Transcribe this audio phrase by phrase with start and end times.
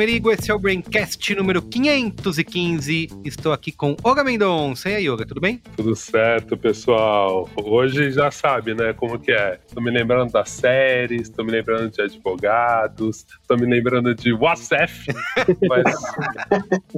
[0.00, 3.08] Merigo, esse é o Braincast número 515.
[3.22, 4.88] Estou aqui com Olga Mendonça.
[4.88, 5.58] E aí, Olga, tudo bem?
[5.76, 7.46] Tudo certo, pessoal.
[7.62, 9.60] Hoje já sabe, né, como que é.
[9.66, 14.90] Estou me lembrando das séries, estou me lembrando de advogados, estou me lembrando de WhatsApp,
[15.68, 15.94] mas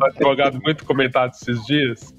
[0.01, 2.15] um advogado muito comentado esses dias.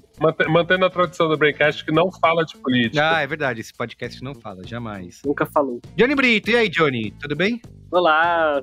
[0.50, 3.16] Mantendo a tradição do Braincast que não fala de política.
[3.16, 3.62] Ah, é verdade.
[3.62, 5.22] Esse podcast não fala, jamais.
[5.24, 5.80] Nunca falou.
[5.96, 7.10] Johnny Brito, e aí, Johnny?
[7.18, 7.62] Tudo bem?
[7.90, 8.62] Olá,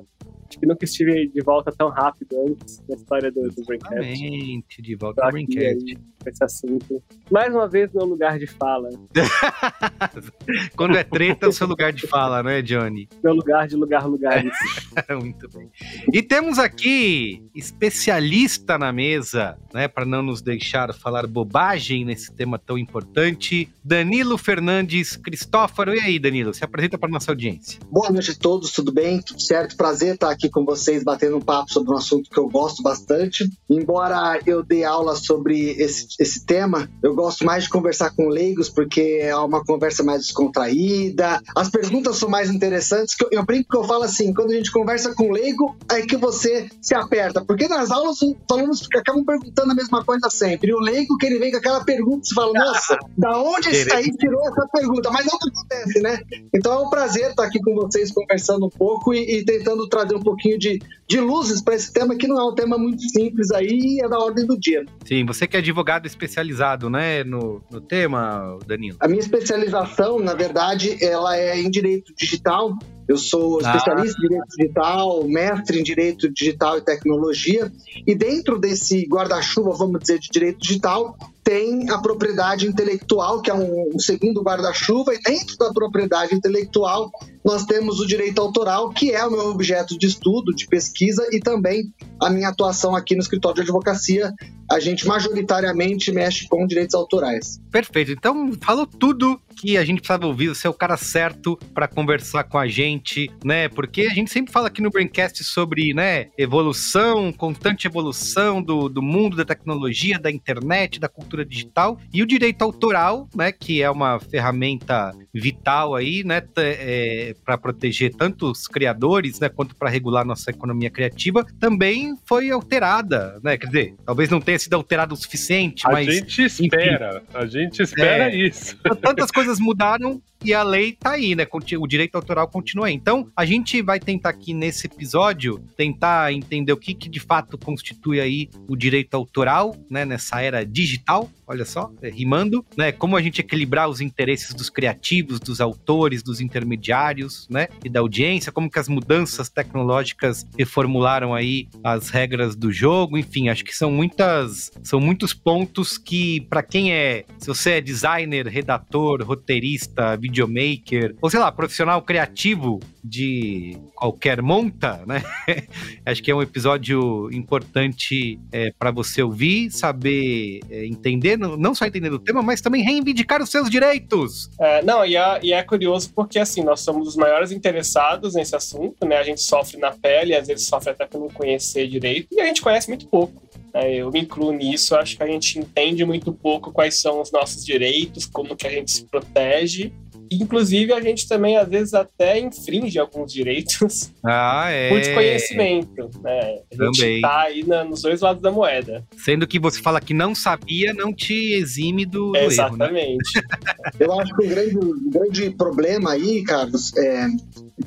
[0.51, 3.95] Acho que nunca estive de volta tão rápido antes na história do, do Braincast.
[3.95, 5.97] Exatamente, de volta ao Braincast.
[6.25, 7.01] Esse assunto.
[7.31, 8.89] Mais uma vez, meu lugar de fala.
[10.75, 13.07] Quando é treta, é o seu lugar de fala, não é, Johnny?
[13.23, 14.51] Meu lugar de lugar, lugares.
[15.09, 15.71] Muito bem.
[16.11, 22.59] E temos aqui especialista na mesa, né, para não nos deixar falar bobagem nesse tema
[22.59, 25.95] tão importante, Danilo Fernandes Cristófaro.
[25.95, 27.79] E aí, Danilo, se apresenta para nossa audiência.
[27.89, 29.21] Boa noite a todos, tudo bem?
[29.21, 29.77] Tudo certo?
[29.77, 33.49] Prazer estar aqui com vocês batendo um papo sobre um assunto que eu gosto bastante.
[33.69, 38.69] Embora eu dê aula sobre esse, esse tema, eu gosto mais de conversar com leigos
[38.69, 41.41] porque é uma conversa mais descontraída.
[41.55, 43.15] As perguntas são mais interessantes.
[43.19, 46.17] Eu, eu brinco que eu falo assim: quando a gente conversa com leigo, é que
[46.17, 47.43] você se aperta.
[47.43, 50.71] Porque nas aulas os alunos acabam perguntando a mesma coisa sempre.
[50.71, 53.91] E o leigo que ele vem com aquela pergunta, você fala, nossa, da onde esse
[53.93, 55.09] aí tirou essa pergunta?
[55.11, 56.19] Mas não acontece, né?
[56.53, 60.15] Então é um prazer estar aqui com vocês conversando um pouco e, e tentando trazer
[60.15, 63.51] um pouquinho de, de luzes para esse tema, que não é um tema muito simples
[63.51, 64.85] aí, é da ordem do dia.
[65.05, 68.97] Sim, você que é advogado especializado, né, no, no tema, Danilo?
[68.99, 72.73] A minha especialização, na verdade, ela é em direito digital.
[73.07, 73.75] Eu sou ah.
[73.75, 74.23] especialista ah.
[74.23, 77.71] em direito digital, mestre em direito digital e tecnologia,
[78.07, 83.53] e dentro desse guarda-chuva, vamos dizer, de direito digital, tem a propriedade intelectual, que é
[83.53, 87.11] um, um segundo guarda-chuva, e dentro da propriedade intelectual
[87.43, 91.39] nós temos o direito autoral, que é o meu objeto de estudo, de pesquisa e
[91.39, 94.33] também a minha atuação aqui no escritório de advocacia.
[94.69, 97.59] A gente majoritariamente mexe com direitos autorais.
[97.69, 98.11] Perfeito.
[98.11, 100.47] Então, falou tudo que a gente precisava ouvir.
[100.47, 103.67] Você é o cara certo para conversar com a gente, né?
[103.67, 109.01] Porque a gente sempre fala aqui no Braincast sobre, né, evolução, constante evolução do, do
[109.01, 113.91] mundo da tecnologia, da internet, da cultura digital e o direito autoral, né, que é
[113.91, 120.25] uma ferramenta vital aí, né, é, para proteger tanto os criadores, né, quanto para regular
[120.25, 123.57] nossa economia criativa, também foi alterada, né?
[123.57, 127.37] Quer dizer, talvez não tenha sido alterada o suficiente, a mas a gente espera, enfim,
[127.37, 128.77] a gente espera é, isso.
[129.01, 131.45] Tantas coisas coisas mudaram e a lei tá aí, né?
[131.79, 132.93] O direito autoral continua aí.
[132.93, 137.57] Então, a gente vai tentar aqui nesse episódio tentar entender o que, que de fato
[137.57, 140.05] constitui aí o direito autoral, né?
[140.05, 142.91] Nessa era digital, olha só, é, rimando, né?
[142.91, 147.67] Como a gente equilibrar os interesses dos criativos, dos autores, dos intermediários, né?
[147.83, 153.49] E da audiência, como que as mudanças tecnológicas reformularam aí as regras do jogo, enfim,
[153.49, 158.47] acho que são muitas, são muitos pontos que para quem é, se você é designer,
[158.47, 165.21] redator, roteirista, videomaker, ou sei lá, profissional criativo de qualquer monta, né?
[166.05, 171.85] Acho que é um episódio importante é, para você ouvir, saber é, entender, não só
[171.85, 174.49] entender o tema, mas também reivindicar os seus direitos.
[174.59, 178.55] É, não, e é, e é, curioso porque, assim, nós somos os maiores interessados nesse
[178.55, 179.17] assunto, né?
[179.17, 182.45] A gente sofre na pele, às vezes sofre até por não conhecer direito, e a
[182.45, 183.41] gente conhece muito pouco.
[183.73, 183.95] Né?
[183.95, 187.65] Eu me incluo nisso, acho que a gente entende muito pouco quais são os nossos
[187.65, 189.91] direitos, como que a gente se protege
[190.31, 194.89] Inclusive, a gente também, às vezes, até infringe alguns direitos ah, é.
[194.89, 196.09] por desconhecimento.
[196.21, 196.59] Né?
[196.71, 199.05] A gente tá aí na, nos dois lados da moeda.
[199.17, 203.37] Sendo que você fala que não sabia, não te exime do, do Exatamente.
[203.37, 203.91] Erro, né?
[203.99, 204.77] Eu acho que o grande,
[205.09, 207.27] grande problema aí, Carlos, é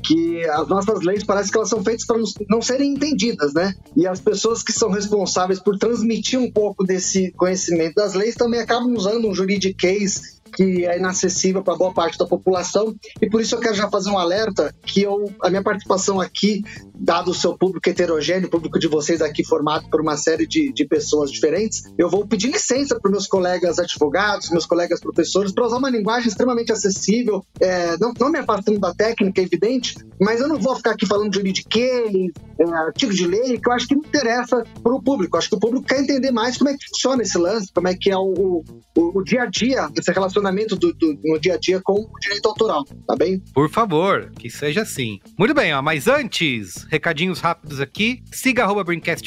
[0.03, 2.17] que as nossas leis parece que elas são feitas para
[2.49, 3.73] não serem entendidas, né?
[3.95, 8.59] E as pessoas que são responsáveis por transmitir um pouco desse conhecimento das leis também
[8.59, 12.95] acabam usando um juridiquês que é inacessível para boa parte da população.
[13.21, 16.63] E por isso eu quero já fazer um alerta que eu, a minha participação aqui
[16.99, 20.71] dado o seu público heterogêneo, o público de vocês aqui formado por uma série de,
[20.71, 25.65] de pessoas diferentes, eu vou pedir licença para meus colegas advogados, meus colegas professores, para
[25.65, 30.39] usar uma linguagem extremamente acessível, é, não, não me afastando da técnica, é evidente, mas
[30.41, 33.87] eu não vou ficar aqui falando de juridiquês, é, artigo de lei, que eu acho
[33.87, 35.35] que interessa para o público.
[35.35, 37.87] Eu acho que o público quer entender mais como é que funciona esse lance, como
[37.87, 38.63] é que é o,
[38.97, 42.19] o, o dia a dia, esse relacionamento do, do, no dia a dia com o
[42.19, 43.41] direito autoral, tá bem?
[43.53, 45.19] Por favor, que seja assim.
[45.37, 48.23] Muito bem, ó, mas antes, recadinhos rápidos aqui.
[48.31, 48.85] Siga arroba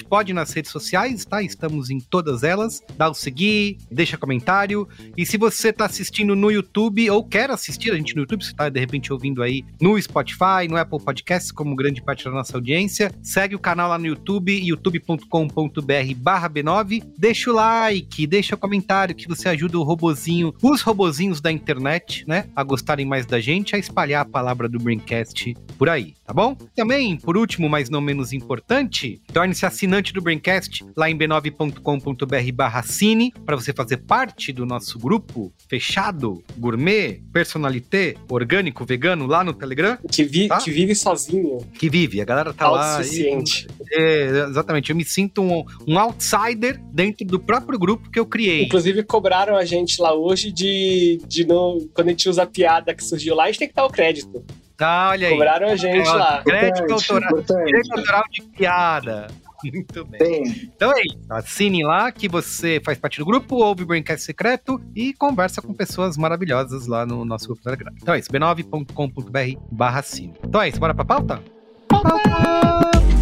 [0.08, 1.42] Pod nas redes sociais, tá?
[1.42, 2.82] Estamos em todas elas.
[2.96, 4.88] Dá o seguir, deixa comentário.
[5.16, 8.54] E se você tá assistindo no YouTube ou quer assistir a gente no YouTube, você
[8.54, 12.56] tá de repente ouvindo aí no Spotify, no Apple Podcasts, como grande parte da nossa
[12.56, 17.02] audiência, segue o canal lá no YouTube, youtube.com.br barra B9.
[17.16, 22.24] Deixa o like, deixa o comentário que você ajuda o robozinho, os robozinhos da internet,
[22.26, 22.48] né?
[22.54, 26.56] A gostarem mais da gente, a espalhar a palavra do Braincast por aí, tá bom?
[26.74, 32.82] Também, por último, mas não menos importante, torne-se assinante do Braincast lá em b9.com.br barra
[32.82, 39.52] cine para você fazer parte do nosso grupo fechado, gourmet, personalité, orgânico, vegano, lá no
[39.54, 39.96] Telegram.
[40.10, 40.58] Que, vi, Tá?
[40.58, 41.58] que vive sozinho.
[41.78, 43.00] Que vive, a galera tá lá.
[43.04, 48.26] E- É, exatamente, eu me sinto um, um outsider dentro do próprio grupo que eu
[48.26, 48.64] criei.
[48.64, 52.92] Inclusive, cobraram a gente lá hoje de, de não, quando a gente usa a piada
[52.94, 54.44] que surgiu lá, a gente tem que dar o crédito.
[54.80, 55.32] Ah, olha aí.
[55.34, 56.42] Cobraram a gente lá.
[56.42, 57.66] Crédito Importante, autoral, importante.
[57.66, 59.26] direito autoral de piada.
[59.64, 60.20] Muito bem.
[60.20, 61.18] Bem, Então é isso.
[61.28, 65.74] Assine lá que você faz parte do grupo, ouve o Braincast secreto e conversa com
[65.74, 67.92] pessoas maravilhosas lá no nosso grupo do Telegram.
[68.00, 70.34] Então é isso, b9.com.br barra cine.
[70.44, 71.42] Então é isso, bora pra pauta?
[71.88, 73.17] Pauta!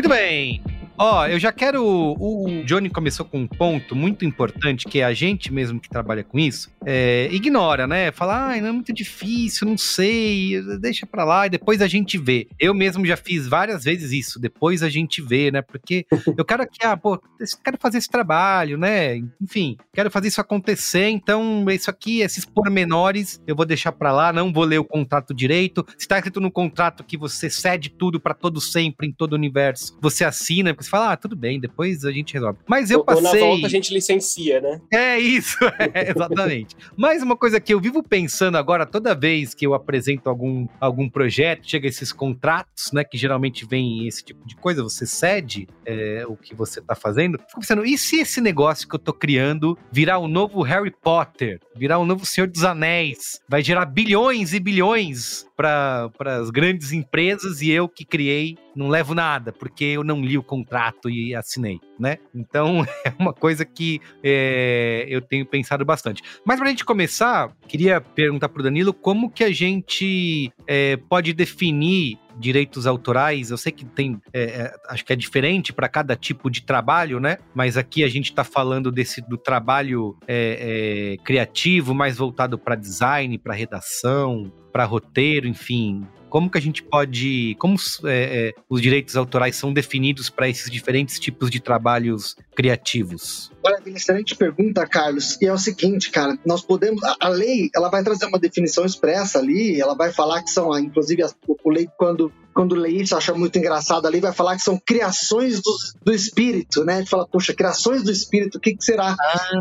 [0.00, 0.69] Muito bem.
[1.02, 1.82] Ó, eu já quero.
[1.82, 6.22] O Johnny começou com um ponto muito importante, que é a gente mesmo que trabalha
[6.22, 8.12] com isso, é, ignora, né?
[8.12, 12.18] Fala, ai, não é muito difícil, não sei, deixa pra lá e depois a gente
[12.18, 12.48] vê.
[12.58, 15.62] Eu mesmo já fiz várias vezes isso, depois a gente vê, né?
[15.62, 16.04] Porque
[16.36, 17.18] eu quero aqui, ah, pô,
[17.64, 19.22] quero fazer esse trabalho, né?
[19.40, 24.34] Enfim, quero fazer isso acontecer, então isso aqui, esses pormenores, eu vou deixar pra lá,
[24.34, 25.82] não vou ler o contrato direito.
[25.96, 29.36] Se tá escrito no contrato que você cede tudo pra todo sempre, em todo o
[29.36, 32.58] universo, você assina, porque você fala, ah, tudo bem, depois a gente resolve.
[32.68, 33.40] Mas eu Ou- Ou na passei.
[33.40, 34.80] volta a gente licencia, né?
[34.92, 35.56] É isso,
[35.94, 36.76] é, exatamente.
[36.96, 41.08] Mas uma coisa que eu vivo pensando agora, toda vez que eu apresento algum, algum
[41.08, 46.24] projeto, chega esses contratos, né, que geralmente vem esse tipo de coisa, você cede é,
[46.26, 49.78] o que você tá fazendo, fico pensando, e se esse negócio que eu tô criando
[49.92, 54.60] virar o novo Harry Potter, virar o novo Senhor dos Anéis, vai gerar bilhões e
[54.60, 56.10] bilhões para
[56.40, 60.42] as grandes empresas e eu que criei não levo nada, porque eu não li o
[60.42, 62.18] contrato e assinei, né?
[62.34, 66.22] Então é uma coisa que é, eu tenho pensado bastante.
[66.44, 72.18] Mas pra gente começar, queria perguntar pro Danilo como que a gente é, pode definir
[72.38, 73.50] direitos autorais.
[73.50, 77.38] Eu sei que tem, é, acho que é diferente para cada tipo de trabalho, né?
[77.54, 82.74] Mas aqui a gente está falando desse do trabalho é, é, criativo, mais voltado para
[82.74, 86.06] design, para redação, para roteiro, enfim.
[86.30, 87.54] Como que a gente pode.
[87.58, 93.52] Como é, é, os direitos autorais são definidos para esses diferentes tipos de trabalhos criativos?
[93.62, 95.36] Maravilha, excelente pergunta, Carlos.
[95.42, 97.02] E é o seguinte, cara, nós podemos.
[97.04, 100.78] A, a lei, ela vai trazer uma definição expressa ali, ela vai falar que são,
[100.78, 104.62] inclusive, as, o lei, quando, quando lê isso, acha muito engraçado ali, vai falar que
[104.62, 106.94] são criações do, do espírito, né?
[106.94, 109.16] A gente fala, poxa, criações do espírito, o que, que será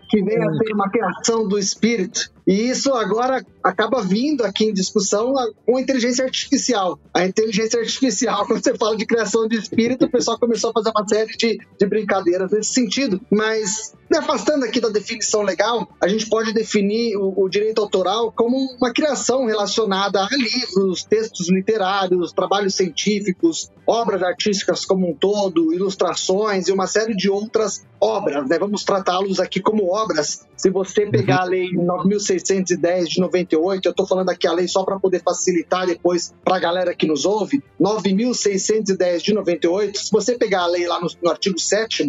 [0.09, 2.31] que vem a ser uma criação do espírito?
[2.47, 6.99] E isso agora acaba vindo aqui em discussão com a inteligência artificial.
[7.13, 10.89] A inteligência artificial, quando você fala de criação de espírito, o pessoal começou a fazer
[10.89, 13.21] uma série de, de brincadeiras nesse sentido.
[13.29, 18.31] Mas, me afastando aqui da definição legal, a gente pode definir o, o direito autoral
[18.31, 25.73] como uma criação relacionada a livros, textos literários, trabalhos científicos, obras artísticas como um todo,
[25.73, 28.47] ilustrações e uma série de outras obras.
[28.47, 28.57] Né?
[28.57, 30.47] Vamos tratá-los aqui como obras.
[30.57, 34.83] Se você pegar a lei 9610 de 98, eu estou falando aqui a lei só
[34.83, 40.37] para poder facilitar depois para a galera que nos ouve, 9610 de 98, se você
[40.37, 42.07] pegar a lei lá no, no artigo 7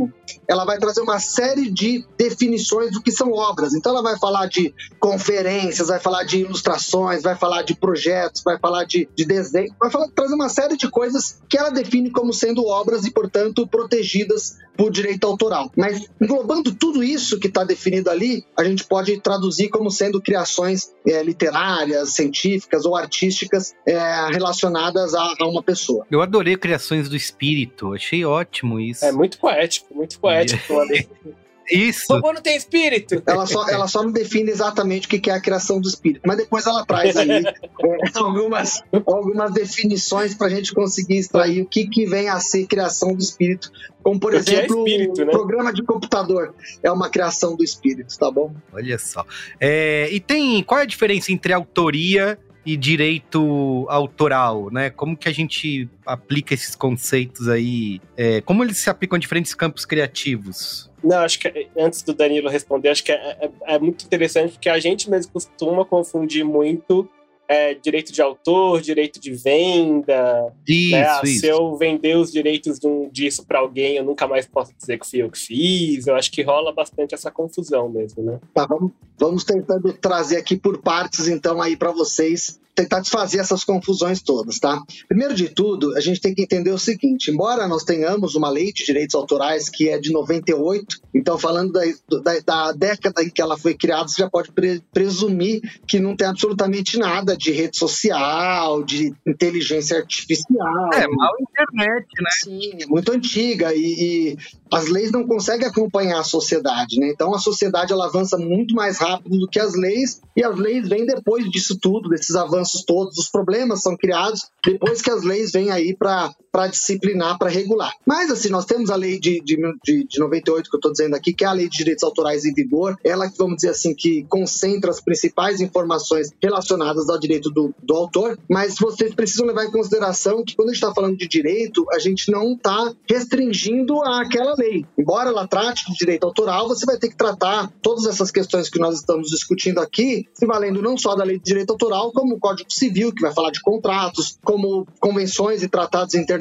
[0.49, 3.75] ela vai trazer uma série de de definições do que são obras.
[3.75, 8.59] Então ela vai falar de conferências, vai falar de ilustrações, vai falar de projetos, vai
[8.59, 12.33] falar de, de desenho, vai falar, trazer uma série de coisas que ela define como
[12.33, 15.71] sendo obras e, portanto, protegidas por direito autoral.
[15.77, 20.91] Mas englobando tudo isso que está definido ali, a gente pode traduzir como sendo criações
[21.07, 23.99] é, literárias, científicas ou artísticas é,
[24.31, 26.07] relacionadas a, a, uma pessoa.
[26.11, 29.05] Eu adorei criações do espírito, achei ótimo isso.
[29.05, 30.73] É muito poético, muito poético.
[31.71, 32.13] Isso.
[32.13, 33.23] O robô não tem espírito.
[33.27, 36.23] Ela só, ela só não define exatamente o que é a criação do espírito.
[36.27, 41.67] Mas depois ela traz aí é, algumas, algumas definições para a gente conseguir extrair o
[41.67, 43.71] que, que vem a ser criação do espírito.
[44.03, 45.31] Como, por Porque é exemplo, é espírito, né?
[45.31, 48.53] programa de computador é uma criação do espírito, tá bom?
[48.73, 49.25] Olha só.
[49.61, 50.63] É, e tem.
[50.63, 54.91] Qual é a diferença entre autoria e direito autoral, né?
[54.91, 58.01] Como que a gente aplica esses conceitos aí?
[58.17, 60.91] É, como eles se aplicam a diferentes campos criativos?
[61.03, 64.69] Não, acho que antes do Danilo responder, acho que é, é, é muito interessante porque
[64.69, 67.09] a gente mesmo costuma confundir muito
[67.51, 70.55] é, direito de autor, direito de venda.
[70.69, 71.21] Isso, né?
[71.25, 71.41] Isso.
[71.41, 75.01] Se eu vender os direitos de um, disso para alguém, eu nunca mais posso dizer
[75.01, 76.07] que fui eu que fiz.
[76.07, 78.39] Eu acho que rola bastante essa confusão mesmo, né?
[78.55, 83.65] Tá, vamos, vamos tentando trazer aqui por partes, então, aí para vocês tentar desfazer essas
[83.65, 84.83] confusões todas, tá?
[85.09, 88.73] Primeiro de tudo, a gente tem que entender o seguinte: embora nós tenhamos uma lei
[88.73, 91.83] de direitos autorais que é de 98, então falando da,
[92.23, 96.17] da, da década em que ela foi criada, você já pode pre presumir que não
[96.17, 100.93] tem absolutamente nada de rede social, de inteligência artificial.
[100.95, 102.31] É, mal internet, né?
[102.43, 104.37] Sim, é muito antiga e, e
[104.73, 107.09] as leis não conseguem acompanhar a sociedade, né?
[107.09, 110.89] Então a sociedade ela avança muito mais rápido do que as leis e as leis
[110.89, 115.53] vêm depois disso tudo, desses avanços todos, os problemas são criados depois que as leis
[115.53, 117.93] vêm aí para para disciplinar, para regular.
[118.07, 121.15] Mas, assim, nós temos a lei de, de, de, de 98, que eu estou dizendo
[121.15, 124.25] aqui, que é a lei de direitos autorais em vigor, ela vamos dizer assim, que
[124.25, 129.71] concentra as principais informações relacionadas ao direito do, do autor, mas vocês precisam levar em
[129.71, 134.55] consideração que quando a gente está falando de direito, a gente não está restringindo aquela
[134.59, 134.85] lei.
[134.99, 138.79] Embora ela trate de direito autoral, você vai ter que tratar todas essas questões que
[138.79, 142.41] nós estamos discutindo aqui, se valendo não só da lei de direito autoral, como o
[142.41, 146.40] Código Civil, que vai falar de contratos, como convenções e tratados internacionais,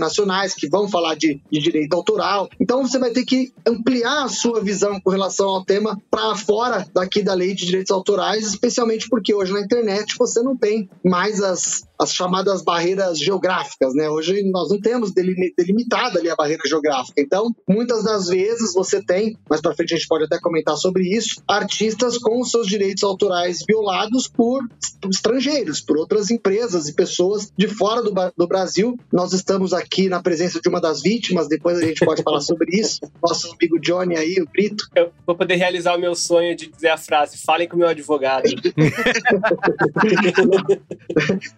[0.58, 2.50] que vão falar de, de direito autoral.
[2.60, 6.88] Então você vai ter que ampliar a sua visão com relação ao tema para fora
[6.94, 11.42] daqui da lei de direitos autorais, especialmente porque hoje na internet você não tem mais
[11.42, 14.10] as, as chamadas barreiras geográficas, né?
[14.10, 17.22] Hoje nós não temos delimitada ali a barreira geográfica.
[17.22, 21.04] Então, muitas das vezes você tem, mais para frente a gente pode até comentar sobre
[21.04, 24.64] isso, artistas com seus direitos autorais violados por
[25.10, 28.98] estrangeiros, por outras empresas e pessoas de fora do, do Brasil.
[29.12, 32.80] Nós estamos aqui na presença de uma das vítimas, depois a gente pode falar sobre
[32.80, 33.00] isso.
[33.22, 34.88] Nosso amigo Johnny aí, o Brito.
[34.96, 37.88] Eu vou poder realizar o meu sonho de dizer a frase: falem com o meu
[37.88, 38.44] advogado.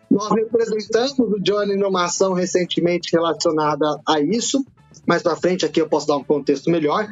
[0.10, 4.66] Nós representamos o Johnny numa ação recentemente relacionada a isso
[5.06, 7.08] mais para frente aqui eu posso dar um contexto melhor.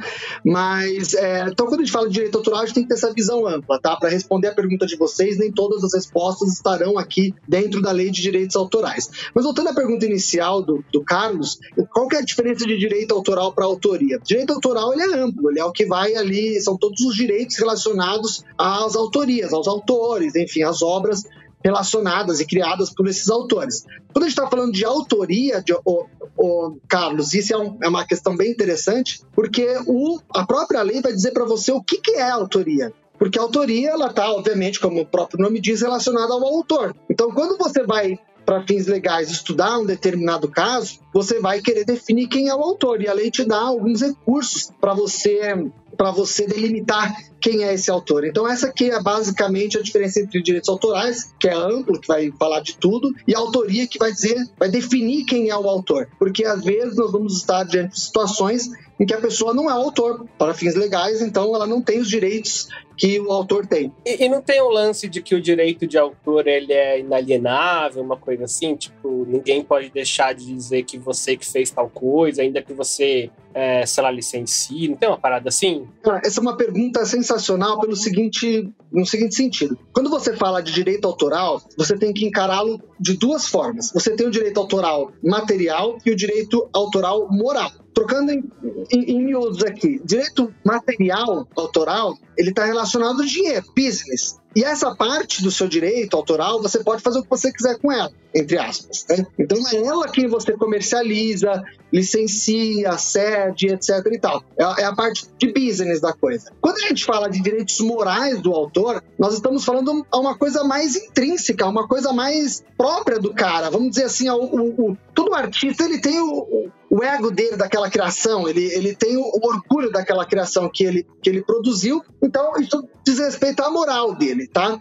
[0.45, 2.95] Mas, é, então, quando a gente fala de direito autoral, a gente tem que ter
[2.95, 3.95] essa visão ampla, tá?
[3.95, 8.09] Para responder a pergunta de vocês, nem todas as respostas estarão aqui dentro da lei
[8.09, 9.09] de direitos autorais.
[9.33, 11.59] Mas voltando à pergunta inicial do, do Carlos,
[11.91, 14.19] qual que é a diferença de direito autoral para autoria?
[14.23, 17.57] Direito autoral ele é amplo, ele é o que vai ali, são todos os direitos
[17.57, 21.23] relacionados às autorias, aos autores, enfim, às obras
[21.63, 23.85] relacionadas e criadas por esses autores.
[24.13, 26.05] Quando a gente está falando de autoria, de, o,
[26.37, 31.01] o, Carlos, isso é, um, é, uma questão bem interessante, porque o, a própria lei
[31.01, 32.93] vai dizer para você o que, que é autoria.
[33.17, 36.95] Porque a autoria, ela está, obviamente, como o próprio nome diz, relacionada ao autor.
[37.09, 42.27] Então, quando você vai para fins legais estudar um determinado caso, você vai querer definir
[42.27, 46.47] quem é o autor e a lei te dá alguns recursos para você para você
[46.47, 48.25] delimitar quem é esse autor.
[48.25, 52.31] Então essa aqui é basicamente a diferença entre direitos autorais, que é amplo, que vai
[52.37, 56.07] falar de tudo, e a autoria que vai dizer, vai definir quem é o autor.
[56.17, 58.69] Porque às vezes nós vamos estar diante de situações
[58.99, 61.99] em que a pessoa não é o autor para fins legais, então ela não tem
[61.99, 62.67] os direitos
[62.97, 63.93] que o autor tem.
[64.05, 68.03] E, e, não tem um lance de que o direito de autor ele é inalienável,
[68.03, 72.41] uma coisa assim, tipo, ninguém pode deixar de dizer que você que fez tal coisa,
[72.41, 75.87] ainda que você, é, sei lá, licencie, não tem uma parada assim?
[76.21, 79.77] Essa é uma pergunta sensacional pelo seguinte, no seguinte sentido.
[79.93, 83.91] Quando você fala de direito autoral, você tem que encará-lo de duas formas.
[83.93, 87.71] Você tem o direito autoral material e o direito autoral moral.
[87.93, 88.43] Trocando em,
[88.91, 94.39] em, em miúdos aqui, direito material autoral, ele está relacionado ao dinheiro, business.
[94.55, 97.91] E essa parte do seu direito autoral, você pode fazer o que você quiser com
[97.91, 98.11] ela.
[98.33, 99.05] entre aspas.
[99.09, 99.25] Né?
[99.37, 104.43] Então é ela quem você comercializa, licencia, cede, etc e tal.
[104.57, 106.51] É, é a parte de business da coisa.
[106.61, 110.95] Quando a gente fala de direitos morais do autor, nós estamos falando uma coisa mais
[110.95, 113.69] intrínseca, uma coisa mais própria do cara.
[113.69, 117.89] Vamos dizer assim, o, o, o todo artista ele tem o, o ego dele daquela
[117.89, 122.53] criação, ele, ele tem o, o, orgulho daquela criação que ele, que ele produziu, então
[122.59, 124.79] isso diz respeito à moral dele, tá?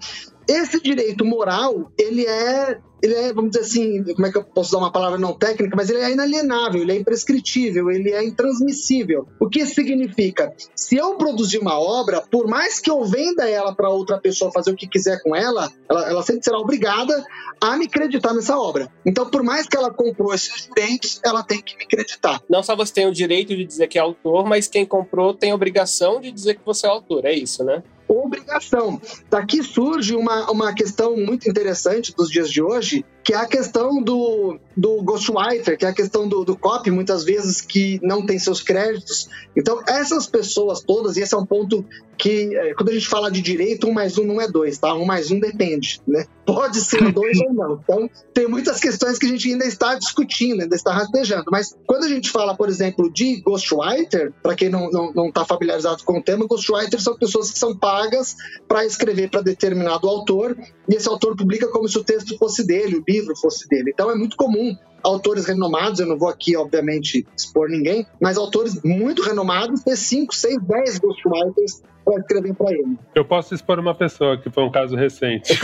[0.48, 4.70] Esse direito moral, ele é ele é, vamos dizer assim, como é que eu posso
[4.70, 9.26] usar uma palavra não técnica, mas ele é inalienável, ele é imprescritível, ele é intransmissível.
[9.40, 10.52] O que significa?
[10.75, 14.72] Se eu produzir uma obra, por mais que eu venda ela para outra pessoa fazer
[14.72, 17.25] o que quiser com ela, ela, ela sempre será obrigada
[17.60, 18.90] a me acreditar nessa obra.
[19.06, 22.42] Então, por mais que ela comprou esses direitos, ela tem que me acreditar.
[22.48, 25.52] Não só você tem o direito de dizer que é autor, mas quem comprou tem
[25.52, 27.25] a obrigação de dizer que você é autor.
[27.25, 27.82] É isso, né?
[28.08, 29.00] Obrigação.
[29.28, 34.02] Daqui surge uma, uma questão muito interessante dos dias de hoje, que é a questão
[34.02, 38.38] do, do ghostwriter, que é a questão do, do copy, muitas vezes, que não tem
[38.38, 39.28] seus créditos.
[39.54, 41.85] Então, essas pessoas todas, e esse é um ponto
[42.16, 44.94] que, é, quando a gente fala de direito, um mais um não é dois, tá?
[44.94, 46.25] Um mais um depende, né?
[46.47, 47.80] Pode ser dois ou não.
[47.85, 51.44] Então, tem muitas questões que a gente ainda está discutindo, ainda está rastejando.
[51.50, 55.30] Mas quando a gente fala, por exemplo, de ghostwriter, para quem não está não, não
[55.30, 58.35] tá familiarizado com o tema, ghostwriter são pessoas que são pagas
[58.66, 60.56] para escrever para determinado autor,
[60.88, 63.90] e esse autor publica como se o texto fosse dele, o livro fosse dele.
[63.92, 68.82] Então, é muito comum autores renomados, eu não vou aqui, obviamente, expor ninguém, mas autores
[68.82, 72.98] muito renomados ter 5, 6, 10 ghostwriters para escrever para ele.
[73.14, 75.58] Eu posso expor uma pessoa que foi um caso recente.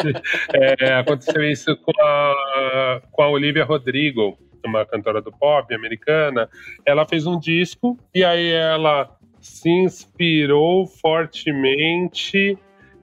[0.54, 6.48] é, aconteceu isso com a, com a Olivia Rodrigo, uma cantora do pop americana.
[6.84, 9.08] Ela fez um disco e aí ela
[9.40, 12.58] se inspirou fortemente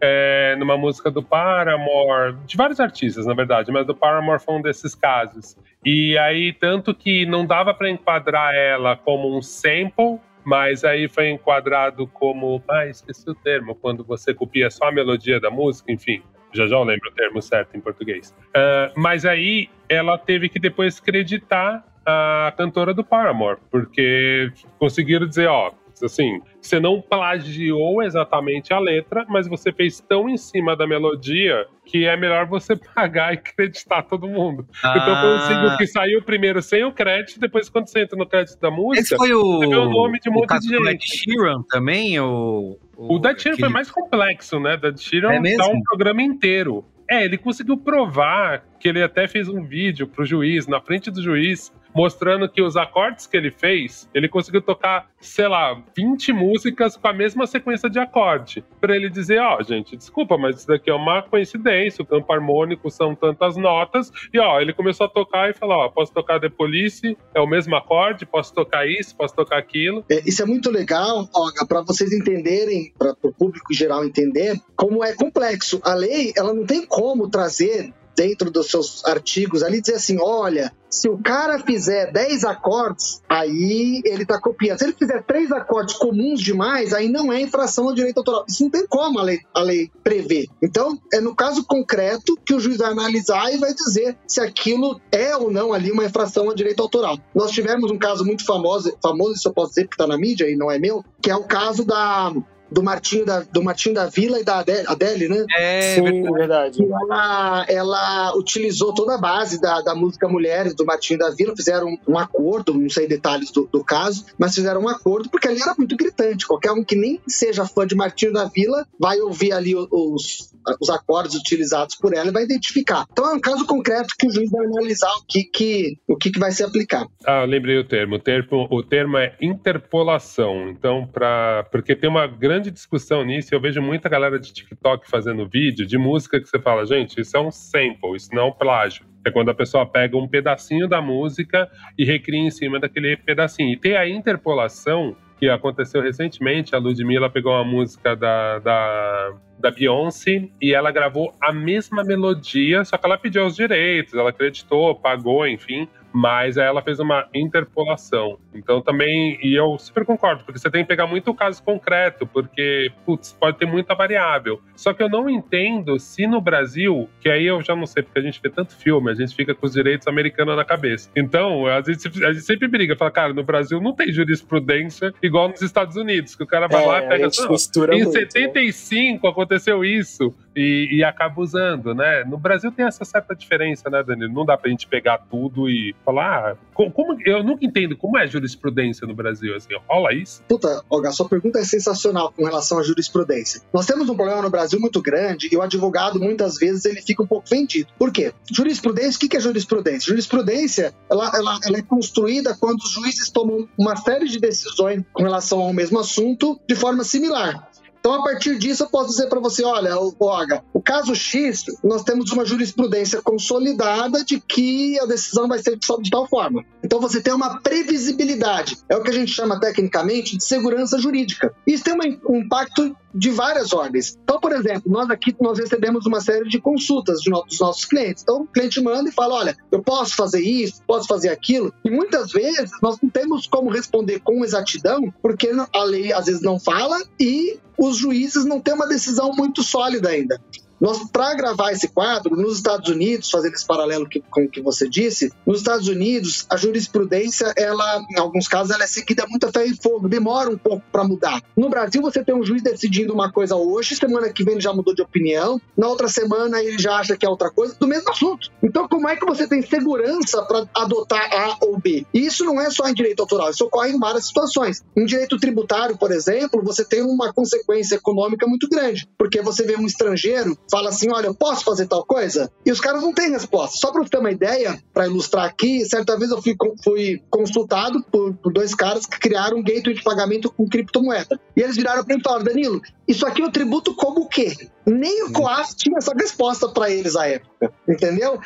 [0.05, 4.61] é, numa música do Paramore, de vários artistas, na verdade, mas do Paramore foi um
[4.61, 5.57] desses casos.
[5.85, 11.29] E aí, tanto que não dava para enquadrar ela como um sample, mas aí foi
[11.29, 12.61] enquadrado como.
[12.69, 16.21] Ah, esqueci o termo, quando você copia só a melodia da música, enfim.
[16.51, 18.35] Já já eu lembro o termo certo em português.
[18.49, 25.47] Uh, mas aí ela teve que depois creditar a cantora do Paramore, porque conseguiram dizer,
[25.47, 25.71] ó,
[26.05, 31.65] assim, você não plagiou exatamente a letra, mas você fez tão em cima da melodia
[31.85, 34.67] que é melhor você pagar e acreditar todo mundo.
[34.83, 34.93] Ah.
[34.97, 38.25] Então foi um single que saiu primeiro sem o crédito, depois quando você entra no
[38.25, 40.89] crédito da música, Esse foi o, você vê o nome de um monte de gente.
[40.89, 42.19] Ed Sheeran também?
[42.19, 44.77] O, o, o Dead Sheeran foi mais complexo, né?
[44.77, 46.85] Dead Sheeran é dá um programa inteiro.
[47.09, 51.21] É, ele conseguiu provar que ele até fez um vídeo pro juiz, na frente do
[51.21, 56.97] juiz, mostrando que os acordes que ele fez, ele conseguiu tocar, sei lá, 20 músicas
[56.97, 58.63] com a mesma sequência de acorde.
[58.79, 62.31] Para ele dizer, ó, oh, gente, desculpa, mas isso daqui é uma coincidência, o campo
[62.31, 66.39] harmônico são tantas notas, e ó, ele começou a tocar e falou, ó, posso tocar
[66.39, 70.03] The Police, é o mesmo acorde, posso tocar isso, posso tocar aquilo.
[70.09, 75.03] É, isso é muito legal, Olga, para vocês entenderem, para o público geral entender, como
[75.03, 75.79] é complexo.
[75.83, 80.71] A lei, ela não tem como trazer dentro dos seus artigos ali dizer assim: olha,
[80.93, 84.77] se o cara fizer 10 acordes, aí ele está copiando.
[84.77, 88.45] Se ele fizer três acordes comuns demais, aí não é infração ao direito autoral.
[88.47, 90.47] Isso não tem como a lei, a lei prever.
[90.61, 95.01] Então, é no caso concreto que o juiz vai analisar e vai dizer se aquilo
[95.11, 97.17] é ou não ali uma infração ao direito autoral.
[97.33, 100.47] Nós tivemos um caso muito famoso, famoso, isso eu posso dizer porque está na mídia
[100.49, 102.31] e não é meu, que é o caso da
[102.73, 105.45] do Martinho da, do Martinho da Vila e da Adele, Adele né?
[105.57, 106.83] É, Sim, verdade.
[106.83, 111.87] Ela, ela utilizou toda a base da, da música Mulheres do Martinho da Vila, fizeram
[111.87, 115.61] um, um acordo, não sei detalhes do, do, caso, mas fizeram um acordo porque ali
[115.61, 116.47] era muito gritante.
[116.47, 120.89] Qualquer um que nem seja fã de Martinho da Vila vai ouvir ali os, os
[120.89, 123.05] acordes utilizados por ela e vai identificar.
[123.11, 126.31] Então é um caso concreto que o juiz vai analisar o que, que, o que,
[126.31, 127.09] que vai ser aplicado.
[127.25, 128.15] Ah, lembrei o termo.
[128.15, 130.69] O termo, o termo é interpolação.
[130.69, 133.53] Então, para porque tem uma grande grande discussão nisso.
[133.53, 137.35] Eu vejo muita galera de TikTok fazendo vídeo de música que você fala, gente, isso
[137.35, 139.05] é um sample, isso não é um plágio.
[139.25, 143.73] É quando a pessoa pega um pedacinho da música e recria em cima daquele pedacinho.
[143.73, 146.75] E tem a interpolação que aconteceu recentemente.
[146.75, 152.85] A Ludmilla pegou uma música da, da, da Beyoncé e ela gravou a mesma melodia,
[152.85, 158.37] só que ela pediu os direitos, ela acreditou, pagou, enfim mas ela fez uma interpolação.
[158.53, 162.27] Então também, e eu super concordo, porque você tem que pegar muito o caso concreto,
[162.27, 164.61] porque, putz, pode ter muita variável.
[164.75, 168.19] Só que eu não entendo se no Brasil, que aí eu já não sei, porque
[168.19, 171.09] a gente vê tanto filme, a gente fica com os direitos americanos na cabeça.
[171.15, 175.49] Então, a gente, a gente sempre briga, fala, cara, no Brasil não tem jurisprudência igual
[175.49, 177.23] nos Estados Unidos, que o cara vai é, lá e pega.
[177.23, 179.31] Não, em muito, 75 né?
[179.31, 180.33] aconteceu isso.
[180.55, 182.23] E, e acaba usando, né?
[182.23, 184.33] No Brasil tem essa certa diferença, né, Danilo?
[184.33, 188.27] Não dá pra gente pegar tudo e falar, ah, como, eu nunca entendo como é
[188.27, 190.41] jurisprudência no Brasil, assim, rola isso?
[190.47, 193.61] Puta, Olga, sua pergunta é sensacional com relação à jurisprudência.
[193.73, 197.23] Nós temos um problema no Brasil muito grande e o advogado, muitas vezes, ele fica
[197.23, 197.89] um pouco vendido.
[197.97, 198.33] Por quê?
[198.51, 200.09] Jurisprudência, o que é jurisprudência?
[200.09, 205.23] Jurisprudência, ela, ela, ela é construída quando os juízes tomam uma série de decisões com
[205.23, 207.69] relação ao mesmo assunto de forma similar.
[208.05, 212.03] Então, a partir disso, eu posso dizer para você: olha, Olga, o caso X, nós
[212.03, 216.65] temos uma jurisprudência consolidada de que a decisão vai ser de tal forma.
[216.83, 218.77] Então, você tem uma previsibilidade.
[218.89, 221.55] É o que a gente chama tecnicamente de segurança jurídica.
[221.65, 221.93] Isso tem
[222.27, 224.17] um impacto de várias ordens.
[224.21, 228.23] Então, por exemplo, nós aqui nós recebemos uma série de consultas dos nossos clientes.
[228.23, 231.73] Então, o cliente manda e fala: olha, eu posso fazer isso, posso fazer aquilo.
[231.85, 236.41] E muitas vezes nós não temos como responder com exatidão, porque a lei às vezes
[236.41, 240.39] não fala e os juízes não têm uma decisão muito sólida ainda.
[240.79, 244.61] Nós, para gravar esse quadro, nos Estados Unidos, fazendo esse paralelo que, com o que
[244.61, 249.45] você disse, nos Estados Unidos, a jurisprudência, ela, em alguns casos, ela é seguida muito
[249.45, 251.41] a ferro e fogo, demora um pouco para mudar.
[251.55, 254.73] No Brasil, você tem um juiz decidindo uma coisa hoje, semana que vem ele já
[254.73, 258.09] mudou de opinião, na outra semana ele já acha que é outra coisa, do mesmo
[258.09, 258.49] assunto.
[258.61, 262.05] Então, como é que você tem segurança para adotar A ou B?
[262.13, 264.83] E isso não é só em direito autoral, isso ocorre em várias situações.
[264.95, 269.75] Em direito tributário, por exemplo, você tem uma consequência econômica muito grande, porque você vê
[269.75, 272.51] um estrangeiro fala assim: olha, eu posso fazer tal coisa?
[272.65, 273.77] E os caras não têm resposta.
[273.77, 278.03] Só para você ter uma ideia, para ilustrar aqui, certa vez eu fui, fui consultado
[278.11, 281.39] por, por, dois caras que criaram um gateway de pagamento com criptomoeda.
[281.55, 284.55] E eles viraram para mim e falaram: Danilo, isso aqui eu tributo como o quê?
[284.85, 288.39] Nem o COAF tinha essa resposta para eles à época, entendeu?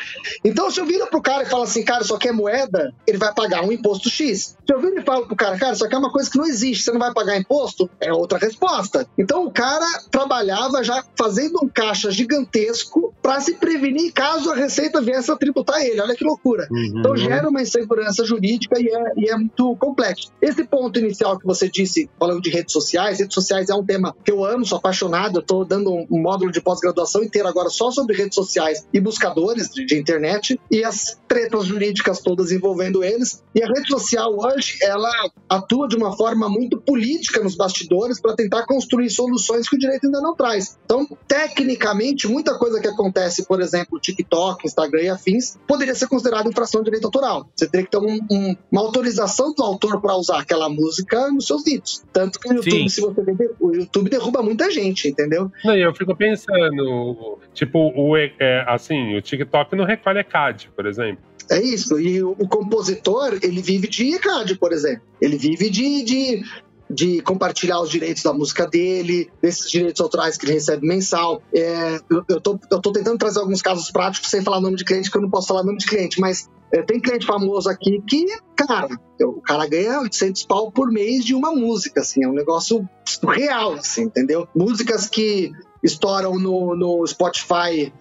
[0.46, 3.18] Então, se eu viro pro cara e falo assim, cara, isso aqui é moeda, ele
[3.18, 4.56] vai pagar um imposto X.
[4.66, 6.46] Se eu viro e falo pro cara, cara, isso aqui é uma coisa que não
[6.46, 9.08] existe, você não vai pagar imposto, é outra resposta.
[9.18, 15.02] Então, o cara trabalhava já fazendo um caixa gigantesco para se prevenir caso a Receita
[15.02, 16.00] viesse a tributar ele.
[16.00, 16.68] Olha que loucura.
[16.70, 17.00] Uhum.
[17.00, 20.32] Então, gera uma insegurança jurídica e é, e é muito complexo.
[20.40, 24.16] Esse ponto inicial que você disse, falando de redes sociais, redes sociais é um tema
[24.24, 27.92] que eu amo, sou apaixonado, eu tô dando um módulo de pós-graduação inteiro agora só
[27.92, 33.44] sobre redes sociais e buscadores de, internet e as tretas jurídicas todas envolvendo eles.
[33.54, 35.10] E a rede social hoje, ela
[35.50, 40.06] atua de uma forma muito política nos bastidores para tentar construir soluções que o direito
[40.06, 40.78] ainda não traz.
[40.86, 46.50] Então, tecnicamente, muita coisa que acontece, por exemplo, TikTok, Instagram e afins, poderia ser considerada
[46.50, 47.50] infração de direito autoral.
[47.56, 51.48] Você teria que ter um, um, uma autorização do autor para usar aquela música nos
[51.48, 52.04] seus vídeos.
[52.14, 52.90] Tanto que o YouTube, Sim.
[52.90, 53.22] se você
[53.60, 55.52] o YouTube derruba muita gente, entendeu?
[55.64, 61.24] Não, eu fico pensando, tipo, o, é, assim, o TikTok não recolhe ECAD, por exemplo.
[61.50, 62.00] É isso.
[62.00, 65.02] E o, o, compositor, ele vive de ECAD, por exemplo.
[65.22, 66.44] Ele vive de, de,
[66.90, 71.42] de, compartilhar os direitos da música dele, desses direitos autorais que ele recebe mensal.
[71.54, 74.84] É, eu, eu, tô, eu tô tentando trazer alguns casos práticos sem falar nome de
[74.84, 78.02] cliente, que eu não posso falar nome de cliente, mas é, tem cliente famoso aqui
[78.08, 78.26] que,
[78.56, 78.90] cara,
[79.22, 83.74] o cara ganha 800 pau por mês de uma música, assim, é um negócio surreal,
[83.74, 84.48] assim, entendeu?
[84.56, 85.52] Músicas que
[85.84, 87.92] estouram no, no Spotify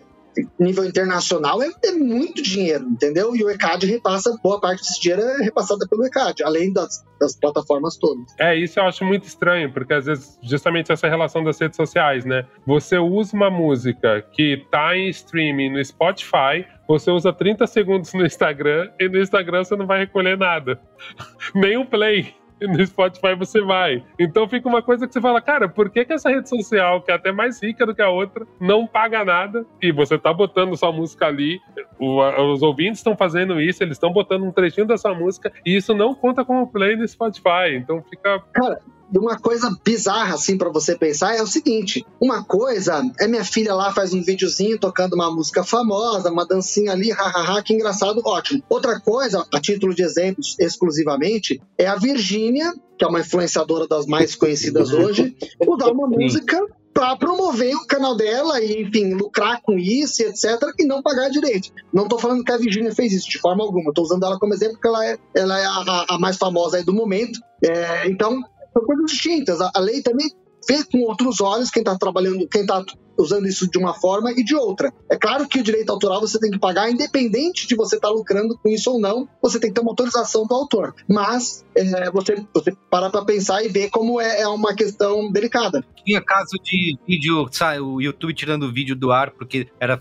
[0.58, 3.34] nível internacional é, é, muito dinheiro, entendeu?
[3.34, 7.36] E o ECAD repassa, boa parte desse dinheiro é repassada pelo ECAD, além das, das
[7.36, 8.24] plataformas todas.
[8.38, 12.24] É, isso eu acho muito estranho, porque às vezes, justamente essa relação das redes sociais,
[12.24, 12.46] né?
[12.66, 18.24] Você usa uma música que tá em streaming no Spotify, você usa 30 segundos no
[18.24, 20.80] Instagram, e no Instagram você não vai recolher nada.
[21.54, 24.02] Nem o play e no Spotify você vai.
[24.18, 27.10] Então fica uma coisa que você fala, cara, por que, que essa rede social, que
[27.10, 30.76] é até mais rica do que a outra, não paga nada e você tá botando
[30.76, 31.60] sua música ali,
[31.98, 32.20] o,
[32.52, 35.94] os ouvintes estão fazendo isso, eles estão botando um trechinho da sua música e isso
[35.94, 37.74] não conta como play no Spotify.
[37.74, 38.40] Então fica.
[38.52, 38.80] Cara,
[39.14, 43.74] uma coisa bizarra assim para você pensar é o seguinte: uma coisa é minha filha
[43.74, 48.62] lá faz um videozinho tocando uma música famosa, uma dancinha ali, hahaha, que engraçado, ótimo.
[48.68, 54.06] Outra coisa, a título de exemplos exclusivamente, é a Virgínia, que é uma influenciadora das
[54.06, 56.60] mais conhecidas hoje, usar uma música
[56.96, 61.70] para promover o canal dela e, enfim, lucrar com isso, etc., e não pagar direito.
[61.92, 64.54] Não estou falando que a Virginia fez isso de forma alguma, estou usando ela como
[64.54, 67.38] exemplo porque ela é, ela é a, a mais famosa aí do momento.
[67.62, 68.42] É, então,
[68.76, 69.60] são coisas distintas.
[69.60, 70.28] A, a lei também
[70.68, 72.84] vê com outros olhos quem está trabalhando, quem está
[73.18, 74.92] usando isso de uma forma e de outra.
[75.10, 78.14] É claro que o direito autoral você tem que pagar, independente de você estar tá
[78.14, 80.94] lucrando com isso ou não, você tem que ter uma autorização do autor.
[81.08, 85.84] Mas é, você, você para para pensar e ver como é, é, uma questão delicada.
[86.04, 89.98] Tinha caso de vídeo, sabe, o YouTube tirando o vídeo do ar porque era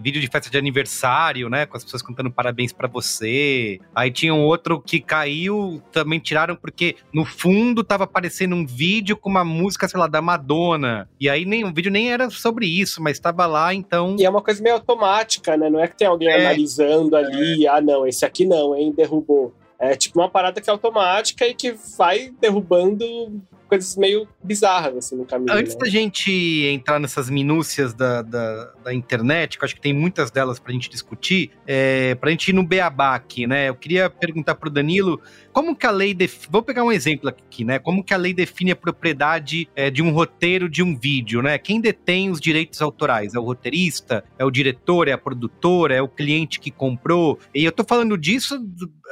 [0.00, 1.66] vídeo de festa de aniversário, né?
[1.66, 3.78] Com as pessoas cantando parabéns para você.
[3.94, 9.16] Aí tinha um outro que caiu, também tiraram porque no fundo tava aparecendo um vídeo
[9.16, 11.08] com uma música, sei lá, da Madonna.
[11.20, 14.16] E aí nem, o vídeo nem era sobre isso, mas estava lá, então.
[14.18, 15.70] E é uma coisa meio automática, né?
[15.70, 16.40] Não é que tem alguém é.
[16.40, 19.54] analisando ali, ah, não, esse aqui não, hein, derrubou.
[19.78, 23.04] É tipo uma parada que é automática e que vai derrubando
[23.74, 25.52] coisas meio bizarras assim no caminho.
[25.52, 25.80] Antes né?
[25.80, 26.30] da gente
[26.66, 30.72] entrar nessas minúcias da, da, da, internet, que eu acho que tem muitas delas pra
[30.72, 33.68] gente discutir, é, pra gente ir no beabá aqui, né?
[33.68, 35.20] Eu queria perguntar pro Danilo
[35.52, 36.48] como que a lei define.
[36.50, 37.78] Vou pegar um exemplo aqui, né?
[37.78, 41.58] Como que a lei define a propriedade é, de um roteiro de um vídeo, né?
[41.58, 43.34] Quem detém os direitos autorais?
[43.34, 44.24] É o roteirista?
[44.38, 45.08] É o diretor?
[45.08, 45.94] É a produtora?
[45.94, 47.38] É o cliente que comprou?
[47.54, 48.60] E eu tô falando disso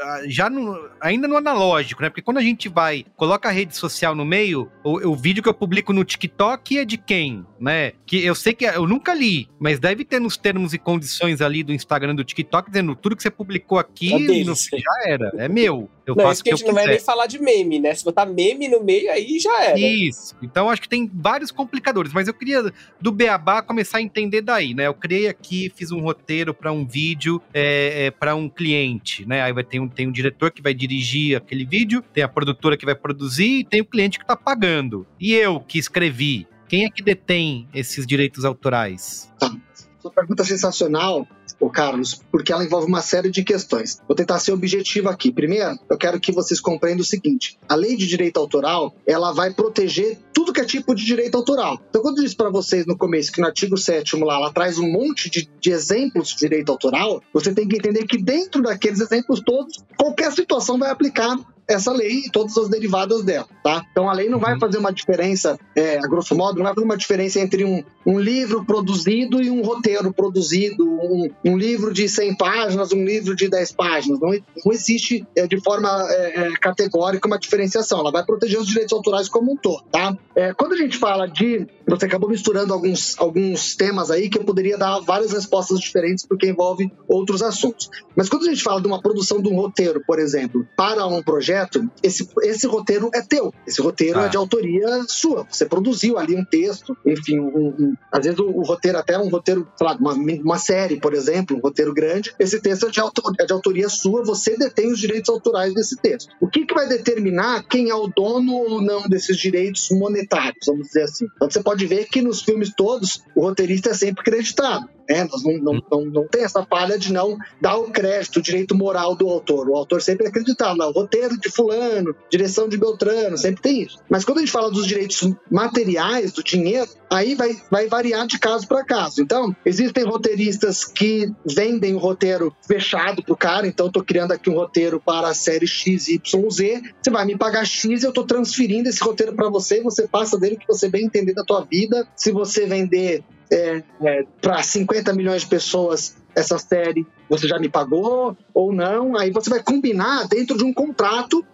[0.02, 2.08] ah, já no, ainda no analógico, né?
[2.08, 5.48] Porque quando a gente vai, coloca a rede social no meio, o, o vídeo que
[5.48, 7.92] eu publico no TikTok é de quem, né?
[8.06, 11.62] Que eu sei que eu nunca li, mas deve ter nos termos e condições ali
[11.62, 15.48] do Instagram do TikTok dizendo tudo que você publicou aqui é no, já era, é
[15.48, 15.90] meu.
[16.06, 17.94] Eu não, faço isso que a gente não vai nem falar de meme, né?
[17.94, 19.78] Se botar meme no meio, aí já era.
[19.78, 20.36] Isso.
[20.42, 24.74] Então acho que tem vários complicadores, mas eu queria do Beabá começar a entender daí,
[24.74, 24.86] né?
[24.86, 29.42] Eu criei aqui, fiz um roteiro para um vídeo é, é, para um cliente, né?
[29.42, 32.76] Aí vai ter um, tem um diretor que vai dirigir aquele vídeo, tem a produtora
[32.76, 35.06] que vai produzir e tem o cliente que tá pagando.
[35.20, 39.32] E eu que escrevi, quem é que detém esses direitos autorais?
[40.02, 41.28] Sua pergunta sensacional,
[41.60, 44.00] o Carlos, porque ela envolve uma série de questões.
[44.08, 45.30] Vou tentar ser objetivo aqui.
[45.30, 49.54] Primeiro, eu quero que vocês compreendam o seguinte: a lei de direito autoral ela vai
[49.54, 51.80] proteger tudo que é tipo de direito autoral.
[51.88, 54.76] Então, quando eu disse para vocês no começo que no artigo 7 lá ela traz
[54.76, 58.98] um monte de, de exemplos de direito autoral, você tem que entender que dentro daqueles
[58.98, 61.38] exemplos todos, qualquer situação vai aplicar
[61.72, 63.84] essa lei e todas as derivadas dela, tá?
[63.90, 64.60] Então a lei não vai uhum.
[64.60, 68.18] fazer uma diferença, é, a grosso modo, não vai fazer uma diferença entre um, um
[68.18, 73.48] livro produzido e um roteiro produzido, um, um, livro de 100 páginas, um livro de
[73.48, 74.20] 10 páginas.
[74.20, 74.30] Não,
[74.64, 78.00] não existe é, de forma é, é, categórica uma diferenciação.
[78.00, 80.16] Ela vai proteger os direitos autorais como um todo, tá?
[80.34, 81.66] É, quando a gente fala de...
[81.86, 86.48] Você acabou misturando alguns, alguns temas aí que eu poderia dar várias respostas diferentes porque
[86.48, 87.90] envolve outros assuntos.
[88.16, 91.22] Mas quando a gente fala de uma produção de um roteiro, por exemplo, para um
[91.22, 93.52] projeto, projeto, esse, esse roteiro é teu.
[93.66, 94.26] Esse roteiro ah.
[94.26, 95.46] é de autoria sua.
[95.48, 99.28] Você produziu ali um texto, enfim, um, um, às vezes o, o, roteiro, até um
[99.28, 103.00] roteiro, sei lá, uma, uma série, por exemplo, um roteiro grande, esse texto é de,
[103.00, 106.32] autor, é de autoria sua, você detém os direitos autorais desse texto.
[106.40, 110.88] O que, que vai determinar quem é o dono ou não desses direitos monetários, vamos
[110.88, 111.26] dizer assim?
[111.36, 114.88] Então você pode ver que nos filmes todos, o roteirista é sempre creditado.
[115.08, 115.24] Né?
[115.30, 118.74] Nós não, não, não, não tem essa falha de não dar o crédito, o direito
[118.74, 119.68] moral do autor.
[119.68, 120.76] O autor sempre é acreditado.
[120.76, 123.98] Não, o roteiro de fulano, direção de Beltrano, sempre tem isso.
[124.08, 128.38] Mas quando a gente fala dos direitos materiais, do dinheiro, aí vai, vai variar de
[128.38, 129.20] caso para caso.
[129.20, 134.54] Então, existem roteiristas que vendem o roteiro fechado pro cara, então tô criando aqui um
[134.54, 139.02] roteiro para a série XYZ, você vai me pagar X e eu tô transferindo esse
[139.02, 142.06] roteiro para você, você passa dele o que você bem entender da tua vida.
[142.16, 147.68] Se você vender é, é, para 50 milhões de pessoas essa série você já me
[147.68, 149.16] pagou ou não.
[149.16, 151.44] Aí você vai combinar dentro de um contrato,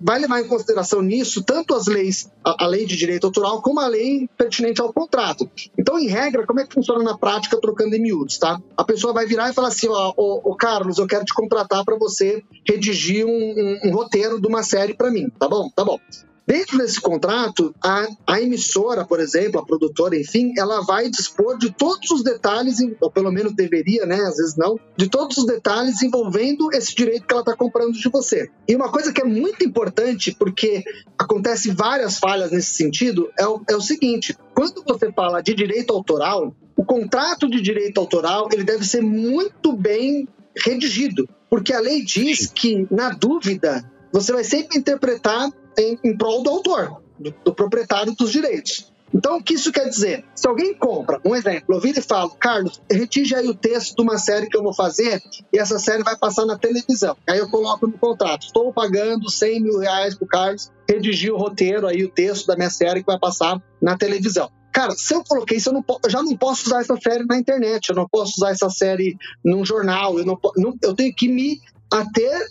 [0.00, 3.80] vai levar em consideração nisso tanto as leis, a, a, lei de direito autoral, como
[3.80, 5.50] a lei pertinente ao contrato.
[5.78, 8.60] Então, em regra, como é que funciona na prática, trocando em miúdos, tá?
[8.76, 11.96] A pessoa vai virar e falar assim: ó, ô Carlos, eu quero te contratar para
[11.96, 15.70] você redigir um, um, um roteiro de uma série para mim, tá bom?
[15.70, 15.98] Tá bom.
[16.46, 21.70] Dentro desse contrato, a, a, emissora, por exemplo, a produtora, enfim, ela vai dispor de
[21.70, 24.16] todos os detalhes, ou pelo menos deveria, né?
[24.16, 28.08] Às vezes não, de todos os detalhes envolvendo esse direito que ela está comprando de
[28.08, 28.50] você.
[28.66, 30.82] E uma coisa que é muito importante, porque
[31.16, 35.92] acontece várias falhas nesse sentido, é o, é o seguinte: quando você fala de direito
[35.92, 40.26] autoral, o contrato de direito autoral ele deve ser muito bem
[40.56, 46.42] redigido, porque a lei diz que, na dúvida, você vai sempre interpretar em, em prol
[46.42, 48.90] do autor, do, do proprietário dos direitos.
[49.12, 50.24] Então, o que isso quer dizer?
[50.36, 54.02] Se alguém compra, um exemplo, eu viro e falo, Carlos, retige aí o texto de
[54.02, 55.20] uma série que eu vou fazer
[55.52, 57.16] e essa série vai passar na televisão.
[57.28, 61.88] Aí eu coloco no contrato, estou pagando 100 mil reais pro Carlos redigir o roteiro
[61.88, 64.48] aí, o texto da minha série que vai passar na televisão.
[64.72, 67.36] Cara, se eu coloquei isso, eu, não, eu já não posso usar essa série na
[67.36, 71.26] internet, eu não posso usar essa série num jornal, eu, não, não eu tenho que
[71.26, 71.60] me
[71.92, 72.46] ater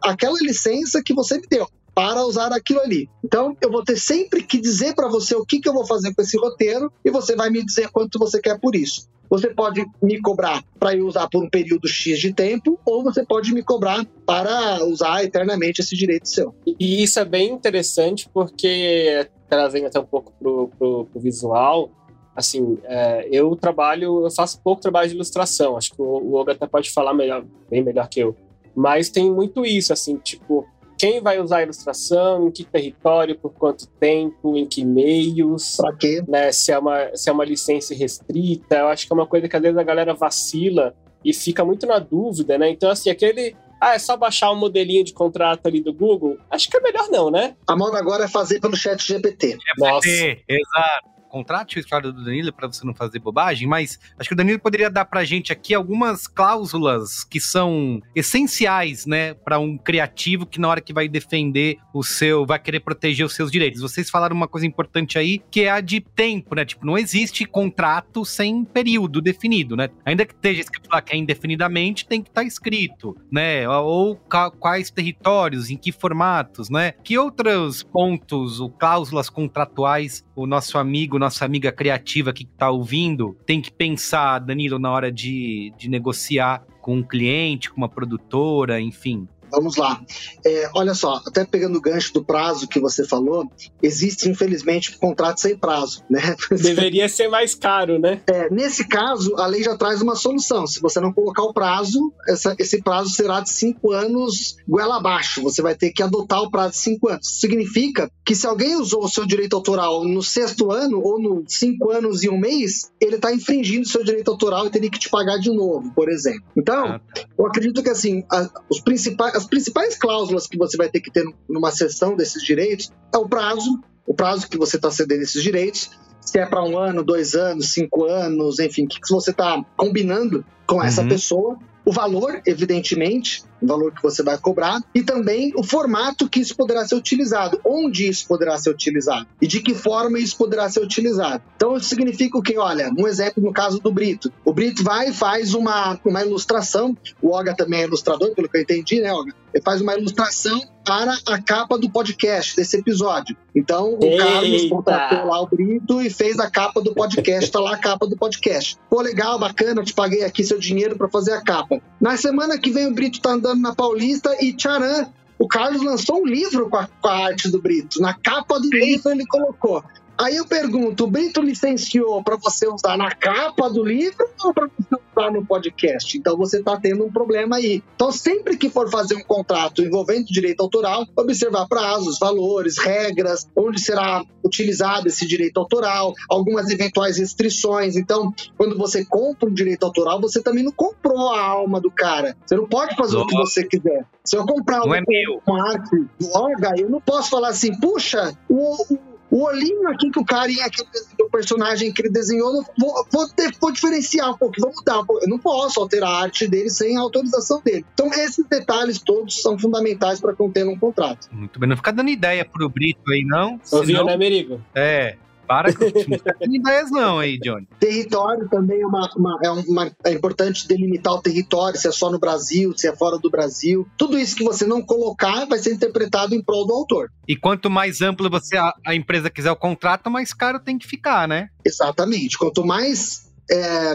[0.00, 3.08] aquela licença que você me deu para usar aquilo ali.
[3.24, 6.14] Então, eu vou ter sempre que dizer para você o que, que eu vou fazer
[6.14, 9.08] com esse roteiro e você vai me dizer quanto você quer por isso.
[9.30, 13.24] Você pode me cobrar para eu usar por um período X de tempo, ou você
[13.24, 16.54] pode me cobrar para usar eternamente esse direito seu.
[16.78, 21.90] E isso é bem interessante porque, trazendo até um pouco pro, pro visual,
[22.36, 26.52] assim, é, eu trabalho, eu faço pouco trabalho de ilustração, acho que o, o Olga
[26.52, 28.36] até pode falar melhor, bem melhor que eu.
[28.76, 30.66] Mas tem muito isso, assim, tipo,
[30.98, 35.92] quem vai usar a ilustração, em que território, por quanto tempo, em que meios, Pra
[35.94, 36.22] quê?
[36.26, 36.50] né?
[36.52, 38.76] Se é uma, se é uma licença restrita.
[38.76, 41.86] Eu acho que é uma coisa que às vezes a galera vacila e fica muito
[41.86, 42.70] na dúvida, né?
[42.70, 43.56] Então, assim, aquele.
[43.80, 46.38] Ah, é só baixar um modelinho de contrato ali do Google?
[46.50, 47.54] Acho que é melhor não, né?
[47.66, 49.58] A moda agora é fazer pelo chat GPT.
[49.78, 50.08] Nossa.
[50.08, 51.15] É, exato.
[51.36, 54.58] Contrate a história do Danilo para você não fazer bobagem, mas acho que o Danilo
[54.58, 60.58] poderia dar pra gente aqui algumas cláusulas que são essenciais, né, para um criativo que
[60.58, 63.82] na hora que vai defender o seu, vai querer proteger os seus direitos.
[63.82, 66.64] Vocês falaram uma coisa importante aí, que é a de tempo, né?
[66.64, 69.90] Tipo, não existe contrato sem período definido, né?
[70.06, 73.68] Ainda que esteja escrito lá que é indefinidamente, tem que estar escrito, né?
[73.68, 74.16] Ou
[74.58, 76.92] quais territórios, em que formatos, né?
[77.04, 83.36] Que outros pontos ou cláusulas contratuais o nosso amigo, nossa amiga criativa que tá ouvindo
[83.44, 88.80] tem que pensar, Danilo, na hora de, de negociar com um cliente, com uma produtora,
[88.80, 89.26] enfim.
[89.50, 90.00] Vamos lá.
[90.44, 93.50] É, olha só, até pegando o gancho do prazo que você falou,
[93.82, 96.20] existe, infelizmente, contrato sem prazo, né?
[96.50, 98.20] Deveria ser mais caro, né?
[98.28, 100.66] É, nesse caso, a lei já traz uma solução.
[100.66, 105.42] Se você não colocar o prazo, essa- esse prazo será de cinco anos goela abaixo.
[105.42, 107.26] Você vai ter que adotar o prazo de cinco anos.
[107.40, 111.90] Significa que se alguém usou o seu direito autoral no sexto ano ou no cinco
[111.90, 115.08] anos e um mês, ele está infringindo o seu direito autoral e teria que te
[115.08, 116.42] pagar de novo, por exemplo.
[116.56, 117.24] Então, Ah, tá.
[117.38, 121.10] eu acredito que assim, a- os principais, as principais cláusulas que você vai ter que
[121.10, 125.42] ter numa sessão desses direitos é o prazo, o prazo que você está cedendo esses
[125.42, 129.30] direitos, se é para um ano, dois anos, cinco anos, enfim, o que, que você
[129.30, 131.08] está combinando com essa Uhum.
[131.08, 136.40] pessoa, o valor, evidentemente, o valor que você vai cobrar, e também o formato que
[136.40, 140.68] isso poderá ser utilizado, onde isso poderá ser utilizado e de que forma isso poderá
[140.68, 141.42] ser utilizado.
[141.56, 142.58] Então, isso significa o que?
[142.58, 144.32] Olha, um exemplo no caso do Brito.
[144.44, 148.56] O Brito vai e faz uma, uma ilustração, o Olga também é ilustrador, pelo que
[148.56, 149.32] eu entendi, né, Olga?
[149.52, 153.36] Ele faz uma ilustração para a capa do podcast, desse episódio.
[153.54, 154.24] Então, o Eita!
[154.24, 158.06] Carlos contratou lá o Brito e fez a capa do podcast, tá lá a capa
[158.06, 158.76] do podcast.
[158.88, 161.80] Pô, legal, bacana, te paguei aqui seu dinheiro para fazer a capa.
[162.00, 166.22] Na semana que vem o Brito tá andando na Paulista e tcharam, o Carlos lançou
[166.22, 168.00] um livro com a, com a arte do Brito.
[168.00, 169.84] Na capa do livro ele colocou.
[170.18, 174.66] Aí eu pergunto, o Brito licenciou para você usar na capa do livro ou para
[174.68, 176.16] você usar no podcast?
[176.16, 177.82] Então você está tendo um problema aí.
[177.94, 183.80] Então sempre que for fazer um contrato envolvendo direito autoral, observar prazos, valores, regras, onde
[183.80, 187.96] será utilizado esse direito autoral, algumas eventuais restrições.
[187.96, 192.36] Então, quando você compra um direito autoral, você também não comprou a alma do cara.
[192.46, 194.04] Você não pode fazer o que você quiser.
[194.24, 195.42] Se eu comprar Não um, é meu.
[195.64, 200.18] arte do Olga, eu não posso falar assim, puxa, o, o- o olhinho aqui que
[200.20, 204.54] o carinha, que o personagem que ele desenhou, vou, vou, ter- vou diferenciar um pouco,
[204.60, 205.24] vou mudar um pouco.
[205.24, 207.84] Eu não posso alterar a arte dele sem a autorização dele.
[207.94, 211.28] Então, esses detalhes todos são fundamentais para conter um contrato.
[211.32, 213.60] Muito bem, não fica dando ideia pro Brito aí, não.
[213.72, 214.60] Ouviu, Senão, né, Merigo?
[214.74, 217.68] é, para que não fica dando ideias não aí, Johnny.
[217.78, 222.10] Território também é, uma, uma- é, uma- é importante delimitar o território, se é só
[222.10, 223.86] no Brasil, se é fora do Brasil.
[223.96, 227.10] Tudo isso que você não colocar vai ser interpretado em prol do autor.
[227.28, 230.86] E quanto mais amplo você a, a empresa quiser o contrato, mais caro tem que
[230.86, 231.48] ficar, né?
[231.64, 232.38] Exatamente.
[232.38, 233.94] Quanto mais é,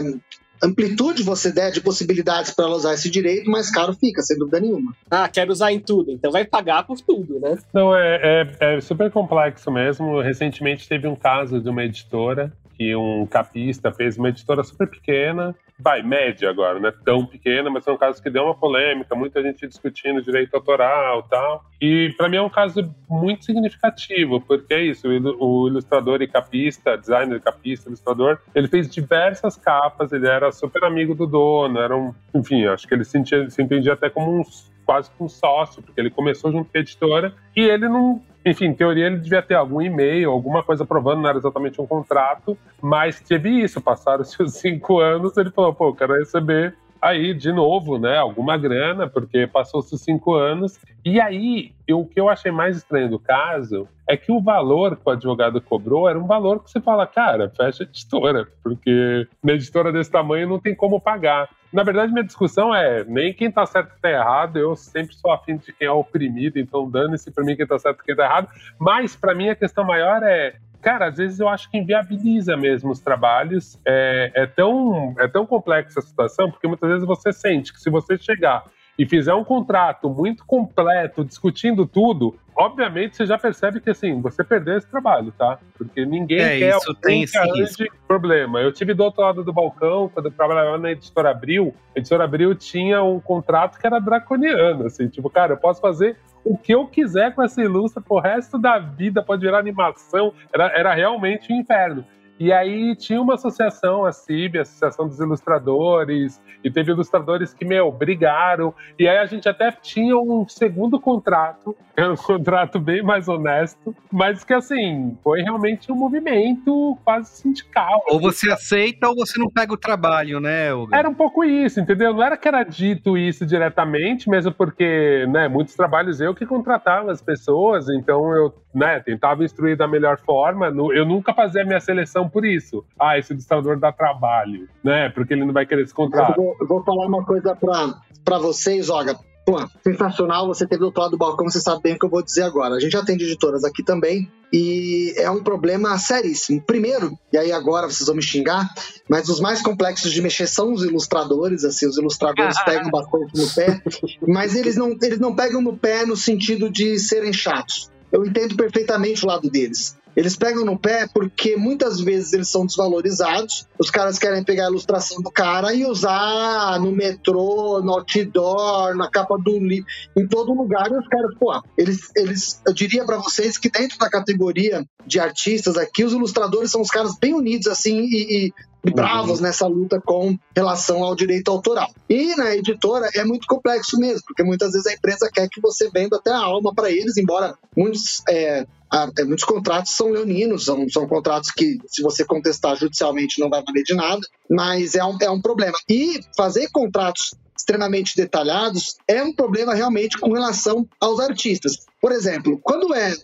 [0.62, 4.60] amplitude você der de possibilidades para ela usar esse direito, mais caro fica, sem dúvida
[4.60, 4.94] nenhuma.
[5.10, 6.10] Ah, quero usar em tudo.
[6.10, 7.58] Então vai pagar por tudo, né?
[7.72, 10.20] Não, é, é, é super complexo mesmo.
[10.20, 15.54] Recentemente teve um caso de uma editora que um capista fez uma editora super pequena,
[15.82, 19.14] vai, média agora, não é tão pequena, mas é um caso que deu uma polêmica,
[19.14, 21.64] muita gente discutindo direito autoral tal.
[21.80, 26.22] E para mim é um caso muito significativo, porque é isso, o ilu- o ilustrador
[26.22, 31.80] e capista, designer capista, ilustrador, ele fez diversas capas, ele era super amigo do dono,
[31.80, 34.42] era um, enfim, acho que ele se, sentia, se entendia até como um
[34.84, 38.20] quase que um sócio, porque ele começou junto com a editora e ele não.
[38.44, 41.86] Enfim, em teoria ele devia ter algum e-mail, alguma coisa provando, não era exatamente um
[41.86, 47.52] contrato, mas teve isso, passaram-se os cinco anos, ele falou, pô, quero receber aí, de
[47.52, 50.78] novo, né, alguma grana, porque passou-se cinco anos.
[51.04, 54.96] E aí, eu- o que eu achei mais estranho do caso é que o valor
[54.96, 59.26] que o advogado cobrou era um valor que você fala, cara, fecha a editora, porque
[59.42, 61.48] uma editora desse tamanho não tem como pagar.
[61.72, 65.56] Na verdade, minha discussão é nem quem tá certo tá errado, eu sempre sou afim
[65.56, 68.48] de quem é oprimido, então dane-se pra mim quem tá certo e quem tá errado.
[68.78, 72.90] Mas, pra mim, a questão maior é cara, às vezes eu acho que inviabiliza mesmo
[72.90, 73.78] os trabalhos.
[73.86, 77.88] É, é tão, é tão complexa a situação, porque muitas vezes você sente que se
[77.88, 78.64] você chegar
[78.98, 84.44] e fizer um contrato muito completo, discutindo tudo, obviamente você já percebe que assim, você
[84.44, 85.58] perdeu esse trabalho, tá?
[85.76, 88.60] Porque ninguém É, quer isso tem esse grande problema.
[88.60, 92.24] Eu tive do outro lado do balcão, quando eu trabalhava na editora Abril, a editora
[92.24, 96.74] Abril tinha um contrato que era draconiano, assim, tipo, cara, eu posso fazer o que
[96.74, 101.52] eu quiser com essa ilustra pro resto da vida, pode virar animação, era, era realmente
[101.52, 102.04] um inferno.
[102.42, 107.64] E aí tinha uma associação, a CIB, a Associação dos Ilustradores, e teve ilustradores que,
[107.64, 108.74] meu, brigaram.
[108.98, 113.94] E aí a gente até tinha um segundo contrato, era um contrato bem mais honesto,
[114.10, 118.02] mas que, assim, foi realmente um movimento quase sindical.
[118.08, 120.96] Ou você aceita ou você não pega o trabalho, né, Olga?
[120.96, 122.12] Era um pouco isso, entendeu?
[122.12, 127.12] Não era que era dito isso diretamente, mesmo porque, né, muitos trabalhos eu que contratava
[127.12, 130.66] as pessoas, então eu, né, tentava instruir da melhor forma.
[130.92, 132.84] Eu nunca fazia a minha seleção por isso.
[132.98, 135.08] Ah, esse ilustrador dá trabalho, né?
[135.10, 136.36] Porque ele não vai querer Eu contrato.
[136.36, 139.16] vou, eu vou falar uma coisa pra, pra vocês, Olga.
[139.44, 142.08] Pô, sensacional, você teve do outro lado do balcão, você sabe bem o que eu
[142.08, 142.76] vou dizer agora.
[142.76, 146.62] A gente atende editoras aqui também e é um problema seríssimo.
[146.62, 148.72] Primeiro, e aí agora vocês vão me xingar,
[149.08, 153.52] mas os mais complexos de mexer são os ilustradores, assim, os ilustradores pegam bastante no
[153.52, 153.82] pé,
[154.28, 157.90] mas eles não, eles não pegam no pé no sentido de serem chatos.
[158.12, 159.98] Eu entendo perfeitamente o lado deles.
[160.16, 163.66] Eles pegam no pé porque muitas vezes eles são desvalorizados.
[163.78, 169.10] Os caras querem pegar a ilustração do cara e usar no metrô, no outdoor, na
[169.10, 169.86] capa do livro,
[170.16, 170.90] em todo lugar.
[170.90, 175.18] E os caras, pô, eles, eles eu diria pra vocês que dentro da categoria de
[175.18, 178.52] artistas aqui, os ilustradores são os caras bem unidos assim e, e
[178.84, 181.88] e bravos nessa luta com relação ao direito autoral.
[182.08, 185.88] E na editora é muito complexo mesmo, porque muitas vezes a empresa quer que você
[185.88, 190.64] venda até a alma para eles, embora muitos, é, a- é, muitos contratos são leoninos,
[190.64, 194.20] são, são contratos que, se você contestar judicialmente, não vai valer de nada,
[194.50, 195.78] mas é um, é um problema.
[195.88, 201.78] E fazer contratos extremamente detalhados é um problema realmente com relação aos artistas.
[202.00, 203.14] Por exemplo, quando é.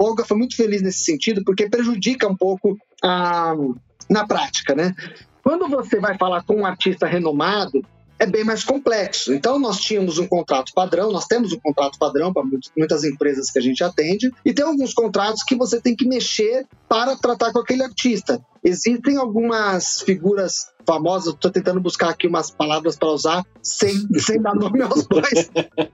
[0.00, 3.52] Olga foi muito feliz nesse sentido, porque prejudica um pouco a
[4.08, 4.94] na prática, né?
[5.42, 7.84] Quando você vai falar com um artista renomado,
[8.18, 9.32] é bem mais complexo.
[9.32, 12.42] Então, nós tínhamos um contrato padrão, nós temos um contrato padrão para
[12.76, 16.66] muitas empresas que a gente atende, e tem alguns contratos que você tem que mexer
[16.88, 18.40] para tratar com aquele artista.
[18.64, 24.54] Existem algumas figuras famosas, estou tentando buscar aqui umas palavras para usar sem, sem dar
[24.54, 25.50] nome aos bois.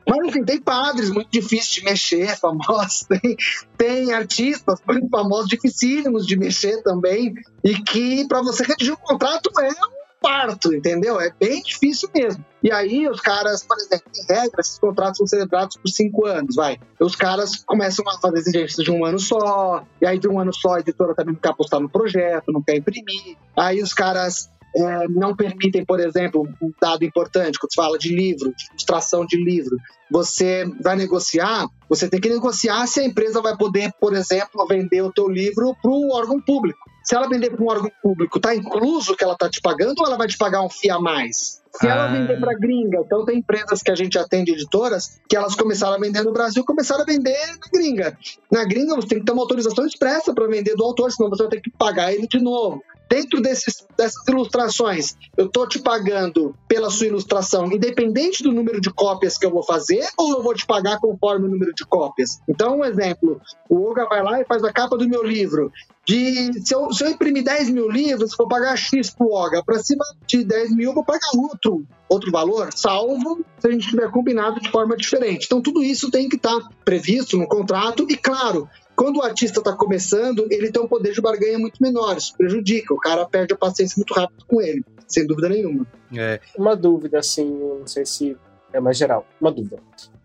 [0.09, 3.37] Mas, enfim, tem padres muito difíceis de mexer, famosos, tem,
[3.77, 9.51] tem artistas muito famosos, dificílimos de mexer também, e que para você redigir um contrato
[9.61, 11.21] é um parto, entendeu?
[11.21, 12.43] É bem difícil mesmo.
[12.63, 16.57] E aí os caras, por exemplo, em regra, esses contratos são celebrados por cinco anos,
[16.57, 16.79] vai.
[16.99, 20.51] Os caras começam a fazer exigências de um ano só, e aí de um ano
[20.55, 23.37] só a editora também não quer apostar no projeto, não quer imprimir.
[23.55, 28.09] Aí os caras é, não permitem, por exemplo, um dado importante, quando se fala de
[28.09, 29.77] livro, de ilustração de livro,
[30.11, 35.03] você vai negociar, você tem que negociar se a empresa vai poder, por exemplo, vender
[35.03, 36.94] o teu livro para o órgão público.
[37.05, 40.01] Se ela vender para um órgão público, está incluso o que ela está te pagando
[40.01, 41.63] ou ela vai te pagar um FIA a mais?
[41.77, 42.13] Se ela Ah.
[42.13, 45.99] vender para gringa, então tem empresas que a gente atende, editoras, que elas começaram a
[45.99, 48.19] vender no Brasil, começaram a vender na gringa.
[48.51, 51.43] Na gringa você tem que ter uma autorização expressa para vender do autor, senão você
[51.43, 52.83] vai ter que pagar ele de novo.
[53.09, 58.91] Dentro desses, dessas ilustrações, eu estou te pagando pela sua ilustração, independente do número de
[58.91, 62.41] cópias que eu vou fazer, ou eu vou te pagar conforme o número de cópias?
[62.49, 65.71] Então, um exemplo: o Olga vai lá e faz a capa do meu livro.
[66.07, 69.63] De, se, eu, se eu imprimir 10 mil livros, vou pagar X pro Olga.
[69.65, 74.11] Para cima de 10 mil, vou pagar outro, outro valor, salvo se a gente tiver
[74.11, 75.47] combinado de forma diferente.
[75.47, 79.73] Então, tudo isso tem que estar previsto no contrato e, claro, quando o artista está
[79.73, 83.57] começando, ele tem um poder de barganha muito menor, isso prejudica, o cara perde a
[83.57, 85.87] paciência muito rápido com ele, sem dúvida nenhuma.
[86.17, 88.37] É, Uma dúvida, assim, não sei se
[88.73, 89.27] é mais geral.
[89.41, 89.79] Uma dúvida.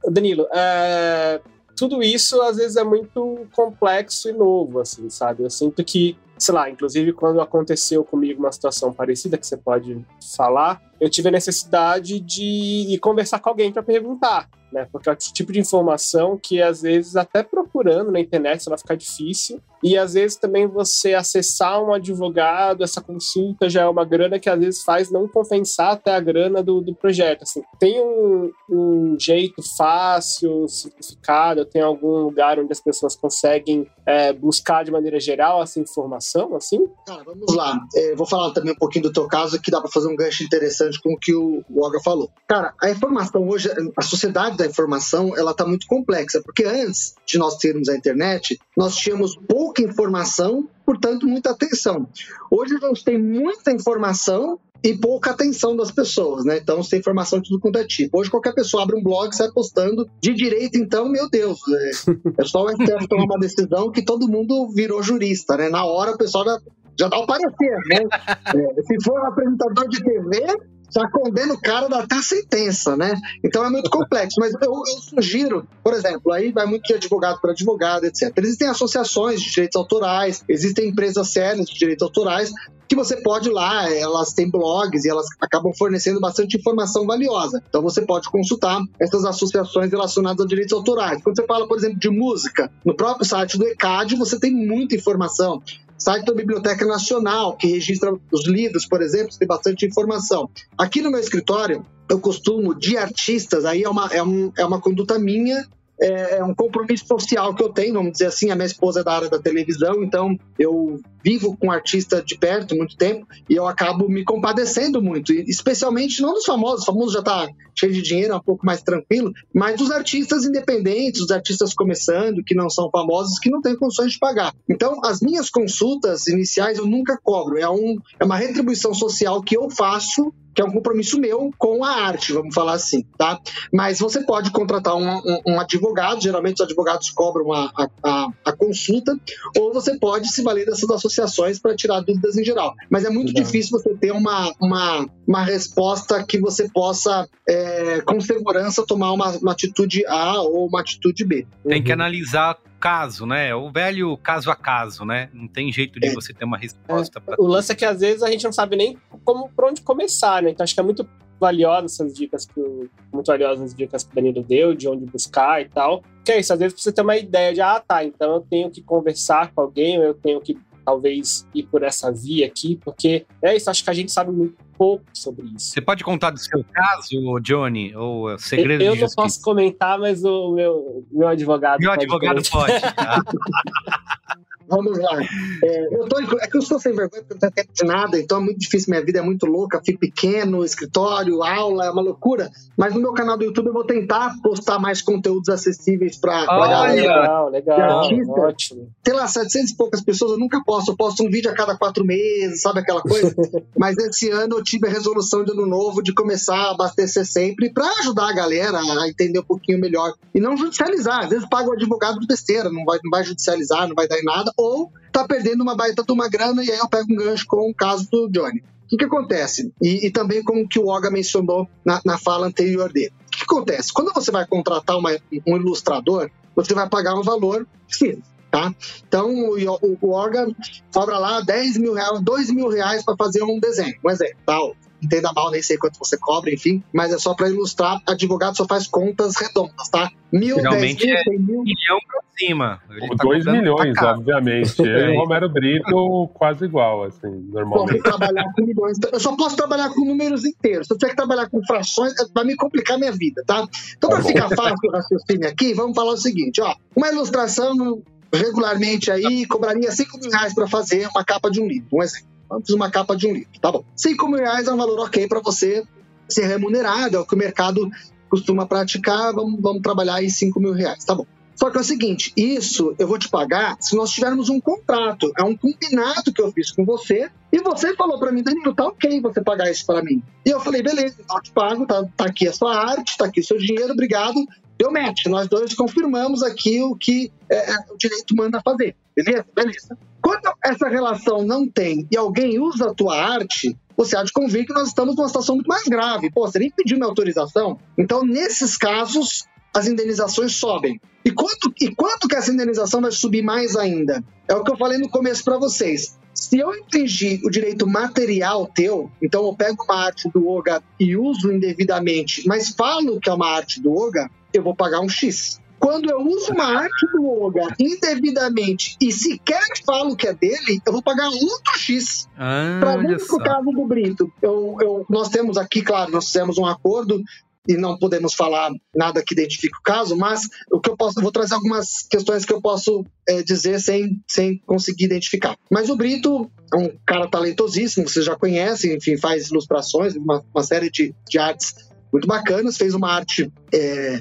[0.05, 1.41] Danilo, é,
[1.75, 5.43] tudo isso às vezes é muito complexo e novo, assim, sabe?
[5.43, 10.05] Eu sinto que, sei lá, inclusive quando aconteceu comigo uma situação parecida que você pode
[10.35, 14.87] falar, eu tive a necessidade de ir conversar com alguém para perguntar, né?
[14.91, 18.95] Porque é o tipo de informação que às vezes até procurando na internet ela fica
[18.95, 24.39] difícil e às vezes também você acessar um advogado, essa consulta já é uma grana
[24.39, 27.43] que às vezes faz não compensar até a grana do, do projeto.
[27.43, 34.33] Assim, tem um, um jeito fácil, simplificado, tem algum lugar onde as pessoas conseguem é,
[34.33, 36.79] buscar de maneira geral essa informação, assim?
[37.05, 37.79] Cara, vamos lá.
[37.95, 40.43] É, vou falar também um pouquinho do teu caso, que dá para fazer um gancho
[40.43, 42.29] interessante com o que o Olga falou.
[42.47, 47.37] Cara, a informação hoje, a sociedade da informação, ela tá muito complexa, porque antes de
[47.37, 49.35] nós termos a internet, nós tínhamos
[49.69, 52.07] pouca informação, portanto, muita atenção.
[52.49, 56.57] Hoje a gente tem muita informação e pouca atenção das pessoas, né?
[56.57, 58.19] Então você tem informação de tudo quanto é tipo.
[58.19, 62.45] Hoje qualquer pessoa abre um blog sai postando de direito, então, meu Deus, é, é
[62.45, 65.69] só o STF tomar uma decisão que todo mundo virou jurista, né?
[65.69, 66.59] Na hora o pessoal já,
[66.97, 68.07] já dá o parecer, né?
[68.47, 70.57] É, se for um apresentador de TV,
[70.93, 73.15] já condena o cara, até a sentença, né?
[73.43, 74.39] Então é muito complexo.
[74.39, 78.31] Mas eu, eu sugiro, por exemplo, aí vai muito de advogado para advogado, etc.
[78.37, 82.51] Existem associações de direitos autorais, existem empresas sérias de direitos autorais
[82.89, 87.61] que você pode ir lá, elas têm blogs e elas acabam fornecendo bastante informação valiosa.
[87.69, 91.21] Então você pode consultar essas associações relacionadas a direitos autorais.
[91.21, 94.95] Quando você fala, por exemplo, de música, no próprio site do ECAD você tem muita
[94.95, 95.61] informação
[95.99, 100.49] site da Biblioteca Nacional, que registra os livros, por exemplo, tem bastante informação.
[100.77, 104.79] Aqui no meu escritório, eu costumo, de artistas, aí é uma, é, um, é uma
[104.79, 105.67] conduta minha
[106.01, 108.49] é, é um compromisso social que eu tenho, vamos dizer assim.
[108.49, 112.75] A minha esposa é da área da televisão, então eu vivo com artista de perto
[112.75, 117.19] muito tempo e eu acabo me compadecendo muito, especialmente não dos famosos, o famoso já
[117.19, 121.73] está cheio de dinheiro, é um pouco mais tranquilo, mas dos artistas independentes, dos artistas
[121.73, 124.53] começando, que não são famosos, que não têm condições de pagar.
[124.69, 129.55] Então, as minhas consultas iniciais eu nunca cobro, é, um, é uma retribuição social que
[129.55, 133.39] eu faço que é um compromisso meu com a arte, vamos falar assim, tá?
[133.73, 137.71] Mas você pode contratar um, um, um advogado, geralmente os advogados cobram a,
[138.03, 139.17] a, a, consulta,
[139.57, 142.75] ou você pode se valer dessas associações para tirar dúvidas em geral.
[142.89, 148.19] Mas é muito difícil você ter uma, uma, uma resposta que você possa, é, com
[148.21, 151.45] segurança, tomar uma, uma atitude A ou uma atitude B.
[151.67, 151.95] Tem que uhum.
[151.95, 153.53] analisar caso, né?
[153.53, 155.29] O velho caso a caso, né?
[155.33, 156.13] Não tem jeito de é.
[156.13, 157.21] você ter uma resposta.
[157.27, 157.35] É.
[157.37, 160.41] O lance é que às vezes a gente não sabe nem como por onde começar,
[160.41, 160.51] né?
[160.51, 161.07] Então acho que é muito
[161.39, 165.05] valiosa essas dicas que o, muito valiosas as dicas que o Danilo deu, de onde
[165.05, 166.03] buscar e tal.
[166.23, 168.69] Que é isso, às vezes você ter uma ideia de, ah, tá, então eu tenho
[168.69, 170.57] que conversar com alguém, ou eu tenho que
[170.89, 174.55] talvez ir por essa via aqui, porque é isso, acho que a gente sabe muito
[174.75, 175.71] pouco sobre isso.
[175.71, 180.23] Você pode contar do seu caso, Johnny, ou segredo eu, eu não posso comentar, mas
[180.23, 182.81] o meu, meu advogado meu pode advogado pode.
[182.81, 183.21] Tá?
[184.69, 185.19] Vamos lá.
[185.63, 188.19] É, eu tô, é que eu sou sem vergonha porque não tenho tempo de nada,
[188.19, 192.01] então é muito difícil, minha vida é muito louca, fico pequeno, escritório, aula, é uma
[192.01, 192.49] loucura.
[192.77, 196.67] Mas no meu canal do YouTube eu vou tentar postar mais conteúdos acessíveis para a
[196.67, 197.21] galera.
[197.21, 198.09] Legal, legal.
[198.29, 198.89] Ótimo.
[199.03, 201.75] Tem lá 700 e poucas pessoas, eu nunca posto, eu posto um vídeo a cada
[201.75, 203.35] quatro meses, sabe aquela coisa?
[203.77, 207.71] Mas esse ano eu tive a resolução de ano novo de começar a abastecer sempre
[207.71, 210.13] para ajudar a galera a entender um pouquinho melhor.
[210.33, 211.23] E não judicializar.
[211.23, 214.19] Às vezes paga o advogado de besteira, não vai, não vai judicializar, não vai dar
[214.19, 217.15] em nada ou tá perdendo uma baita de uma grana e aí eu pego um
[217.15, 218.59] gancho com o caso do Johnny.
[218.59, 219.71] O que, que acontece?
[219.81, 223.13] E, e, também como que o Oga mencionou na, na fala anterior dele.
[223.27, 223.93] O que, que, acontece?
[223.93, 225.11] Quando você vai contratar uma,
[225.47, 228.17] um ilustrador, você vai pagar um valor X,
[228.49, 228.73] tá?
[229.07, 230.47] Então, o, o, o Oga
[230.91, 234.71] cobra lá 10 mil reais, 2 mil reais para fazer um desenho, um exemplo, tal.
[234.71, 234.88] Tá?
[235.01, 238.01] Entenda mal, nem sei quanto você cobra, enfim, mas é só para ilustrar.
[238.07, 240.09] Advogado só faz contas redondas, tá?
[240.31, 241.63] Mil, Geralmente dez mil, é mil.
[241.63, 242.79] milhão pra cima.
[242.89, 244.79] Ele tá dois milhões, obviamente.
[244.79, 248.01] Eu e o Romero Brito quase igual, assim, normalmente.
[248.03, 248.97] trabalhar com milhões.
[249.11, 250.87] Eu só posso trabalhar com números inteiros.
[250.87, 253.67] Se eu tiver que trabalhar com frações, vai me complicar minha vida, tá?
[253.97, 256.75] Então, para tá ficar fácil o raciocínio aqui, vamos falar o seguinte, ó.
[256.95, 261.87] Uma ilustração regularmente aí cobraria 5 mil reais para fazer uma capa de um livro,
[261.91, 262.27] um exemplo.
[262.65, 263.83] Fiz uma capa de um livro, tá bom.
[263.95, 265.83] 5 mil reais é um valor ok para você
[266.27, 267.89] ser remunerado, é o que o mercado
[268.29, 271.25] costuma praticar, vamos, vamos trabalhar em 5 mil reais, tá bom.
[271.55, 275.29] Só que é o seguinte, isso eu vou te pagar se nós tivermos um contrato,
[275.37, 278.85] é um combinado que eu fiz com você, e você falou para mim, Danilo, tá
[278.85, 280.23] ok você pagar isso para mim.
[280.45, 283.25] E eu falei, beleza, então eu te pago, tá, tá aqui a sua arte, tá
[283.25, 284.39] aqui o seu dinheiro, obrigado,
[284.79, 285.25] deu match.
[285.25, 288.95] Nós dois confirmamos aqui o que é, é o direito manda fazer.
[289.13, 289.45] Beleza?
[289.53, 289.97] Beleza.
[290.21, 294.65] Quando essa relação não tem e alguém usa a tua arte, você há de convir
[294.65, 296.31] que nós estamos numa situação muito mais grave.
[296.31, 297.77] Pô, você nem pediu minha autorização.
[297.97, 300.99] Então, nesses casos, as indenizações sobem.
[301.25, 304.23] E quanto, e quanto que essa indenização vai subir mais ainda?
[304.47, 306.17] É o que eu falei no começo para vocês.
[306.33, 311.17] Se eu infringir o direito material teu, então eu pego uma arte do Oga e
[311.17, 315.59] uso indevidamente, mas falo que é uma arte do Oga, eu vou pagar um X.
[315.79, 320.91] Quando eu uso uma arte do Oga indevidamente e sequer falo que é dele, eu
[320.91, 322.27] vou pagar outro X.
[322.37, 326.65] Ah, Para o caso do Brito, eu, eu, nós temos aqui, claro, nós fizemos um
[326.65, 327.23] acordo
[327.67, 330.41] e não podemos falar nada que identifique o caso, mas
[330.71, 334.19] o que eu posso, eu vou trazer algumas questões que eu posso é, dizer sem,
[334.27, 335.55] sem conseguir identificar.
[335.69, 340.63] Mas o Brito é um cara talentosíssimo, vocês já conhecem, enfim, faz ilustrações, uma, uma
[340.63, 341.75] série de, de artes
[342.11, 343.51] muito bacanas, fez uma arte.
[343.73, 344.19] É,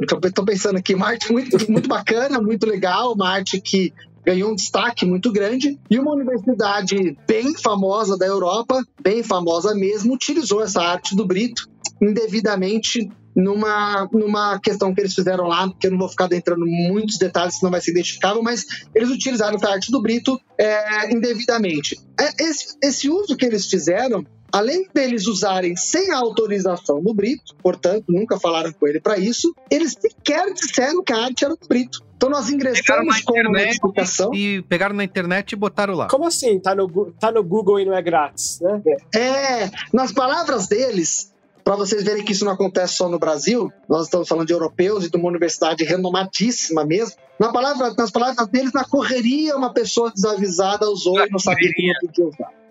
[0.00, 3.92] Estou pensando aqui, uma arte muito, muito bacana, muito legal, uma arte que
[4.24, 10.14] ganhou um destaque muito grande e uma universidade bem famosa da Europa, bem famosa mesmo,
[10.14, 11.68] utilizou essa arte do Brito
[12.00, 17.18] indevidamente numa, numa questão que eles fizeram lá, que eu não vou ficar entrando muitos
[17.18, 21.98] detalhes, senão vai ser identificável, mas eles utilizaram a arte do Brito é, indevidamente.
[22.18, 24.24] É, esse, esse uso que eles fizeram
[24.54, 29.96] além deles usarem sem autorização do Brito, portanto, nunca falaram com ele para isso, eles
[30.00, 32.04] sequer disseram que a arte era do Brito.
[32.16, 34.32] Então nós ingressamos com uma notificação.
[34.32, 36.06] E pegaram na internet e botaram lá.
[36.06, 36.60] Como assim?
[36.60, 38.80] Tá no, tá no Google e não é grátis, né?
[39.12, 41.34] É, nas palavras deles,
[41.64, 45.04] para vocês verem que isso não acontece só no Brasil, nós estamos falando de europeus
[45.04, 47.16] e de uma universidade renomadíssima mesmo.
[47.38, 51.88] Na palavra, nas palavras deles, na correria, uma pessoa desavisada usou e não sabia que
[51.88, 52.64] não podia usar.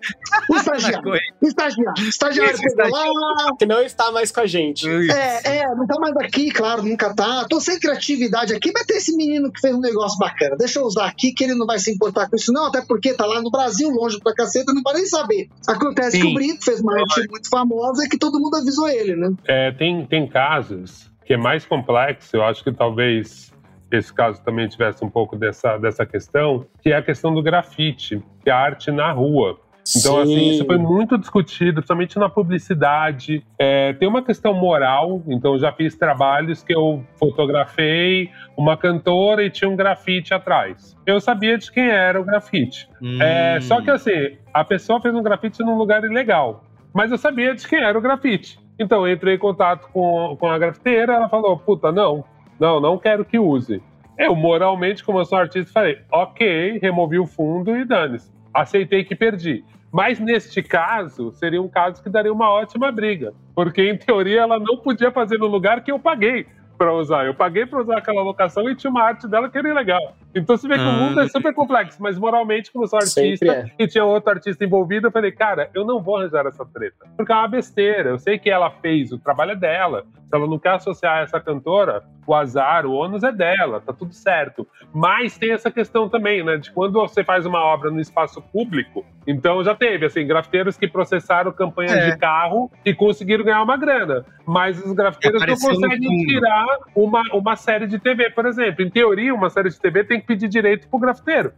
[0.50, 1.10] O estagiário.
[1.10, 2.04] o estagiário.
[2.04, 3.56] O estagiário pegou lá.
[3.58, 4.88] Que não está mais com a gente.
[4.88, 7.46] É, é, não está mais aqui, claro, nunca tá.
[7.48, 10.56] Tô sem criatividade aqui, mas tem esse menino que fez um negócio bacana.
[10.56, 13.14] Deixa eu usar aqui, que ele não vai se importar com isso, não, até porque
[13.14, 15.48] tá lá no Brasil, longe pra caceta, não vai nem saber.
[15.66, 16.22] Acontece Sim.
[16.22, 19.30] que o Brito fez uma arte muito famosa e que todo mundo avisou ele, né?
[19.46, 23.53] É, tem, tem casos que é mais complexo, eu acho que talvez
[23.94, 28.22] esse caso também tivesse um pouco dessa, dessa questão, que é a questão do grafite,
[28.42, 29.58] que é a arte na rua.
[29.96, 30.22] Então, Sim.
[30.22, 33.44] assim, isso foi muito discutido, principalmente na publicidade.
[33.58, 39.50] É, tem uma questão moral, então já fiz trabalhos que eu fotografei uma cantora e
[39.50, 40.96] tinha um grafite atrás.
[41.04, 42.88] Eu sabia de quem era o grafite.
[43.02, 43.20] Hum.
[43.20, 46.64] É, só que, assim, a pessoa fez um grafite num lugar ilegal,
[46.94, 48.58] mas eu sabia de quem era o grafite.
[48.78, 52.24] Então, eu entrei em contato com, com a grafiteira, ela falou: puta, não,
[52.58, 53.82] não, não quero que use.
[54.18, 59.16] Eu, moralmente, como eu sou artista, falei: ok, removi o fundo e dane-se aceitei que
[59.16, 59.64] perdi.
[59.92, 64.58] Mas neste caso, seria um caso que daria uma ótima briga, porque em teoria ela
[64.58, 66.46] não podia fazer no lugar que eu paguei
[66.78, 67.26] para usar.
[67.26, 70.16] Eu paguei para usar aquela locação e tinha uma arte dela que era legal.
[70.34, 71.28] Então você vê que o mundo é ah.
[71.28, 73.70] super complexo, mas moralmente, como eu sou artista é.
[73.78, 77.06] e tinha outro artista envolvido, eu falei, cara, eu não vou arranjar essa treta.
[77.16, 78.10] Porque é uma besteira.
[78.10, 80.04] Eu sei que ela fez, o trabalho é dela.
[80.26, 84.12] Se ela não quer associar essa cantora, o azar, o ônus é dela, tá tudo
[84.12, 84.66] certo.
[84.92, 86.56] Mas tem essa questão também, né?
[86.56, 90.88] De quando você faz uma obra no espaço público, então já teve, assim, grafiteiros que
[90.88, 92.10] processaram campanhas é.
[92.10, 94.24] de carro e conseguiram ganhar uma grana.
[94.46, 98.84] Mas os grafiteiros não conseguem tirar uma, uma série de TV, por exemplo.
[98.84, 101.52] Em teoria, uma série de TV tem que pedir direito pro grafiteiro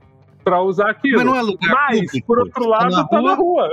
[0.47, 1.17] para usar aquilo.
[1.17, 2.27] Mas não é lugar Mas, público.
[2.29, 3.69] por outro lado, tá na, tá na rua.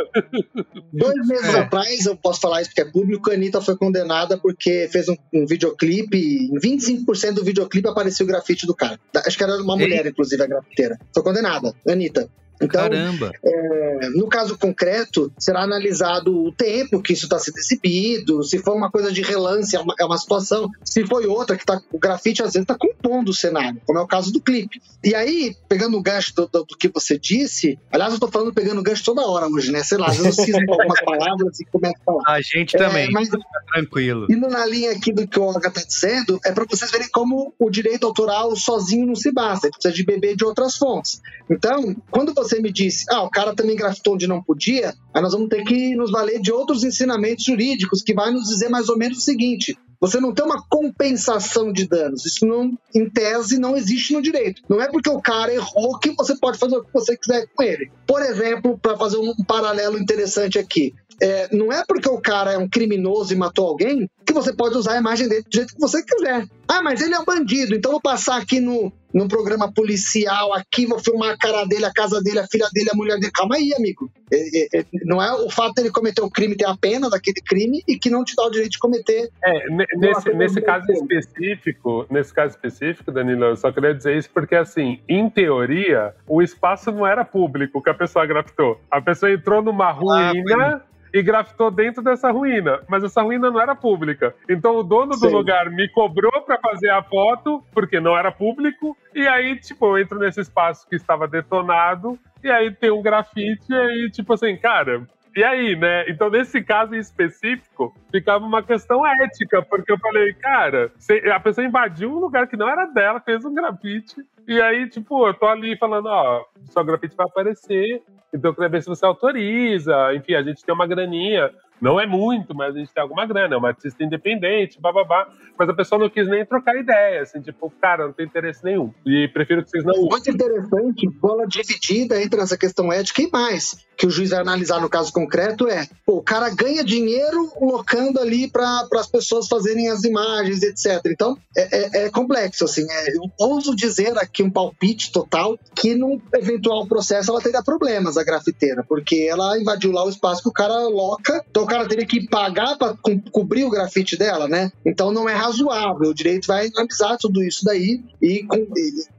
[0.91, 1.59] Dois meses é.
[1.59, 5.15] atrás, eu posso falar isso porque é público, a Anitta foi condenada porque fez um,
[5.31, 8.99] um videoclipe, em 25% do videoclipe apareceu o grafite do cara.
[9.23, 10.11] Acho que era uma mulher, Ei.
[10.11, 10.97] inclusive, a grafiteira.
[11.13, 12.27] Foi condenada, Anitta.
[12.61, 13.31] Então, Caramba!
[13.43, 18.73] É, no caso concreto, será analisado o tempo que isso está sendo exibido, se foi
[18.73, 21.99] uma coisa de relance, é uma, é uma situação, se foi outra que tá, o
[21.99, 24.81] grafite às vezes está compondo o cenário, como é o caso do clipe.
[25.03, 28.53] E aí, pegando o gancho do, do, do que você disse, aliás, eu estou falando
[28.53, 29.83] pegando o gancho toda hora hoje, né?
[29.83, 32.23] Sei lá, eu cismo algumas palavras e começo a falar.
[32.27, 33.37] A gente também, é, mas, tá
[33.73, 34.27] tranquilo.
[34.29, 37.53] Indo na linha aqui do que o Olga está dizendo, é para vocês verem como
[37.59, 41.21] o direito autoral sozinho não se basta, ele precisa de beber de outras fontes.
[41.49, 45.33] Então, quando você me disse, ah, o cara também grafitou onde não podia, aí nós
[45.33, 48.97] vamos ter que nos valer de outros ensinamentos jurídicos que vai nos dizer mais ou
[48.97, 52.25] menos o seguinte: você não tem uma compensação de danos.
[52.25, 54.61] Isso, não, em tese, não existe no direito.
[54.67, 57.63] Não é porque o cara errou que você pode fazer o que você quiser com
[57.63, 57.89] ele.
[58.05, 62.57] Por exemplo, para fazer um paralelo interessante aqui, é, não é porque o cara é
[62.57, 65.79] um criminoso e matou alguém que você pode usar a imagem dele do jeito que
[65.79, 66.47] você quiser.
[66.73, 70.87] Ah, mas ele é um bandido, então vou passar aqui no, no programa policial, aqui
[70.87, 73.31] vou filmar a cara dele, a casa dele, a filha dele, a mulher dele.
[73.31, 74.11] Calma aí, amigo.
[74.31, 77.39] É, é, é não é o fato dele cometer o crime ter a pena daquele
[77.45, 79.29] crime e que não te dá o direito de cometer.
[79.45, 84.55] É, nesse, nesse caso específico, nesse caso específico, Danilo, eu só queria dizer isso porque,
[84.55, 88.81] assim, em teoria, o espaço não era público que a pessoa grafitou.
[88.89, 90.81] A pessoa entrou numa ah, ruína.
[90.83, 92.81] Ah, e grafitou dentro dessa ruína.
[92.89, 94.33] Mas essa ruína não era pública.
[94.49, 95.27] Então o dono Sim.
[95.27, 98.97] do lugar me cobrou para fazer a foto, porque não era público.
[99.13, 102.17] E aí, tipo, eu entro nesse espaço que estava detonado.
[102.43, 103.63] E aí tem um grafite.
[103.69, 106.09] E aí, tipo assim, cara, e aí, né?
[106.09, 110.91] Então, nesse caso em específico, ficava uma questão ética, porque eu falei, cara,
[111.33, 114.15] a pessoa invadiu um lugar que não era dela, fez um grafite,
[114.47, 118.01] e aí, tipo, eu tô ali falando, ó, seu grafite vai aparecer,
[118.33, 121.51] então eu queria ver se você autoriza, enfim, a gente tem uma graninha.
[121.83, 125.27] Não é muito, mas a gente tem alguma grana, é uma artista independente, bababá.
[125.59, 128.93] Mas a pessoa não quis nem trocar ideia, assim, tipo, cara, não tem interesse nenhum.
[129.05, 133.75] E prefiro que vocês não Muito interessante, bola dividida entre essa questão ética e mais
[133.97, 138.19] que o juiz vai analisar no caso concreto é: pô, o cara ganha dinheiro locando
[138.19, 141.01] ali para as pessoas fazerem as imagens, etc.
[141.07, 142.85] Então é, é, é complexo, assim.
[142.89, 148.17] É, eu ouso dizer aqui um palpite total que num eventual processo ela teria problemas,
[148.17, 152.05] a grafiteira, porque ela invadiu lá o espaço que o cara loca, então cara teria
[152.05, 154.71] que pagar para co cobrir o grafite dela, né?
[154.85, 156.09] Então não é razoável.
[156.09, 158.67] O direito vai analisar tudo isso daí e, com,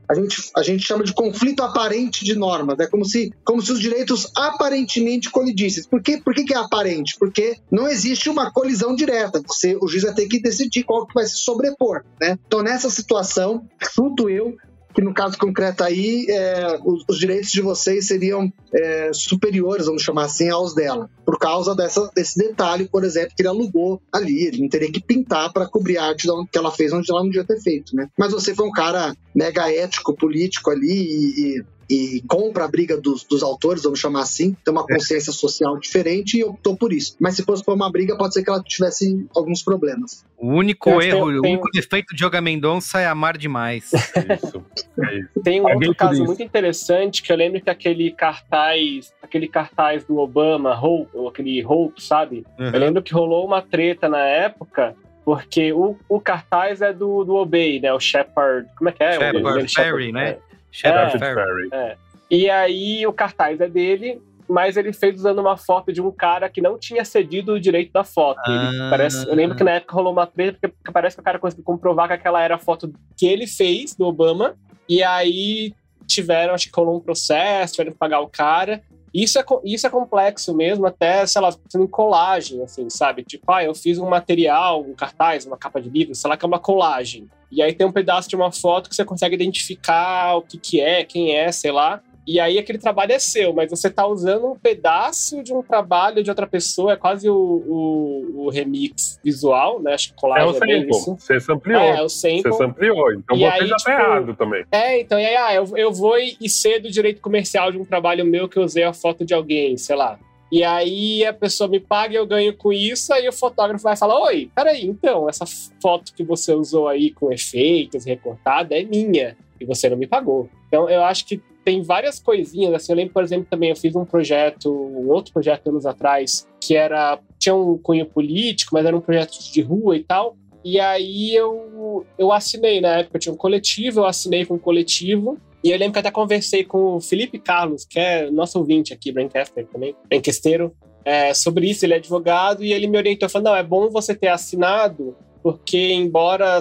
[0.08, 3.72] a gente, a gente chama de conflito aparente de normas, é como se, como se
[3.72, 5.84] os direitos aparentemente colidissem.
[5.84, 6.20] Por, quê?
[6.22, 7.16] Por que, que é aparente?
[7.18, 11.14] Porque não existe uma colisão direta, você, o juiz vai ter que decidir qual que
[11.14, 12.04] vai se sobrepor.
[12.20, 12.38] Né?
[12.46, 14.54] Então, nessa situação, chuto eu,
[14.94, 20.02] que no caso concreto aí, é, os, os, direitos de vocês seriam é, superiores, vamos
[20.02, 24.46] chamar assim, aos dela, por causa dessa, desse detalhe, por exemplo, que ele alugou ali,
[24.46, 27.28] ele não teria que pintar para cobrir a arte que ela fez onde ela não
[27.28, 28.08] devia ter feito, né?
[28.16, 32.96] Mas você foi um cara mega ético, político ali e, e e compra a briga
[33.00, 34.94] dos, dos autores, vamos chamar assim, tem uma é.
[34.94, 37.16] consciência social diferente e optou por isso.
[37.20, 40.24] Mas se fosse por uma briga, pode ser que ela tivesse alguns problemas.
[40.36, 43.92] O único erro, tem, o único defeito de Yoga Mendonça é amar demais.
[43.92, 44.64] isso,
[45.00, 45.40] é isso.
[45.42, 46.24] Tem um outro caso isso.
[46.24, 52.02] muito interessante que eu lembro que aquele cartaz, aquele cartaz do Obama, Hope, aquele Hope,
[52.02, 52.44] sabe?
[52.58, 52.70] Uhum.
[52.70, 57.34] Eu lembro que rolou uma treta na época porque o, o cartaz é do, do
[57.36, 57.92] Obey, né?
[57.92, 58.68] O Shepard.
[58.76, 59.12] Como é que é?
[59.12, 60.36] Shepard Ferry, né?
[60.74, 61.68] Shepard é, Ferry.
[61.72, 61.96] É.
[62.28, 66.48] E aí o cartaz é dele, mas ele fez usando uma foto de um cara
[66.48, 68.40] que não tinha cedido o direito da foto.
[68.44, 68.88] Ah.
[68.90, 71.64] Parece, eu lembro que na época rolou uma treta, porque parece que o cara conseguiu
[71.64, 74.56] comprovar que aquela era a foto que ele fez do Obama,
[74.88, 75.72] e aí
[76.06, 78.82] tiveram, acho que rolou um processo, tiveram que pagar o cara.
[79.14, 83.22] Isso é, isso é complexo mesmo, até, sei lá, em colagem, assim, sabe?
[83.22, 86.44] Tipo, ah, eu fiz um material, um cartaz, uma capa de livro, sei lá, que
[86.44, 87.30] é uma colagem.
[87.48, 90.80] E aí tem um pedaço de uma foto que você consegue identificar o que, que
[90.80, 92.02] é, quem é, sei lá.
[92.26, 96.22] E aí aquele trabalho é seu, mas você está usando um pedaço de um trabalho
[96.22, 99.92] de outra pessoa, é quase o, o, o remix visual, né?
[99.92, 101.80] Acho que colagem é o sample, é você ampliou.
[101.80, 102.42] É, é, o sample.
[102.42, 104.64] Você ampliou, então e você aí, já tá tipo, errado também.
[104.72, 107.84] É, então, e aí, ah, eu, eu vou e cedo o direito comercial de um
[107.84, 110.18] trabalho meu que eu usei a foto de alguém, sei lá.
[110.50, 113.96] E aí a pessoa me paga e eu ganho com isso, aí o fotógrafo vai
[113.96, 115.44] falar: Oi, peraí, então, essa
[115.82, 120.48] foto que você usou aí com efeitos, recortada, é minha, e você não me pagou.
[120.68, 123.96] Então eu acho que tem várias coisinhas, assim, eu lembro, por exemplo, também eu fiz
[123.96, 128.96] um projeto, um outro projeto anos atrás, que era, tinha um cunho político, mas era
[128.96, 133.32] um projeto de rua e tal, e aí eu, eu assinei, na época eu tinha
[133.32, 137.00] um coletivo, eu assinei com um coletivo, e eu lembro que até conversei com o
[137.00, 141.86] Felipe Carlos, que é nosso ouvinte aqui, Braincaster também, Braincasteiro, é, sobre isso.
[141.86, 145.92] Ele é advogado e ele me orientou, falando, não, é bom você ter assinado, porque
[145.92, 146.58] embora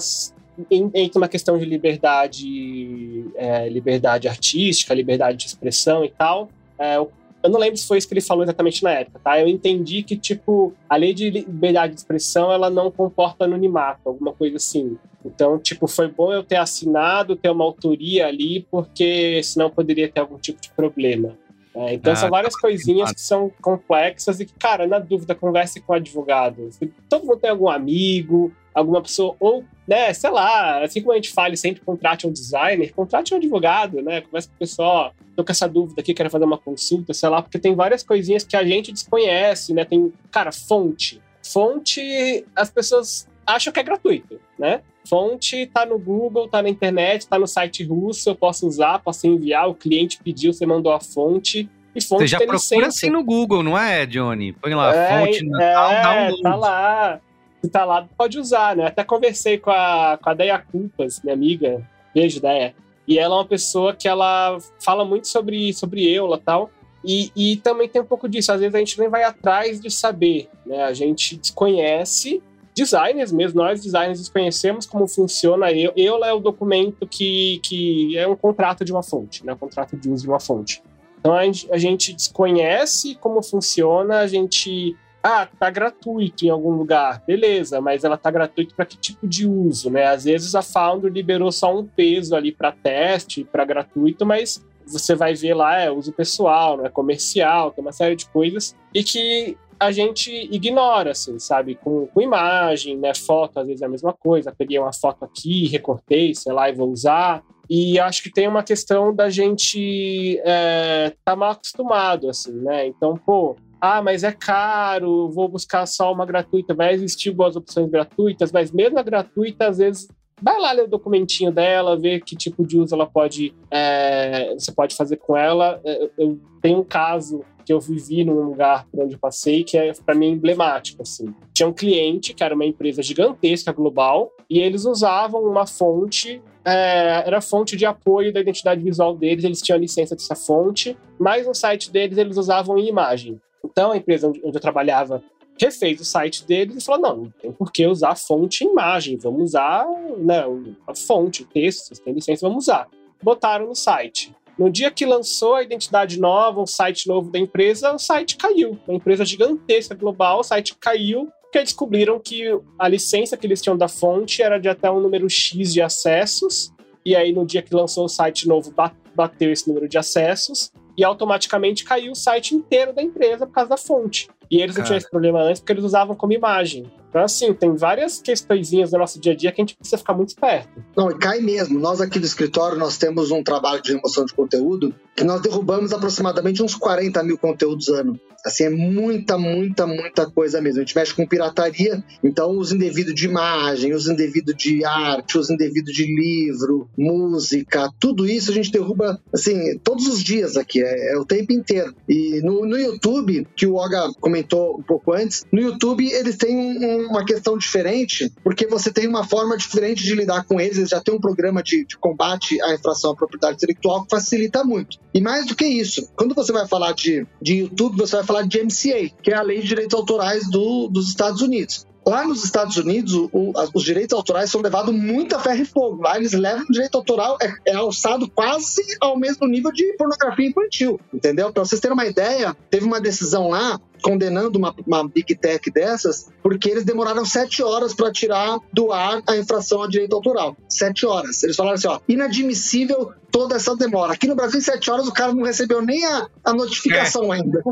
[0.70, 6.98] entre uma questão de liberdade, é, liberdade artística, liberdade de expressão e tal, é,
[7.44, 9.40] eu não lembro se foi isso que ele falou exatamente na época, tá?
[9.40, 14.32] Eu entendi que, tipo, a lei de liberdade de expressão, ela não comporta anonimato, alguma
[14.32, 14.98] coisa assim.
[15.26, 20.22] Então, tipo, foi bom eu ter assinado, ter uma autoria ali, porque senão poderia ter
[20.22, 21.38] algum tipo de problema.
[21.76, 25.82] É, então, ah, são várias coisinhas que são complexas e que, cara, na dúvida, converse
[25.82, 26.70] com o advogado.
[27.10, 31.32] Todo mundo tem algum amigo, alguma pessoa, ou, né, sei lá, assim como a gente
[31.32, 35.52] fala sempre, contrate um designer, contrate um advogado, né, conversa com o pessoal, tô com
[35.52, 38.64] essa dúvida aqui, quero fazer uma consulta, sei lá, porque tem várias coisinhas que a
[38.64, 41.22] gente desconhece, né, tem, cara, fonte.
[41.44, 44.82] Fonte, as pessoas acham que é gratuito, né?
[45.08, 49.28] Fonte tá no Google, tá na internet, tá no site russo, eu posso usar, posso
[49.28, 52.88] enviar, o cliente pediu, você mandou a fonte, e fonte Você já procura licença.
[52.88, 54.54] assim no Google, não é, Johnny?
[54.54, 56.42] Põe lá, é, fonte Natal, é, download.
[56.42, 57.22] Tá lá
[57.64, 58.88] se tá lá, pode usar, né?
[58.88, 61.82] Até conversei com a, com a Deia Culpas, minha amiga,
[62.14, 62.76] beijo, Deia.
[63.08, 66.70] E ela é uma pessoa que ela fala muito sobre, sobre eula e tal.
[67.06, 69.90] E, e também tem um pouco disso, às vezes a gente nem vai atrás de
[69.90, 70.84] saber, né?
[70.84, 72.44] A gente desconhece
[72.74, 75.94] designers mesmo, nós designers desconhecemos como funciona eu.
[75.96, 79.54] EULA é o documento que, que é um contrato de uma fonte, né?
[79.54, 80.82] Um contrato de uso de uma fonte.
[81.20, 86.72] Então a gente, a gente desconhece como funciona, a gente ah, tá gratuito em algum
[86.72, 87.24] lugar.
[87.26, 90.06] Beleza, mas ela tá gratuita para que tipo de uso, né?
[90.06, 95.16] Às vezes a Founder liberou só um peso ali para teste, para gratuito, mas você
[95.16, 99.02] vai ver lá, é uso pessoal, não é comercial, tem uma série de coisas e
[99.02, 101.76] que a gente ignora, assim, sabe?
[101.76, 103.14] Com, com imagem, né?
[103.14, 104.54] Foto, às vezes é a mesma coisa.
[104.58, 107.44] Peguei uma foto aqui, recortei, sei lá, e vou usar.
[107.70, 112.88] E acho que tem uma questão da gente é, tá mal acostumado, assim, né?
[112.88, 116.74] Então, pô, ah, mas é caro, vou buscar só uma gratuita.
[116.74, 120.08] Vai existir boas opções gratuitas, mas mesmo a gratuita, às vezes,
[120.42, 124.72] vai lá ler o documentinho dela, ver que tipo de uso ela pode, é, você
[124.72, 125.80] pode fazer com ela.
[125.86, 129.78] É, eu tenho um caso que eu vivi num lugar por onde eu passei que
[129.78, 131.34] é para mim emblemático assim.
[131.54, 137.24] Tinha um cliente que era uma empresa gigantesca global e eles usavam uma fonte é,
[137.26, 141.46] era fonte de apoio da identidade visual deles, eles tinham a licença dessa fonte, mas
[141.46, 143.40] no site deles eles usavam em imagem.
[143.64, 145.22] Então a empresa onde eu trabalhava
[145.60, 149.18] refez o site deles e falou: não, não tem por que usar fonte e imagem,
[149.18, 149.86] vamos usar
[150.18, 150.44] né,
[150.88, 152.88] a fonte, o texto, vocês têm licença, vamos usar.
[153.22, 154.34] Botaram no site.
[154.58, 158.78] No dia que lançou a identidade nova, um site novo da empresa, o site caiu.
[158.88, 163.78] Uma empresa gigantesca global, o site caiu porque descobriram que a licença que eles tinham
[163.78, 166.74] da fonte era de até um número X de acessos.
[167.06, 168.74] E aí, no dia que lançou o site novo,
[169.14, 173.70] bateu esse número de acessos e automaticamente caiu o site inteiro da empresa por causa
[173.70, 174.28] da fonte.
[174.50, 176.92] E eles não tinham esse problema antes porque eles usavam como imagem.
[177.14, 180.16] Então, assim, tem várias questõezinhas no nosso dia a dia que a gente precisa ficar
[180.16, 180.68] muito esperto.
[180.98, 181.80] Não, e cai mesmo.
[181.80, 185.94] Nós aqui do escritório, nós temos um trabalho de remoção de conteúdo que nós derrubamos
[185.94, 188.20] aproximadamente uns 40 mil conteúdos ano.
[188.46, 190.80] Assim, é muita, muita, muita coisa mesmo.
[190.80, 195.50] A gente mexe com pirataria, então os indevidos de imagem, os indevidos de arte, os
[195.50, 201.14] indevidos de livro, música, tudo isso a gente derruba, assim, todos os dias aqui, é,
[201.14, 201.96] é o tempo inteiro.
[202.10, 206.54] E no, no YouTube, que o Oga comentou um pouco antes, no YouTube eles têm
[206.54, 210.90] um, uma questão diferente, porque você tem uma forma diferente de lidar com eles, eles
[210.90, 214.98] já tem um programa de, de combate à infração à propriedade intelectual que facilita muito.
[215.14, 218.42] E mais do que isso, quando você vai falar de, de YouTube, você vai falar
[218.44, 221.86] de MCA, que é a Lei de Direitos Autorais do, dos Estados Unidos.
[222.06, 226.02] Lá nos Estados Unidos, o, os direitos autorais são levados muito a ferro e fogo.
[226.02, 230.48] Lá eles levam o direito autoral, é, é alçado quase ao mesmo nível de pornografia
[230.48, 231.54] infantil, entendeu?
[231.54, 236.30] Para vocês terem uma ideia, teve uma decisão lá condenando uma, uma big tech dessas,
[236.44, 240.56] porque eles demoraram sete horas para tirar do ar a infração a direito autoral.
[240.70, 241.42] Sete horas.
[241.42, 244.14] Eles falaram assim: ó, inadmissível toda essa demora.
[244.14, 247.38] Aqui no Brasil, em sete horas, o cara não recebeu nem a, a notificação é.
[247.38, 247.64] ainda.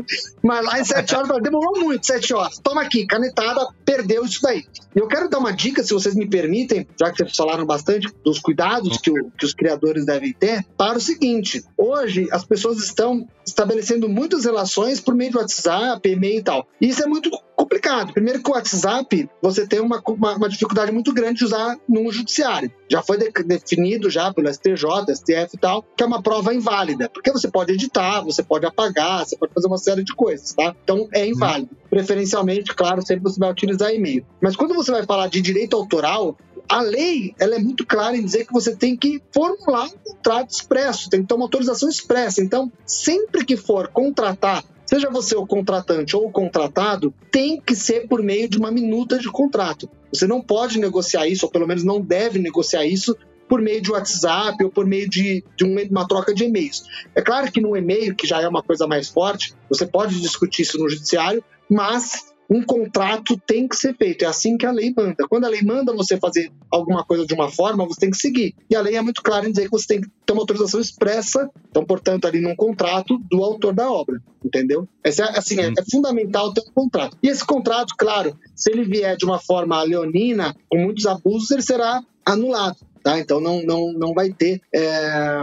[0.42, 2.58] Mas lá em sete horas, demorou muito, sete horas.
[2.58, 4.64] Toma aqui, canetada, perdeu isso daí.
[4.92, 8.40] Eu quero dar uma dica, se vocês me permitem, já que vocês falaram bastante dos
[8.40, 13.28] cuidados que, o, que os criadores devem ter, para o seguinte: hoje as pessoas estão
[13.46, 16.66] estabelecendo muitas relações por meio de WhatsApp, e-mail e tal.
[16.80, 18.12] E isso é muito complicado.
[18.12, 22.10] Primeiro que o WhatsApp, você tem uma, uma, uma dificuldade muito grande de usar no
[22.12, 22.72] judiciário.
[22.88, 27.08] Já foi de, definido já pelo STJ, STF e tal, que é uma prova inválida.
[27.08, 30.74] Porque você pode editar, você pode apagar, você pode fazer uma série de coisas, tá?
[30.84, 31.70] Então é inválido.
[31.90, 34.24] Preferencialmente, claro, sempre você vai utilizar e-mail.
[34.40, 36.36] Mas quando você vai falar de direito autoral,
[36.68, 40.50] a lei ela é muito clara em dizer que você tem que formular um contrato
[40.50, 42.42] expresso, tem que ter uma autorização expressa.
[42.42, 48.06] Então, sempre que for contratar seja você o contratante ou o contratado, tem que ser
[48.06, 49.88] por meio de uma minuta de contrato.
[50.12, 53.16] Você não pode negociar isso, ou pelo menos não deve negociar isso,
[53.48, 56.84] por meio de WhatsApp ou por meio de, de uma troca de e-mails.
[57.14, 60.60] É claro que no e-mail, que já é uma coisa mais forte, você pode discutir
[60.60, 64.24] isso no judiciário, mas um contrato tem que ser feito.
[64.24, 65.26] É assim que a lei manda.
[65.28, 68.54] Quando a lei manda você fazer alguma coisa de uma forma, você tem que seguir.
[68.68, 70.80] E a lei é muito clara em dizer que você tem que ter uma autorização
[70.80, 74.86] expressa, então, portanto, ali num contrato do autor da obra, entendeu?
[75.04, 77.16] É, assim, é, é fundamental ter um contrato.
[77.22, 81.62] E esse contrato, claro, se ele vier de uma forma leonina, com muitos abusos, ele
[81.62, 82.76] será anulado.
[83.02, 83.18] Tá?
[83.18, 85.42] Então não, não, não vai ter é,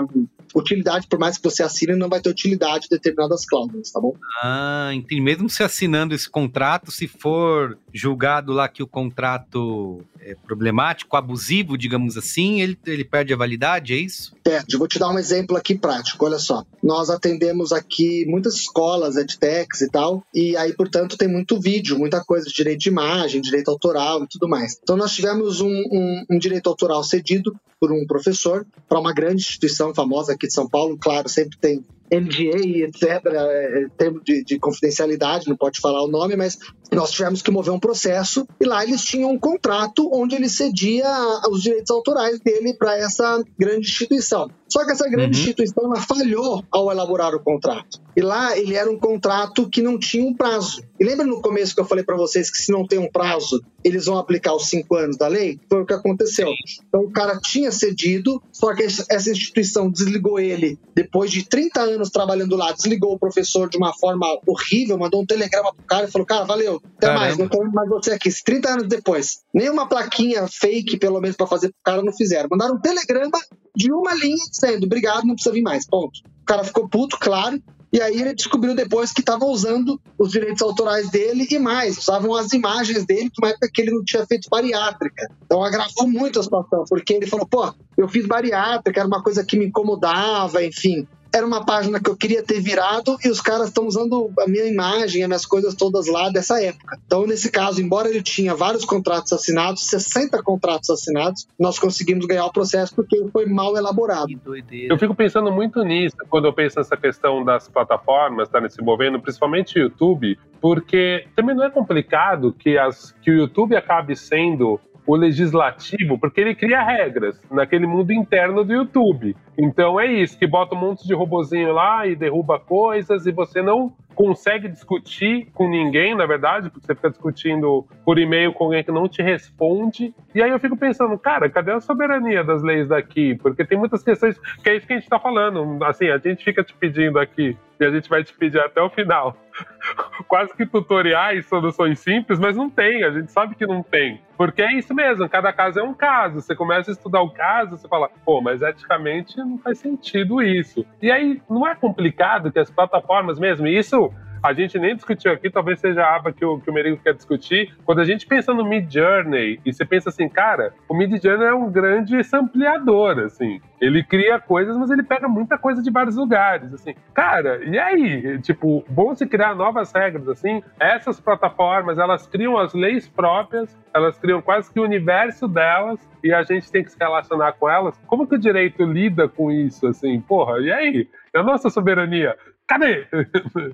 [0.55, 4.15] utilidade, por mais que você assine, não vai ter utilidade de determinadas cláusulas, tá bom?
[4.41, 5.21] Ah, entendi.
[5.21, 11.77] Mesmo se assinando esse contrato, se for julgado lá que o contrato é problemático, abusivo,
[11.77, 14.35] digamos assim, ele, ele perde a validade, é isso?
[14.43, 14.77] Perde.
[14.77, 16.63] Vou te dar um exemplo aqui prático, olha só.
[16.83, 22.23] Nós atendemos aqui muitas escolas, edtechs e tal, e aí, portanto, tem muito vídeo, muita
[22.23, 24.77] coisa de direito de imagem, direito autoral e tudo mais.
[24.81, 29.41] Então, nós tivemos um, um, um direito autoral cedido por um professor para uma grande
[29.41, 34.57] instituição famosa aqui de São Paulo, claro, sempre tem NDA, etc., é, termo de, de,
[34.57, 36.57] confidencialidade, não pode falar o nome, mas
[36.91, 41.05] nós tivemos que mover um processo e lá eles tinham um contrato onde ele cedia
[41.51, 44.49] os direitos autorais dele para essa grande instituição.
[44.69, 45.43] Só que essa grande uhum.
[45.43, 47.99] instituição ela falhou ao elaborar o contrato.
[48.15, 50.83] E lá ele era um contrato que não tinha um prazo.
[50.99, 53.63] E lembra no começo que eu falei para vocês que se não tem um prazo,
[53.83, 55.59] eles vão aplicar os cinco anos da lei?
[55.69, 56.49] Foi o que aconteceu.
[56.87, 62.09] Então o cara tinha cedido, só que essa instituição desligou ele depois de 30 anos
[62.09, 66.11] trabalhando lá, desligou o professor de uma forma horrível, mandou um telegrama pro cara e
[66.11, 67.19] falou: Cara, valeu, até Caramba.
[67.21, 68.29] mais, não quero mais você aqui.
[68.43, 72.49] 30 anos depois, nenhuma plaquinha fake, pelo menos, para fazer pro cara não fizeram.
[72.51, 73.39] Mandaram um telegrama
[73.73, 75.85] de uma linha dizendo: Obrigado, não precisa vir mais.
[75.87, 76.19] Ponto.
[76.41, 77.61] O cara ficou puto, claro
[77.93, 82.35] E aí ele descobriu depois que estavam usando os direitos autorais dele e mais, usavam
[82.35, 85.27] as imagens dele, uma época que ele não tinha feito bariátrica.
[85.45, 89.43] Então agravou muito a situação, porque ele falou, pô, eu fiz bariátrica, era uma coisa
[89.43, 93.67] que me incomodava, enfim era uma página que eu queria ter virado e os caras
[93.67, 96.97] estão usando a minha imagem, as minhas coisas todas lá dessa época.
[97.05, 102.45] Então, nesse caso, embora ele tinha vários contratos assinados, 60 contratos assinados, nós conseguimos ganhar
[102.45, 104.27] o processo porque ele foi mal elaborado.
[104.27, 104.93] Que doideira.
[104.93, 108.81] Eu fico pensando muito nisso quando eu penso nessa questão das plataformas estarem tá, se
[108.81, 114.15] movendo, principalmente o YouTube, porque também não é complicado que, as, que o YouTube acabe
[114.15, 119.35] sendo o legislativo, porque ele cria regras naquele mundo interno do YouTube.
[119.57, 123.59] Então é isso, que bota um monte de robozinho lá e derruba coisas e você
[123.59, 128.83] não consegue discutir com ninguém, na verdade, porque você fica discutindo por e-mail com alguém
[128.83, 130.13] que não te responde.
[130.35, 133.33] E aí eu fico pensando, cara, cadê a soberania das leis daqui?
[133.33, 135.83] Porque tem muitas questões, que é isso que a gente está falando.
[135.85, 138.89] Assim, a gente fica te pedindo aqui e a gente vai te pedir até o
[138.89, 139.37] final.
[140.27, 144.21] Quase que tutoriais, soluções simples, mas não tem, a gente sabe que não tem.
[144.37, 146.41] Porque é isso mesmo, cada caso é um caso.
[146.41, 150.85] Você começa a estudar o caso, você fala, pô, mas eticamente não faz sentido isso.
[151.01, 154.11] E aí não é complicado que as plataformas mesmo, isso
[154.41, 157.13] a gente nem discutiu aqui, talvez seja a aba que o, que o Merigo quer
[157.13, 157.73] discutir.
[157.85, 161.47] Quando a gente pensa no Mid Journey, e você pensa assim, cara, o Mid Journey
[161.47, 163.59] é um grande sampleador, assim.
[163.79, 166.93] Ele cria coisas, mas ele pega muita coisa de vários lugares, assim.
[167.13, 168.39] Cara, e aí?
[168.41, 170.61] Tipo, bom se criar novas regras, assim.
[170.79, 176.33] Essas plataformas, elas criam as leis próprias, elas criam quase que o universo delas, e
[176.33, 177.97] a gente tem que se relacionar com elas.
[178.05, 180.19] Como que o direito lida com isso, assim?
[180.21, 181.07] Porra, e aí?
[181.33, 182.35] É a nossa soberania.
[182.69, 183.07] Cadê?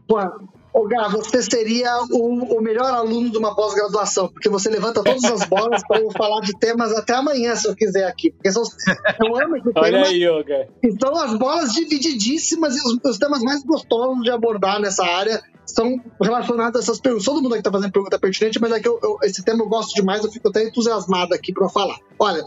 [0.07, 0.17] Pô,
[0.75, 5.23] Ô, Gá, você seria o, o melhor aluno de uma pós-graduação, porque você levanta todas
[5.23, 8.31] as bolas para eu falar de temas até amanhã, se eu quiser aqui.
[8.31, 8.61] Porque são,
[9.23, 10.07] eu amo esse Olha tema.
[10.07, 10.67] aí, Yoga.
[10.83, 15.97] Então, as bolas divididíssimas e os, os temas mais gostosos de abordar nessa área são
[16.21, 17.25] relacionados a essas perguntas.
[17.25, 19.69] Todo mundo aqui está fazendo pergunta pertinente, mas é que eu, eu, esse tema eu
[19.69, 21.95] gosto demais, eu fico até entusiasmado aqui para falar.
[22.19, 22.43] Olha,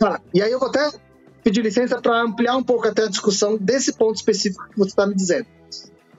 [0.00, 0.90] tá, e aí eu vou até
[1.44, 5.06] pedir licença para ampliar um pouco até a discussão desse ponto específico que você está
[5.06, 5.46] me dizendo.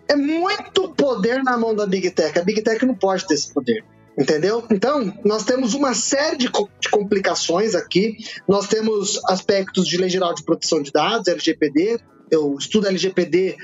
[0.08, 2.38] É muito poder na mão da Big Tech.
[2.38, 3.84] A Big Tech não pode ter esse poder.
[4.18, 4.64] Entendeu?
[4.70, 6.50] Então, nós temos uma série de,
[6.92, 8.18] complicações aqui.
[8.48, 12.00] Nós temos aspectos de Lei Geral de Proteção de Dados, LGPD.
[12.30, 13.58] Eu estudo LGPD.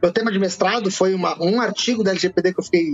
[0.00, 2.86] Meu tema de mestrado foi uma, um artigo da LGPD que eu fiquei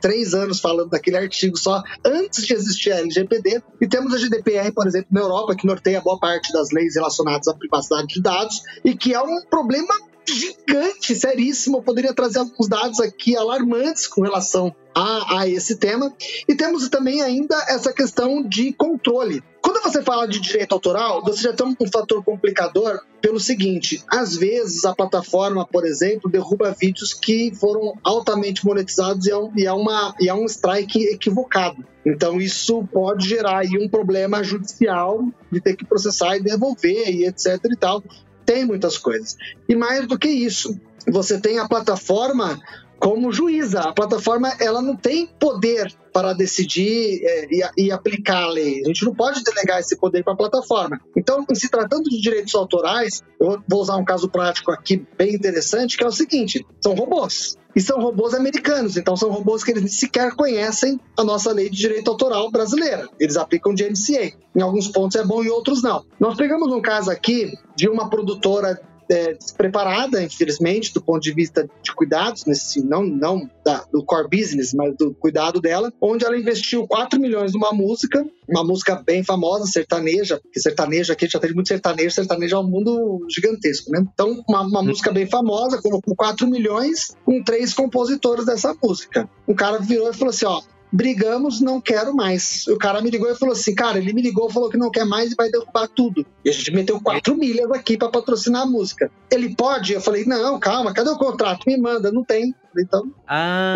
[0.00, 3.62] três anos falando daquele artigo só antes de existir a LGPD.
[3.80, 7.48] E temos a GDPR, por exemplo, na Europa, que norteia boa parte das leis relacionadas
[7.48, 9.94] à privacidade de dados e que é um problema
[10.32, 11.78] gigante, seríssimo.
[11.78, 16.12] Eu poderia trazer alguns dados aqui alarmantes com relação a, a, esse tema.
[16.48, 19.42] E temos também ainda essa questão de controle.
[19.60, 24.36] Quando você fala de direito autoral, você já tem um fator complicador pelo seguinte: às
[24.36, 29.66] vezes a plataforma, por exemplo, derruba vídeos que foram altamente monetizados e é um, e
[29.66, 31.84] é uma, e é um strike equivocado.
[32.06, 37.26] Então isso pode gerar aí um problema judicial de ter que processar e devolver e
[37.26, 38.02] etc e tal
[38.46, 39.36] tem muitas coisas.
[39.68, 42.58] E mais do que isso, você tem a plataforma
[42.98, 43.80] como juíza.
[43.80, 48.80] A plataforma ela não tem poder para decidir é, e, e, aplicar a lei.
[48.82, 50.98] A gente não pode delegar esse poder para a plataforma.
[51.14, 55.34] Então, em se tratando de direitos autorais, eu vou usar um caso prático aqui bem
[55.34, 57.58] interessante, que é o seguinte: são robôs.
[57.76, 61.76] E são robôs americanos, então são robôs que eles sequer conhecem a nossa lei de
[61.76, 63.06] direito autoral brasileira.
[63.20, 64.32] Eles aplicam de NCA.
[64.54, 66.02] Em alguns pontos é bom, em outros não.
[66.18, 68.80] Nós pegamos um caso aqui de uma produtora
[69.10, 74.28] é, despreparada, infelizmente, do ponto de vista de cuidados, nesse, não, não da, do core
[74.28, 79.24] business, mas do cuidado dela, onde ela investiu 4 milhões numa música, uma música bem
[79.24, 84.04] famosa, sertaneja, porque sertaneja aqui já tem muito sertanejo, sertanejo é um mundo gigantesco, né?
[84.12, 84.86] Então, uma, uma uhum.
[84.86, 89.28] música bem famosa, colocou 4 milhões com três compositores dessa música.
[89.48, 92.66] Um cara virou e falou assim: ó, brigamos, não quero mais.
[92.68, 95.04] O cara me ligou e falou assim, cara, ele me ligou, falou que não quer
[95.04, 96.26] mais e vai derrubar tudo.
[96.44, 99.10] E a gente meteu quatro milhas aqui para patrocinar a música.
[99.30, 99.92] Ele pode?
[99.92, 101.64] Eu falei, não, calma, cadê o contrato?
[101.66, 102.54] Me manda, não tem.
[102.80, 103.74] Então, ah,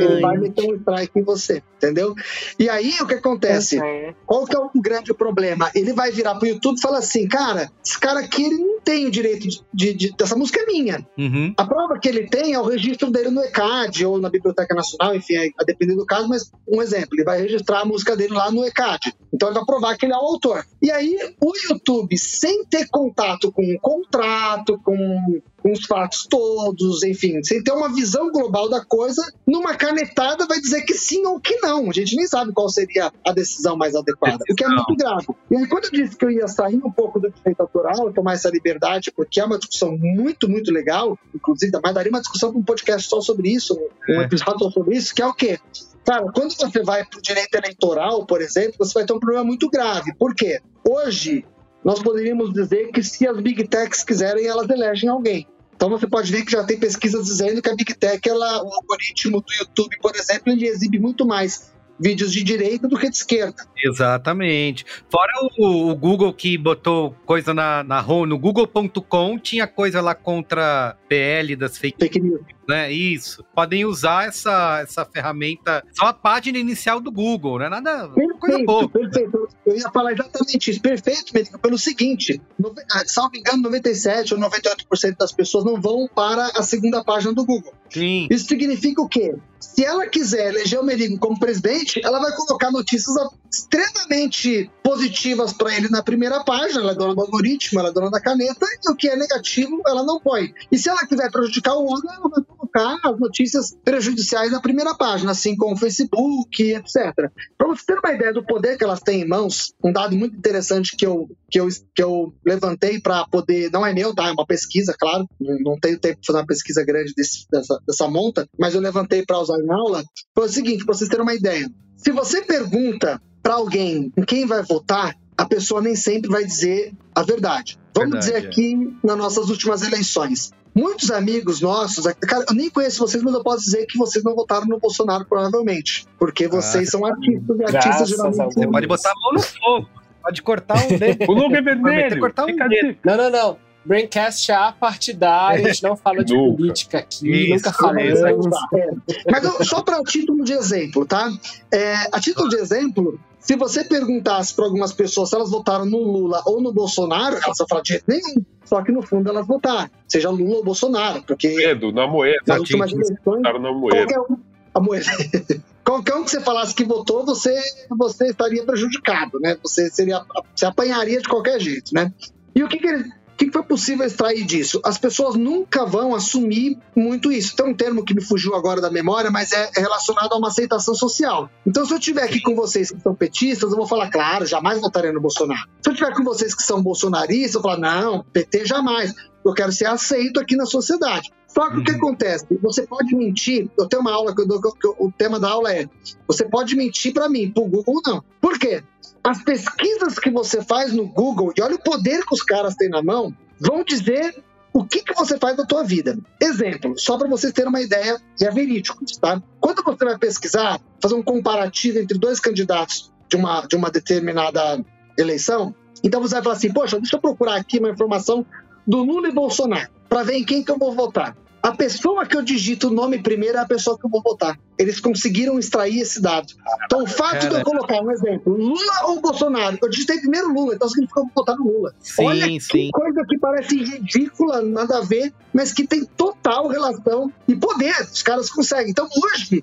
[0.00, 2.14] ele vai meter um strike em você, entendeu?
[2.58, 3.78] E aí, o que acontece?
[4.26, 5.70] Qual que é o grande problema?
[5.74, 9.06] Ele vai virar pro YouTube e falar assim, cara, esse cara aqui, ele não tem
[9.06, 9.62] o direito de...
[9.72, 11.06] de, de dessa música é minha.
[11.16, 11.54] Uhum.
[11.56, 15.14] A prova que ele tem é o registro dele no ECAD ou na Biblioteca Nacional,
[15.14, 18.50] enfim, a depender do caso, mas um exemplo, ele vai registrar a música dele lá
[18.50, 19.14] no ECAD.
[19.32, 20.64] Então ele vai provar que ele é o autor.
[20.82, 27.02] E aí, o YouTube, sem ter contato com um contrato, com com os fatos todos,
[27.02, 31.38] enfim, sem ter uma visão global da coisa, numa canetada vai dizer que sim ou
[31.38, 31.90] que não.
[31.90, 35.26] A gente nem sabe qual seria a decisão mais adequada, o que é muito grave.
[35.50, 38.34] E aí, quando eu disse que eu ia sair um pouco do direito autoral, tomar
[38.34, 42.60] essa liberdade, porque é uma discussão muito, muito legal, inclusive, mais daria uma discussão para
[42.60, 44.24] um podcast só sobre isso, um É.
[44.24, 45.58] episódio só sobre isso, que é o quê?
[46.04, 49.44] Cara, quando você vai para o direito eleitoral, por exemplo, você vai ter um problema
[49.44, 50.14] muito grave.
[50.14, 50.60] Por quê?
[50.88, 51.44] Hoje,
[51.84, 55.46] nós poderíamos dizer que se as big techs quiserem, elas elegem alguém.
[55.78, 58.74] Então você pode ver que já tem pesquisas dizendo que a big tech, ela, o
[58.74, 63.16] algoritmo do YouTube, por exemplo, ele exibe muito mais vídeos de direita do que de
[63.16, 63.64] esquerda.
[63.76, 64.84] Exatamente.
[65.08, 70.16] Fora o, o Google que botou coisa na, na home, no google.com tinha coisa lá
[70.16, 72.40] contra PL das fake Fake news.
[72.68, 72.92] né?
[72.92, 73.44] Isso.
[73.54, 77.68] Podem usar essa, essa ferramenta, só a página inicial do Google, né?
[77.68, 78.88] Nada, coisa Perfeito, boa.
[78.88, 79.48] perfeito.
[79.66, 80.80] Eu ia falar exatamente isso.
[80.82, 86.08] Perfeito, Medico, pelo seguinte: nove- ah, salvo engano, 97 ou 98% das pessoas não vão
[86.14, 87.72] para a segunda página do Google.
[87.90, 88.28] Sim.
[88.30, 89.34] Isso significa o quê?
[89.58, 93.16] Se ela quiser eleger o Merigo como presidente, ela vai colocar notícias
[93.50, 96.80] extremamente positivas para ele na primeira página.
[96.80, 99.80] Ela é dona do algoritmo, ela é dona da caneta, e o que é negativo,
[99.86, 100.52] ela não põe.
[100.70, 104.94] E se ela quiser prejudicar o outro, ela vai colocar as notícias prejudiciais na primeira
[104.94, 107.30] página, assim como o Facebook, etc.
[107.56, 110.36] Para você ter uma ideia do poder que elas têm em mãos, um dado muito
[110.36, 113.70] interessante que eu, que eu, que eu levantei para poder.
[113.72, 114.28] Não é meu, tá?
[114.28, 115.26] É uma pesquisa, claro.
[115.40, 119.24] Não, tenho tempo de fazer uma pesquisa grande desse- dessa, dessa monta, mas eu levantei
[119.24, 120.02] para usar em aula.
[120.34, 121.68] Foi o seguinte, para vocês terem uma ideia.
[121.96, 126.92] Se você pergunta para alguém em quem vai votar, a pessoa nem sempre vai dizer
[127.14, 127.78] a verdade.
[127.94, 128.48] Vamos Verdade, dizer é.
[128.48, 130.50] aqui nas nossas últimas eleições.
[130.78, 134.34] Muitos amigos nossos, cara, eu nem conheço vocês, mas eu posso dizer que vocês não
[134.34, 136.06] votaram no Bolsonaro, provavelmente.
[136.18, 138.54] Porque vocês são artistas e artistas geralmente.
[138.54, 139.88] Você pode botar a mão no fogo.
[140.22, 141.24] Pode cortar um dedo.
[141.28, 142.20] O Luke é vermelho.
[142.20, 142.96] cortar um dedo.
[143.04, 143.68] Não, não, não.
[143.84, 146.56] Braincast é apartidário, a gente não fala de Nunca.
[146.58, 148.02] política aqui, Isso, nunca falamos.
[148.12, 148.26] isso.
[148.74, 148.90] É.
[149.30, 151.30] Mas eu- só para título de exemplo, tá?
[151.72, 153.18] É, a título de exemplo,
[153.48, 157.56] se você perguntasse para algumas pessoas se elas votaram no Lula ou no Bolsonaro, elas
[157.56, 158.44] vão falar de jeito nenhum.
[158.62, 162.42] Só que no fundo elas votaram, seja Lula ou Bolsonaro, porque Moedo, na moeda.
[162.46, 163.96] nas últimas eleições, na moeda.
[164.14, 164.36] qualquer um,
[164.74, 165.06] a moeda.
[165.82, 169.56] Qualquer um que você falasse que votou, você, você estaria prejudicado, né?
[169.62, 170.22] Você seria,
[170.54, 172.12] você apanharia de qualquer jeito, né?
[172.54, 174.80] E o que, que, ele- o que que foi possível extrair disso?
[174.84, 177.54] As pessoas nunca vão assumir muito isso.
[177.54, 180.94] Tem um termo que me fugiu agora da memória, mas é relacionado a uma aceitação
[180.94, 181.48] social.
[181.66, 184.80] Então, se eu estiver aqui com vocês que são petistas, eu vou falar, claro, jamais
[184.80, 185.68] votarei no Bolsonaro.
[185.82, 189.14] Se eu estiver com vocês que são bolsonaristas, eu vou falar, não, PT jamais.
[189.44, 191.30] Eu quero ser aceito aqui na sociedade.
[191.46, 192.44] Só que o que acontece?
[192.60, 193.70] Você pode mentir.
[193.78, 195.88] Eu tenho uma aula que eu dou, que eu- o tema da aula é:
[196.26, 198.22] você pode mentir para mim, para o Google não.
[198.40, 198.82] Por quê?
[199.22, 202.88] As pesquisas que você faz no Google, e olha o poder que os caras têm
[202.88, 204.42] na mão, vão dizer
[204.72, 206.16] o que, que você faz da tua vida.
[206.40, 209.42] Exemplo, só para vocês terem uma ideia, e é verídico, tá?
[209.60, 214.84] Quando você vai pesquisar, fazer um comparativo entre dois candidatos de uma, de uma determinada
[215.16, 218.46] eleição, então você vai falar assim, poxa, deixa eu procurar aqui uma informação
[218.86, 221.36] do Lula e Bolsonaro, para ver em quem que eu vou votar.
[221.68, 224.58] A pessoa que eu digito o nome primeiro é a pessoa que eu vou votar.
[224.78, 226.54] Eles conseguiram extrair esse dado.
[226.86, 227.64] Então, o fato de eu Cara.
[227.64, 231.44] colocar um exemplo, Lula ou Bolsonaro, eu digitei primeiro Lula, então significa que eu vou
[231.44, 231.94] votar no Lula.
[232.20, 232.90] Olha Sim, que sim.
[232.90, 238.00] coisa que parece ridícula, nada a ver, mas que tem total relação e poder.
[238.00, 238.90] Os caras conseguem.
[238.90, 239.62] Então, hoje,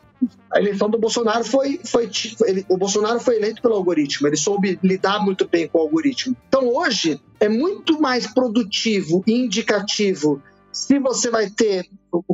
[0.54, 1.80] a eleição do Bolsonaro foi.
[1.84, 2.08] foi
[2.46, 6.36] ele- o Bolsonaro foi eleito pelo algoritmo, ele soube lidar muito bem com o algoritmo.
[6.50, 10.40] Então, hoje, é muito mais produtivo e indicativo
[10.76, 11.86] se você vai ter.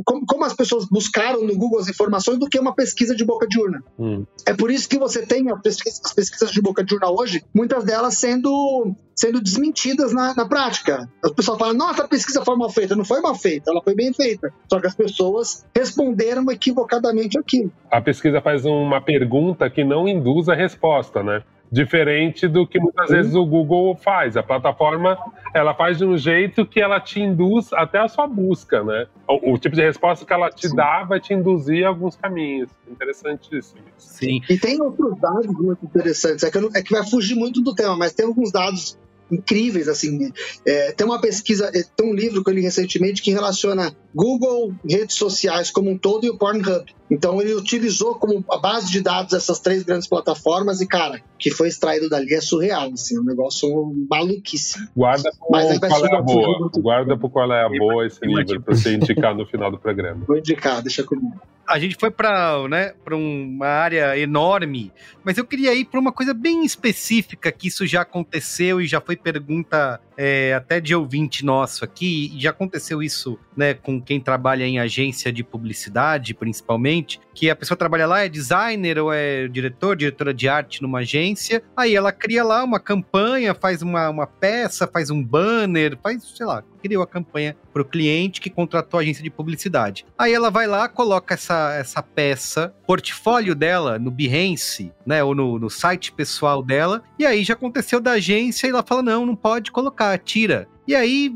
[0.04, 3.46] Como, como as pessoas buscaram no Google as informações do que uma pesquisa de boca
[3.46, 3.82] de urna.
[3.98, 4.24] Hum.
[4.44, 7.44] É por isso que você tem as pesquisas, as pesquisas de boca de urna hoje,
[7.54, 11.08] muitas delas sendo, sendo desmentidas na, na prática.
[11.24, 12.96] O pessoal fala, nossa, a pesquisa foi mal feita.
[12.96, 14.52] Não foi mal feita, ela foi bem feita.
[14.68, 17.72] Só que as pessoas responderam equivocadamente aquilo.
[17.90, 21.42] A pesquisa faz uma pergunta que não induz a resposta, né?
[21.72, 23.14] Diferente do que muitas Sim.
[23.14, 24.36] vezes o Google faz.
[24.36, 25.16] A plataforma
[25.54, 29.06] ela faz de um jeito que ela te induz até a sua busca, né?
[29.26, 30.76] O, o tipo de resposta que ela te Sim.
[30.76, 32.68] dá vai te induzir a alguns caminhos.
[32.90, 33.80] Interessantíssimo.
[33.98, 34.08] isso.
[34.14, 34.40] Sim.
[34.50, 36.44] E tem outros dados muito interessantes.
[36.44, 38.98] É que, eu não- é que vai fugir muito do tema, mas tem alguns dados
[39.30, 40.32] incríveis, assim.
[40.66, 44.74] É, tem uma pesquisa, é, tem um livro que eu li recentemente que relaciona Google,
[44.88, 46.84] redes sociais como um todo e o Pornhub.
[47.10, 51.38] Então ele utilizou como a base de dados essas três grandes plataformas e, cara, o
[51.38, 53.68] que foi extraído dali é surreal, assim, é um negócio
[54.08, 54.88] maluquíssimo.
[54.96, 56.70] Guarda Mas pro vai qual é a boa.
[56.74, 60.24] Guarda pro qual é a boa esse livro pra você indicar no final do programa.
[60.26, 61.40] Vou indicar, deixa comigo.
[61.72, 64.92] A gente foi para né, uma área enorme,
[65.24, 69.00] mas eu queria ir para uma coisa bem específica que isso já aconteceu e já
[69.00, 74.64] foi pergunta é, até de ouvinte nosso aqui, já aconteceu isso né, com quem trabalha
[74.64, 79.96] em agência de publicidade, principalmente, que a pessoa trabalha lá, é designer ou é diretor,
[79.96, 84.86] diretora de arte numa agência, aí ela cria lá uma campanha, faz uma, uma peça,
[84.86, 89.02] faz um banner, faz, sei lá, criou a campanha para o cliente que contratou a
[89.02, 90.04] agência de publicidade.
[90.18, 95.58] Aí ela vai lá, coloca essa, essa peça, portfólio dela no Behance, né, ou no,
[95.58, 99.36] no site pessoal dela, e aí já aconteceu da agência e ela fala: não, não
[99.36, 100.68] pode colocar, tira.
[100.86, 101.32] E aí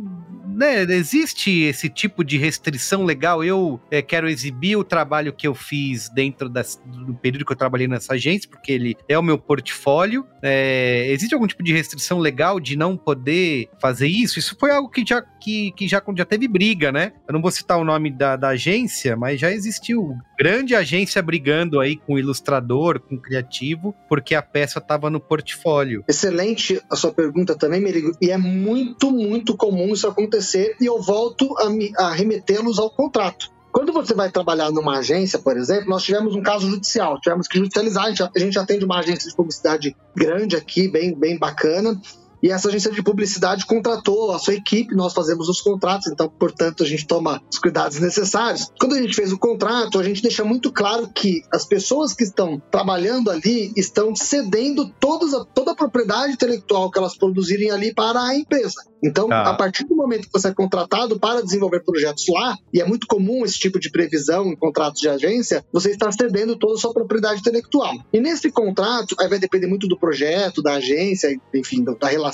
[0.57, 3.45] né, existe esse tipo de restrição legal.
[3.45, 7.57] Eu é, quero exibir o trabalho que eu fiz dentro das, do período que eu
[7.57, 10.27] trabalhei nessa agência, porque ele é o meu portfólio.
[10.43, 14.39] É, existe algum tipo de restrição legal de não poder fazer isso?
[14.39, 17.13] Isso foi algo que já, que, que já, já teve briga, né?
[17.29, 21.79] Eu não vou citar o nome da, da agência, mas já existiu grande agência brigando
[21.79, 26.03] aí com ilustrador, com criativo, porque a peça estava no portfólio.
[26.09, 28.11] Excelente a sua pergunta também, Merigo.
[28.21, 33.49] E é muito, muito comum isso acontecer e eu volto a, a remetê-los ao contrato.
[33.71, 37.59] Quando você vai trabalhar numa agência, por exemplo, nós tivemos um caso judicial, tivemos que
[37.59, 42.01] judicializar, a gente, a gente atende uma agência de publicidade grande aqui, bem, bem bacana,
[42.43, 46.83] e essa agência de publicidade contratou a sua equipe, nós fazemos os contratos, então, portanto,
[46.83, 48.71] a gente toma os cuidados necessários.
[48.79, 52.25] Quando a gente fez o contrato, a gente deixa muito claro que as pessoas que
[52.25, 57.95] estão trabalhando ali estão cedendo todas a, toda a propriedade intelectual que elas produzirem ali
[57.95, 58.83] para a empresa.
[59.03, 59.43] Então, tá.
[59.43, 63.07] a partir do momento que você é contratado para desenvolver projetos lá, e é muito
[63.07, 66.93] comum esse tipo de previsão em contratos de agência, você está cedendo toda a sua
[66.93, 67.95] propriedade intelectual.
[68.13, 72.26] E nesse contrato, aí vai depender muito do projeto, da agência, enfim, da relação,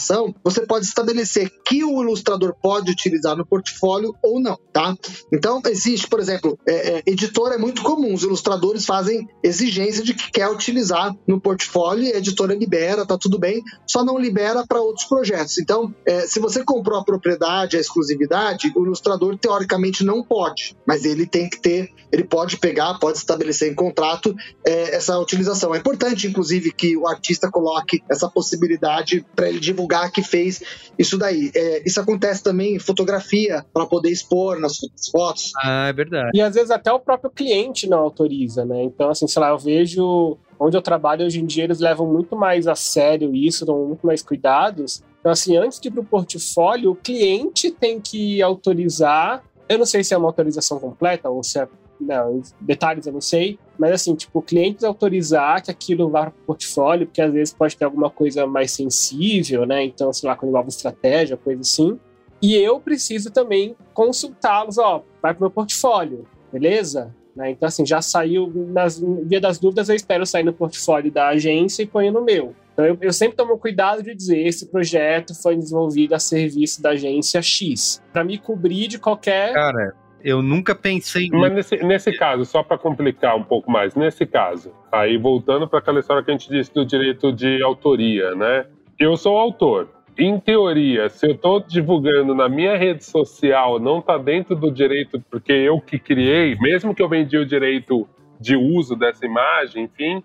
[0.43, 4.95] você pode estabelecer que o ilustrador pode utilizar no portfólio ou não, tá?
[5.33, 10.15] Então, existe, por exemplo, é, é, editor é muito comum, os ilustradores fazem exigência de
[10.15, 14.81] que quer utilizar no portfólio, a editora libera, tá tudo bem, só não libera para
[14.81, 15.59] outros projetos.
[15.59, 21.05] Então, é, se você comprou a propriedade, a exclusividade, o ilustrador teoricamente não pode, mas
[21.05, 24.35] ele tem que ter, ele pode pegar, pode estabelecer em contrato
[24.67, 25.75] é, essa utilização.
[25.75, 29.82] É importante, inclusive, que o artista coloque essa possibilidade para ele divulgar
[30.13, 30.63] que fez
[30.99, 31.51] isso daí.
[31.55, 34.79] É, isso acontece também em fotografia, para poder expor nas
[35.11, 35.53] fotos.
[35.63, 36.31] Ah, é verdade.
[36.35, 38.83] E às vezes até o próprio cliente não autoriza, né?
[38.83, 42.37] Então, assim, sei lá, eu vejo onde eu trabalho hoje em dia, eles levam muito
[42.37, 45.03] mais a sério isso, dão muito mais cuidados.
[45.19, 49.43] Então, assim, antes de ir para o portfólio, o cliente tem que autorizar.
[49.69, 51.69] Eu não sei se é uma autorização completa ou se é.
[52.01, 56.31] Não, detalhes eu não sei, mas assim, tipo, o cliente autorizar que aquilo vá para
[56.31, 59.85] o portfólio, porque às vezes pode ter alguma coisa mais sensível, né?
[59.85, 61.99] Então, sei lá, quando envolve estratégia, coisa assim.
[62.41, 67.15] E eu preciso também consultá-los, ó, vai para o meu portfólio, beleza?
[67.37, 67.51] Né?
[67.51, 71.83] Então, assim, já saiu, nas via das dúvidas, eu espero sair no portfólio da agência
[71.83, 72.55] e ponho no meu.
[72.73, 76.91] Então, eu, eu, sempre tomo cuidado de dizer esse projeto foi desenvolvido a serviço da
[76.91, 79.53] agência X, para me cobrir de qualquer.
[79.53, 81.29] Cara, eu nunca pensei.
[81.33, 85.79] Mas nesse, nesse caso, só para complicar um pouco mais, nesse caso, aí voltando para
[85.79, 88.67] aquela história que a gente disse do direito de autoria, né?
[88.99, 89.89] Eu sou autor.
[90.19, 95.23] Em teoria, se eu estou divulgando na minha rede social, não está dentro do direito,
[95.31, 98.07] porque eu que criei, mesmo que eu vendi o direito
[98.39, 100.23] de uso dessa imagem, enfim,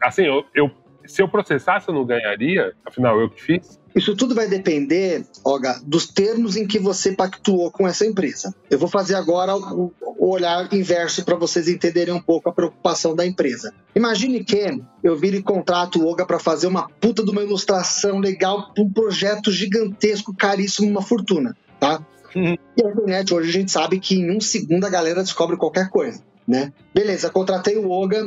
[0.00, 0.70] assim, eu, eu,
[1.06, 3.78] se eu processasse eu não ganharia, afinal eu que fiz.
[3.94, 8.52] Isso tudo vai depender, Olga, dos termos em que você pactuou com essa empresa.
[8.68, 13.24] Eu vou fazer agora o, olhar inverso para vocês entenderem um pouco a preocupação da
[13.24, 13.72] empresa.
[13.94, 18.72] Imagine que eu vire contrato o Olga para fazer uma puta de uma ilustração legal
[18.72, 22.04] para um projeto gigantesco, caríssimo, uma fortuna, tá?
[22.34, 22.56] Uhum.
[22.76, 25.88] E a internet hoje a gente sabe que em um segundo a galera descobre qualquer
[25.88, 26.72] coisa né?
[26.94, 28.22] Beleza, contratei o Oga,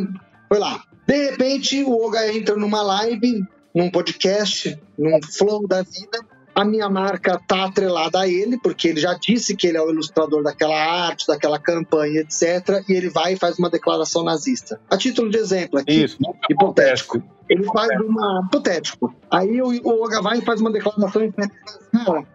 [0.47, 0.83] foi lá.
[1.07, 3.41] De repente, o Oga entra numa live,
[3.73, 6.19] num podcast, num flow da vida.
[6.53, 9.89] A minha marca tá atrelada a ele, porque ele já disse que ele é o
[9.89, 12.83] ilustrador daquela arte, daquela campanha, etc.
[12.89, 14.81] E ele vai e faz uma declaração nazista.
[14.89, 16.17] A título de exemplo aqui, Isso,
[16.49, 17.23] hipotético.
[17.49, 18.43] Ele faz uma.
[18.47, 19.13] Hipotético.
[19.31, 21.31] Aí o, o Oga vai e faz uma declaração e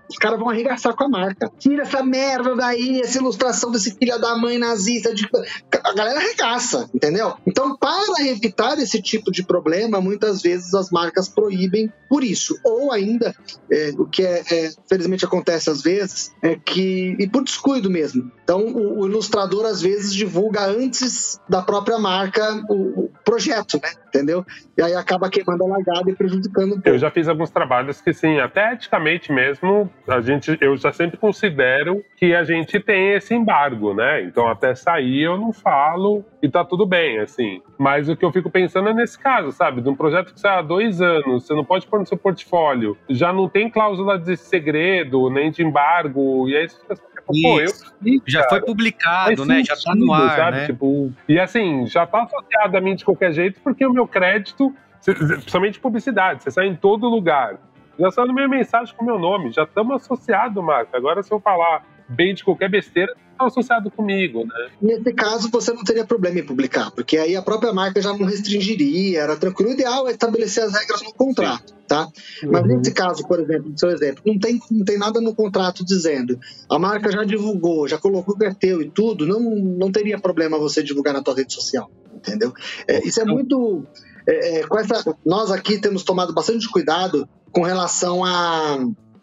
[0.08, 1.50] os caras vão arregaçar com a marca.
[1.58, 5.14] Tira essa merda daí, essa ilustração desse filho da mãe nazista.
[5.14, 5.28] De...
[5.84, 7.34] A galera arregaça, entendeu?
[7.46, 12.58] Então, para evitar esse tipo de problema, muitas vezes as marcas proíbem por isso.
[12.64, 13.34] Ou ainda,
[13.70, 17.16] é, o que é, é, felizmente acontece às vezes, é que.
[17.18, 18.30] E por descuido mesmo.
[18.52, 23.88] Então, o, o ilustrador às vezes divulga antes da própria marca o, o, projeto, né?
[24.08, 24.44] Entendeu?
[24.76, 26.88] E aí acaba queimando a largada e prejudicando um pouco.
[26.90, 31.16] Eu já fiz alguns trabalhos que, sim, até eticamente mesmo, a gente, eu já sempre
[31.16, 34.22] considero que a gente tem esse embargo, né?
[34.22, 37.62] Então, até sair eu não falo e tá tudo bem, assim.
[37.78, 39.80] Mas o que eu fico pensando é nesse caso, sabe?
[39.80, 42.98] De um projeto que sai há dois anos, você não pode pôr no seu portfólio,
[43.08, 47.72] já não tem cláusula de segredo, nem de embargo, e aí você fica Pô, eu
[48.26, 49.62] já foi publicado, né?
[49.64, 50.56] já tá no ar, sabe?
[50.58, 50.66] né?
[50.66, 54.74] Tipo, e assim, já tá associado a mim de qualquer jeito, porque o meu crédito,
[55.04, 57.58] principalmente publicidade, você sai em todo lugar.
[57.98, 60.96] Já sai no meio mensagem com o meu nome, já estamos associados, Marco.
[60.96, 64.70] Agora, se eu falar bem de qualquer besteira, está associado comigo, né?
[64.80, 68.26] Nesse caso, você não teria problema em publicar, porque aí a própria marca já não
[68.26, 69.70] restringiria, era tranquilo.
[69.70, 72.08] O ideal é estabelecer as regras no contrato, tá?
[72.44, 72.78] Mas uhum.
[72.78, 76.38] nesse caso, por exemplo, no seu exemplo, não tem, não tem nada no contrato dizendo
[76.68, 80.58] a marca já divulgou, já colocou que é teu e tudo, não, não teria problema
[80.58, 82.52] você divulgar na tua rede social, entendeu?
[82.86, 83.84] É, isso é muito...
[84.26, 88.78] É, é essa, nós aqui temos tomado bastante cuidado com relação a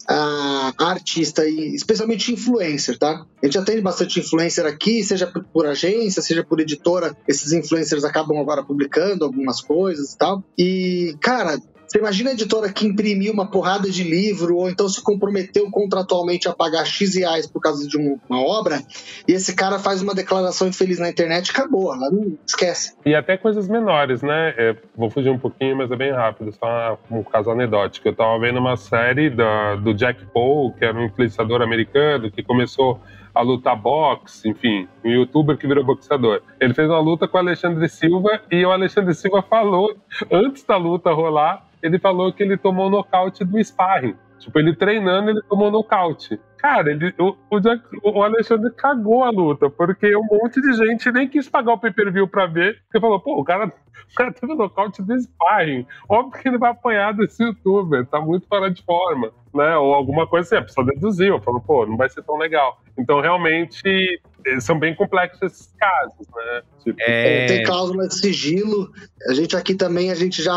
[0.09, 3.25] a, artista e especialmente influencer, tá?
[3.41, 7.15] A gente tem bastante influencer aqui, seja por, por, agência, seja por editora.
[7.27, 10.43] Esses influencers acabam agora publicando algumas coisas e tal.
[10.57, 15.01] E, cara, você imagina a editora que imprimiu uma porrada de livro ou então se
[15.01, 18.79] comprometeu contratualmente a pagar X reais por causa de uma obra
[19.27, 22.93] e esse cara faz uma declaração infeliz na internet acabou, ela não esquece.
[23.03, 24.53] E até coisas menores, né?
[24.55, 28.07] É, vou fugir um pouquinho, mas é bem rápido, só um caso anedótico.
[28.07, 32.43] Eu tava vendo uma série da, do Jack Paul, que era um influenciador americano que
[32.43, 32.99] começou
[33.33, 36.41] a lutar boxe, enfim, um youtuber que virou boxeador.
[36.59, 39.95] Ele fez uma luta com o Alexandre Silva e o Alexandre Silva falou,
[40.31, 44.15] antes da luta rolar, ele falou que ele tomou nocaute do sparring.
[44.39, 46.39] Tipo, ele treinando, ele tomou nocaute.
[46.57, 51.09] Cara, ele, o, o, Jack, o, Alexandre cagou a luta, porque um monte de gente
[51.11, 54.53] nem quis pagar o pay-per-view pra ver, porque falou, pô, o cara, o cara teve
[54.53, 55.85] nocaute do sparring.
[56.07, 59.77] Óbvio que ele vai apanhar desse youtuber, tá muito fora de forma, né?
[59.77, 62.81] Ou alguma coisa assim, a pessoa deduziu, falou, pô, não vai ser tão legal.
[62.97, 64.21] Então, realmente,
[64.59, 66.61] são bem complexos esses casos, né?
[66.83, 67.45] Tipo, é...
[67.45, 68.91] Tem cláusula de sigilo.
[69.29, 70.53] A gente aqui também, a gente já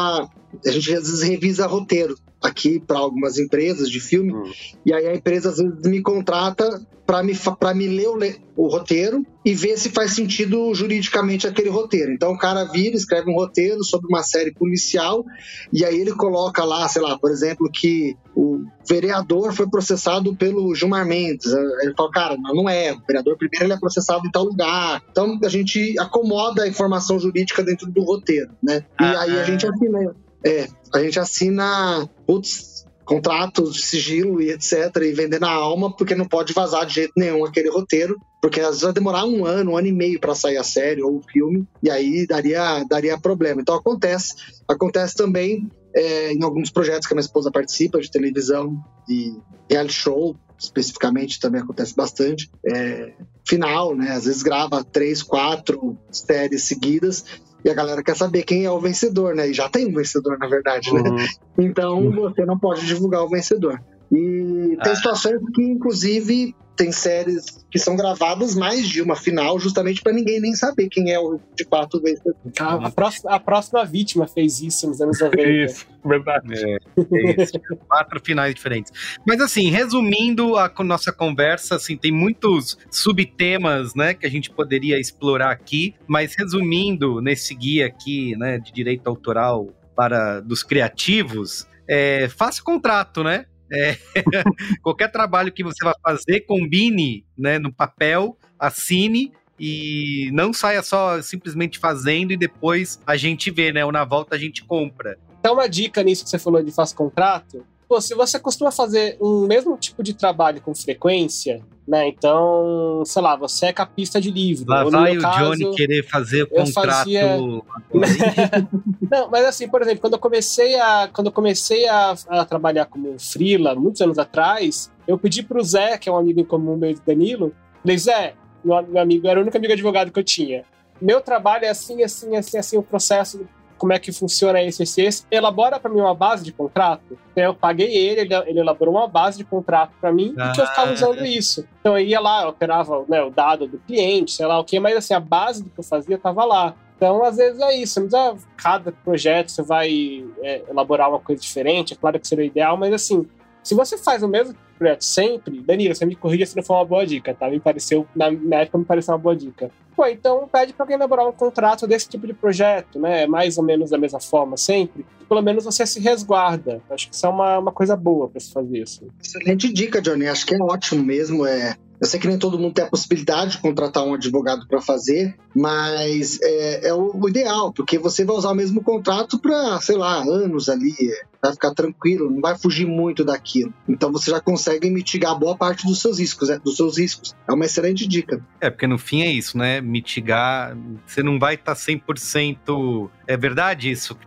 [0.67, 4.51] a gente às vezes revisa roteiro aqui para algumas empresas de filme, hum.
[4.85, 7.35] e aí a empresa às vezes me contrata para me,
[7.75, 12.13] me ler o, o, roteiro e ver se faz sentido juridicamente aquele roteiro.
[12.13, 15.25] Então o cara vira, escreve um roteiro sobre uma série policial,
[15.73, 20.75] e aí ele coloca lá, sei lá, por exemplo, que o vereador foi processado pelo
[20.75, 21.53] Gilmar Mendes.
[21.53, 22.93] Ele fala, cara, não, é.
[22.93, 25.03] O vereador primeiro ele é processado em tal lugar.
[25.11, 28.85] Então a gente acomoda a informação jurídica dentro do roteiro, né?
[29.01, 30.15] E ah, aí a gente assina
[30.45, 34.97] é, a gente assina, putz, contratos de sigilo e etc.
[35.03, 38.69] e vender na alma, porque não pode vazar de jeito nenhum aquele roteiro, porque às
[38.69, 41.23] vezes vai demorar um ano, um ano e meio para sair a série ou o
[41.23, 43.61] filme, e aí daria, daria problema.
[43.61, 44.35] Então acontece.
[44.69, 49.37] Acontece também é, em alguns projetos que a minha esposa participa, de televisão, de
[49.69, 52.51] reality show, especificamente também acontece bastante.
[52.65, 53.13] É,
[53.47, 54.13] final, né?
[54.13, 57.25] Às vezes grava três, quatro séries seguidas
[57.65, 59.49] e a galera quer saber quem é o vencedor, né?
[59.49, 61.09] E já tem um vencedor, na verdade, né?
[61.09, 61.27] Uhum.
[61.59, 63.81] Então você não pode divulgar o vencedor.
[64.11, 64.97] E tem ah.
[64.97, 70.41] situações que, inclusive, tem séries que são gravadas mais de uma final, justamente para ninguém
[70.41, 72.35] nem saber quem é o de fato o vencedor.
[72.59, 75.43] A, a, próxima, a próxima vítima fez isso nos anos 90.
[75.43, 76.53] Isso, verdade.
[76.53, 77.53] É, é isso,
[77.89, 78.91] quatro finais diferentes.
[79.25, 84.99] Mas assim, resumindo a nossa conversa, assim, tem muitos subtemas, né, que a gente poderia
[84.99, 92.29] explorar aqui, mas resumindo nesse guia aqui, né, de direito autoral para dos criativos, é,
[92.29, 93.47] faça contrato, né?
[93.73, 93.97] É,
[94.83, 101.23] qualquer trabalho que você vai fazer, combine né, no papel, assine e não saia só
[101.23, 103.85] simplesmente fazendo e depois a gente vê, né?
[103.85, 105.17] Ou na volta a gente compra.
[105.39, 109.17] Então, uma dica nisso que você falou de faz contrato, pô, se você costuma fazer
[109.21, 112.09] um mesmo tipo de trabalho com frequência, né?
[112.09, 114.65] Então, sei lá, você é capista de livro.
[114.69, 116.99] Lá vai o caso, Johnny querer fazer o contrato.
[116.99, 117.37] Fazia...
[119.11, 122.87] Não, mas assim, por exemplo, quando eu comecei a, quando eu comecei a, a trabalhar
[122.87, 126.77] como freela, muitos anos atrás, eu pedi pro Zé, que é um amigo em comum
[126.77, 127.53] meu de Danilo,
[127.83, 128.35] falei, Zé,
[128.65, 130.65] meu, meu amigo, era o único amigo advogado que eu tinha.
[131.01, 133.45] Meu trabalho é assim, assim, assim, assim, o processo
[133.83, 135.27] como é que funciona esse, esse.
[135.29, 137.19] Elabora para mim uma base de contrato.
[137.33, 140.61] Então, eu paguei ele, ele, elaborou uma base de contrato para mim ah, e que
[140.61, 141.67] eu ficava usando isso.
[141.81, 144.79] Então eu ia lá, eu operava né, o dado do cliente, sei lá o que,
[144.79, 146.77] mas assim, a base do que eu fazia estava lá.
[146.97, 148.07] Então, às vezes é isso.
[148.09, 151.95] Não cada projeto você vai é, elaborar uma coisa diferente.
[151.95, 153.27] É claro que seria ideal, mas assim,
[153.65, 156.85] se você faz o mesmo projeto sempre, Danilo, você me corrija se não for uma
[156.85, 157.49] boa dica, tá?
[157.49, 159.71] Me pareceu, na, na época me pareceu uma boa dica.
[159.95, 163.27] Pô, então pede para alguém elaborar um contrato desse tipo de projeto, né?
[163.27, 165.05] Mais ou menos da mesma forma sempre.
[165.29, 166.81] Pelo menos você se resguarda.
[166.91, 169.07] Acho que isso é uma, uma coisa boa para se fazer isso.
[169.23, 170.27] Excelente dica, Johnny.
[170.27, 171.47] Acho que é ótimo mesmo.
[171.47, 174.81] É, eu sei que nem todo mundo tem a possibilidade de contratar um advogado para
[174.81, 179.97] fazer, mas é, é, o ideal, porque você vai usar o mesmo contrato para, sei
[179.97, 180.95] lá, anos ali,
[181.43, 183.75] vai ficar tranquilo, não vai fugir muito daquilo.
[183.89, 187.35] Então você já consegue mitigar boa parte dos seus riscos, é, dos seus riscos.
[187.49, 188.41] É uma excelente dica.
[188.61, 189.81] É, porque no fim é isso, né?
[189.81, 193.11] Mitigar, você não vai estar tá 100%.
[193.27, 194.27] É verdade isso que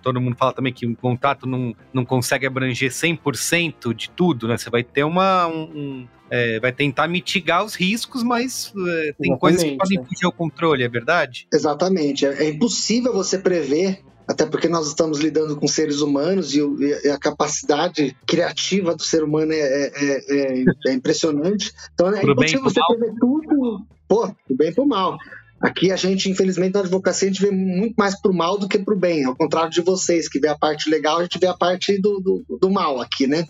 [0.00, 4.56] todo mundo fala também que um contrato não, não consegue abranger 100% de tudo, né?
[4.56, 9.62] Você vai ter uma, um, é, vai tentar mitigar os riscos, mas é, tem coisas
[9.62, 10.04] que podem é.
[10.04, 11.48] fugir ao controle, é verdade?
[11.52, 12.24] Exatamente.
[12.24, 14.00] É, é, impossível você prever,
[14.30, 16.60] até porque nós estamos lidando com seres humanos e,
[17.04, 19.56] e a capacidade criativa do ser humano é,
[19.92, 21.72] é, é impressionante.
[21.92, 22.96] Então é pro impossível você mal.
[22.96, 25.18] prever tudo, pô, do bem pro mal.
[25.60, 28.78] Aqui a gente, infelizmente, na advocacia, a gente vê muito mais pro mal do que
[28.78, 29.24] pro bem.
[29.24, 32.20] Ao contrário de vocês, que vê a parte legal, a gente vê a parte do,
[32.20, 33.44] do, do mal aqui, né?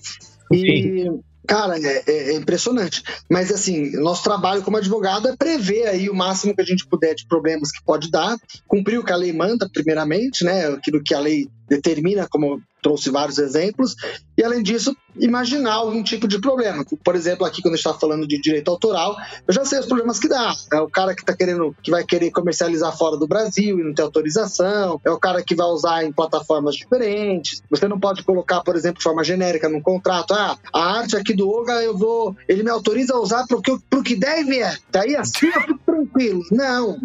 [0.50, 1.06] E,
[1.46, 3.02] Cara, é, é, é, impressionante.
[3.28, 7.14] Mas, assim, nosso trabalho como advogado é prever aí o máximo que a gente puder
[7.14, 8.36] de problemas que pode dar,
[8.68, 10.66] cumprir o que a lei manda, primeiramente, né?
[10.68, 13.94] Aquilo que a lei determina, como trouxe vários exemplos,
[14.36, 16.84] e além disso, imaginar algum tipo de problema.
[17.04, 19.16] Por exemplo, aqui quando a gente está falando de direito autoral,
[19.46, 20.52] eu já sei os problemas que dá.
[20.72, 23.94] É o cara que tá querendo, que vai querer comercializar fora do Brasil e não
[23.94, 27.62] tem autorização, é o cara que vai usar em plataformas diferentes.
[27.70, 31.34] Você não pode colocar, por exemplo, de forma genérica num contrato, ah, a arte aqui
[31.34, 34.74] do Olga eu vou, ele me autoriza a usar porque pro que deve é.
[34.90, 36.42] Daí assim eu fico tranquilo.
[36.50, 36.98] Não.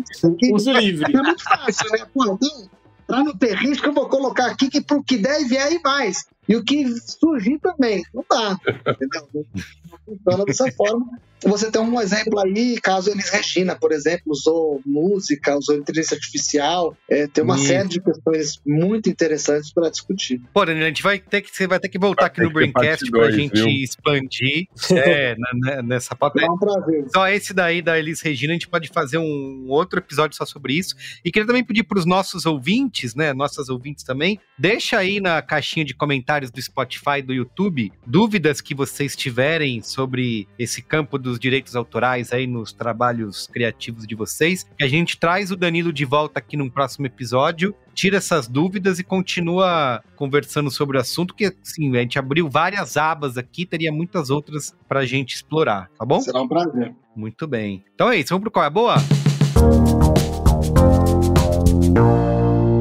[0.54, 1.14] Uso livre.
[1.14, 2.06] É muito fácil, né?
[2.14, 2.70] Pô, então,
[3.08, 6.26] Para não ter risco, eu vou colocar aqui que pro que deve é e mais.
[6.48, 8.04] E o que surgir também.
[8.14, 8.58] Não dá.
[9.02, 9.46] Entendeu?
[9.90, 11.20] Não funciona dessa forma.
[11.46, 16.98] Você tem um exemplo aí, caso Elis Regina, por exemplo, usou música, usou inteligência artificial,
[17.10, 20.42] é, tem uma série de questões muito interessantes para discutir.
[20.54, 22.52] Pô, Daniel, a gente vai ter que, você vai ter que voltar vai aqui no
[22.52, 23.68] Braincast para a gente viu?
[23.68, 26.42] expandir é, na, nessa pauta.
[26.42, 27.06] É um prazer.
[27.14, 30.74] Só esse daí da Elis Regina, a gente pode fazer um outro episódio só sobre
[30.74, 30.96] isso.
[31.24, 35.42] E queria também pedir para os nossos ouvintes, né, nossas ouvintes também, deixa aí na
[35.42, 41.35] caixinha de comentários do Spotify, do YouTube, dúvidas que vocês tiverem sobre esse campo dos
[41.40, 44.66] direitos autorais aí nos trabalhos criativos de vocês.
[44.80, 49.04] A gente traz o Danilo de volta aqui num próximo episódio, tira essas dúvidas e
[49.04, 54.30] continua conversando sobre o assunto, que assim, a gente abriu várias abas aqui, teria muitas
[54.30, 56.20] outras pra gente explorar, tá bom?
[56.22, 56.94] Será um prazer.
[57.16, 57.84] Muito bem.
[57.94, 58.96] Então é isso, vamos pro Qual é a Boa?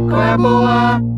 [0.09, 1.15] Qual é a Boa?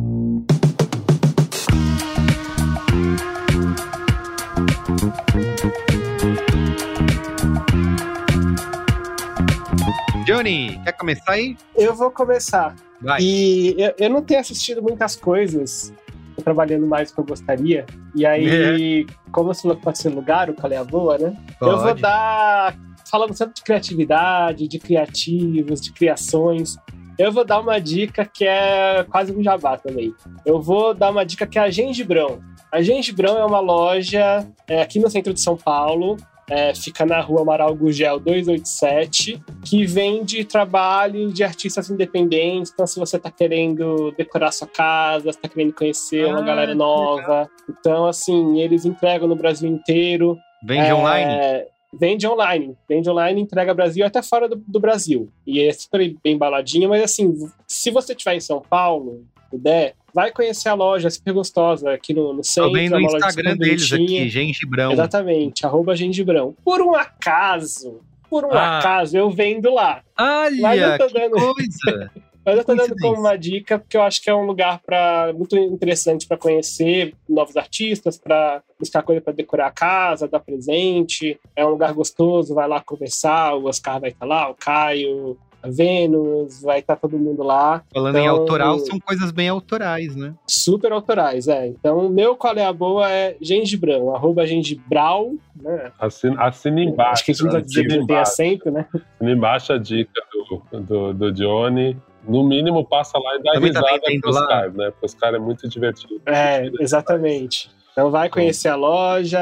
[10.27, 11.57] Johnny, quer começar aí?
[11.77, 12.75] Eu vou começar.
[13.01, 13.21] Vai.
[13.23, 15.95] E eu, eu não tenho assistido muitas coisas,
[16.35, 17.87] tô trabalhando mais do que eu gostaria.
[18.13, 19.31] E aí, é.
[19.31, 21.37] como você pode ser lugar, o qual é a boa, né?
[21.61, 21.71] Pode.
[21.71, 22.77] Eu vou dar.
[23.09, 26.77] Falando sempre de criatividade, de criativos, de criações.
[27.17, 30.13] Eu vou dar uma dica que é quase um jabá também.
[30.45, 32.41] Eu vou dar uma dica que é a Gengibrão.
[32.73, 36.17] A Gengibrão é uma loja é, aqui no centro de São Paulo
[36.49, 42.71] é, fica na rua Amaral Gugel 287, que vende trabalhos de artistas independentes.
[42.73, 47.51] Então, se você está querendo decorar sua casa, está querendo conhecer ah, uma galera nova.
[47.69, 50.39] Então, assim, eles entregam no Brasil inteiro.
[50.63, 51.67] Vende é, online?
[51.93, 52.77] Vende online.
[52.89, 55.29] Vende online, entrega Brasil até fora do, do Brasil.
[55.47, 57.35] E é super bem baladinho, mas assim,
[57.67, 62.15] se você estiver em São Paulo, puder, vai conhecer a loja, é super gostosa, aqui
[62.15, 62.71] no, no centro.
[62.71, 64.93] Tô vendo o Instagram deles aqui, Gengibrão.
[64.93, 66.55] Exatamente, arroba Gengibrão.
[66.65, 68.79] Por um acaso, por um ah.
[68.79, 70.03] acaso, eu vendo lá.
[70.19, 71.37] Olha, Mas eu tô dando...
[71.37, 72.11] coisa!
[72.47, 75.33] Mas eu tô dando como uma dica, porque eu acho que é um lugar pra,
[75.37, 81.41] muito interessante para conhecer novos artistas, para buscar coisa para decorar a casa, dar presente.
[81.57, 85.37] É um lugar gostoso, vai lá conversar, o Oscar vai estar tá lá, o Caio,
[85.71, 87.83] Vênus, vai estar tá todo mundo lá.
[87.93, 90.35] Falando então, em autoral, são coisas bem autorais, né?
[90.47, 91.67] Super autorais, é.
[91.69, 95.93] Então, meu qual é a boa é gengibrão, arroba gengibral, né?
[95.99, 97.13] Assina, assina embaixo.
[97.13, 98.87] Acho que a gente precisa dizer que tem acento, né?
[99.15, 101.97] Assina embaixo a dica do, do, do Johnny.
[102.27, 104.91] No mínimo, passa lá e dá Também tá risada tá pros caras, né?
[104.91, 106.21] Porque os caras é muito divertido.
[106.27, 107.71] É, exatamente.
[107.93, 109.39] Então vai conhecer a loja,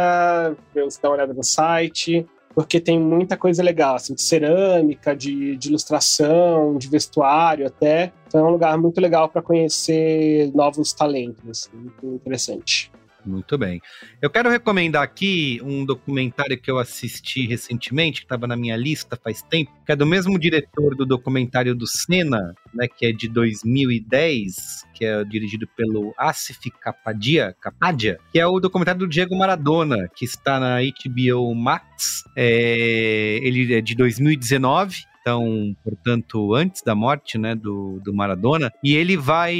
[0.74, 5.68] dar uma olhada no site porque tem muita coisa legal, assim, de cerâmica, de, de
[5.68, 8.12] ilustração, de vestuário até.
[8.26, 12.92] Então é um lugar muito legal para conhecer novos talentos, assim, muito interessante.
[13.24, 13.80] Muito bem.
[14.20, 19.18] Eu quero recomendar aqui um documentário que eu assisti recentemente, que estava na minha lista
[19.22, 23.28] faz tempo, que é do mesmo diretor do documentário do Senna, né, que é de
[23.28, 30.08] 2010, que é dirigido pelo Asif Kapadia, Kapadia, que é o documentário do Diego Maradona,
[30.14, 32.24] que está na HBO Max.
[32.36, 38.70] É, ele é de 2019 então, portanto, antes da morte né, do, do Maradona.
[38.84, 39.56] E ele vai,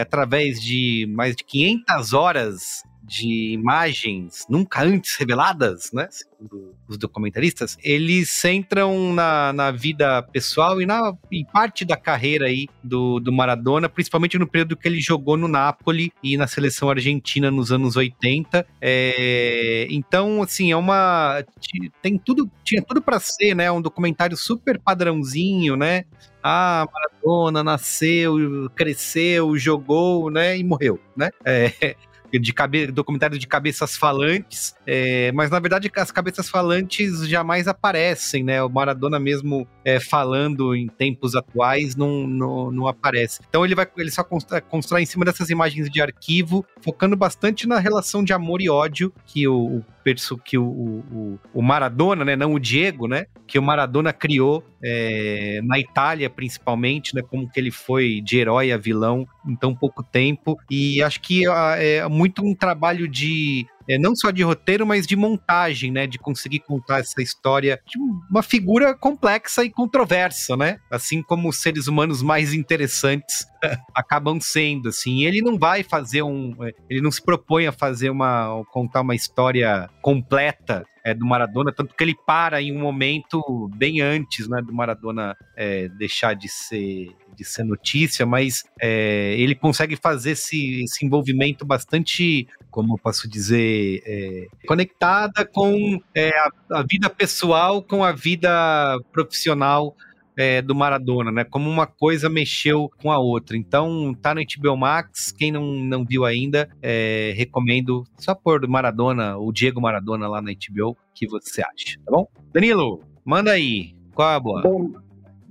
[0.00, 6.08] através de mais de 500 horas de imagens nunca antes reveladas, né?
[6.10, 12.46] Segundo os documentaristas, eles centram na, na vida pessoal e na em parte da carreira
[12.46, 16.90] aí do, do Maradona, principalmente no período que ele jogou no Napoli e na seleção
[16.90, 18.66] argentina nos anos 80.
[18.80, 21.44] É, então, assim, é uma.
[22.00, 23.70] Tem tudo, tinha tudo para ser, né?
[23.70, 26.04] Um documentário super padrãozinho, né?
[26.42, 30.58] Ah, Maradona nasceu, cresceu, jogou, né?
[30.58, 31.30] E morreu, né?
[31.44, 31.96] É,
[32.38, 38.42] de cabe documentário de cabeças falantes, é, mas na verdade as cabeças falantes jamais aparecem,
[38.42, 38.62] né?
[38.62, 43.40] O Maradona mesmo é, falando em tempos atuais não, não, não, aparece.
[43.48, 47.78] Então ele vai ele só constrói, em cima dessas imagens de arquivo, focando bastante na
[47.78, 49.82] relação de amor e ódio que o,
[50.38, 55.60] que o, o, o, Maradona, né, não o Diego, né, que o Maradona criou é,
[55.64, 60.02] na Itália, principalmente, né, como que ele foi de herói a vilão em tão pouco
[60.02, 60.58] tempo.
[60.70, 61.44] E acho que
[61.78, 66.06] é muito um trabalho de é, não só de roteiro, mas de montagem, né?
[66.06, 67.98] De conseguir contar essa história de
[68.30, 70.78] uma figura complexa e controversa, né?
[70.90, 73.46] Assim como os seres humanos mais interessantes
[73.94, 75.24] acabam sendo, assim.
[75.24, 76.54] ele não vai fazer um...
[76.62, 78.62] É, ele não se propõe a fazer uma...
[78.72, 84.00] contar uma história completa é, do Maradona, tanto que ele para em um momento bem
[84.00, 89.96] antes né, do Maradona é, deixar de ser, de ser notícia, mas é, ele consegue
[89.96, 96.82] fazer esse, esse envolvimento bastante, como eu posso dizer, é, conectada com é, a, a
[96.82, 99.94] vida pessoal, com a vida profissional
[100.36, 101.44] é, do Maradona, né?
[101.44, 103.56] Como uma coisa mexeu com a outra.
[103.56, 105.32] Então, tá no HBO Max.
[105.32, 110.52] Quem não, não viu ainda, é, recomendo só por Maradona, o Diego Maradona lá na
[110.52, 112.26] HBO, que você acha, tá bom?
[112.52, 113.94] Danilo, manda aí.
[114.14, 114.62] Qual é a boa?
[114.62, 114.92] Bom,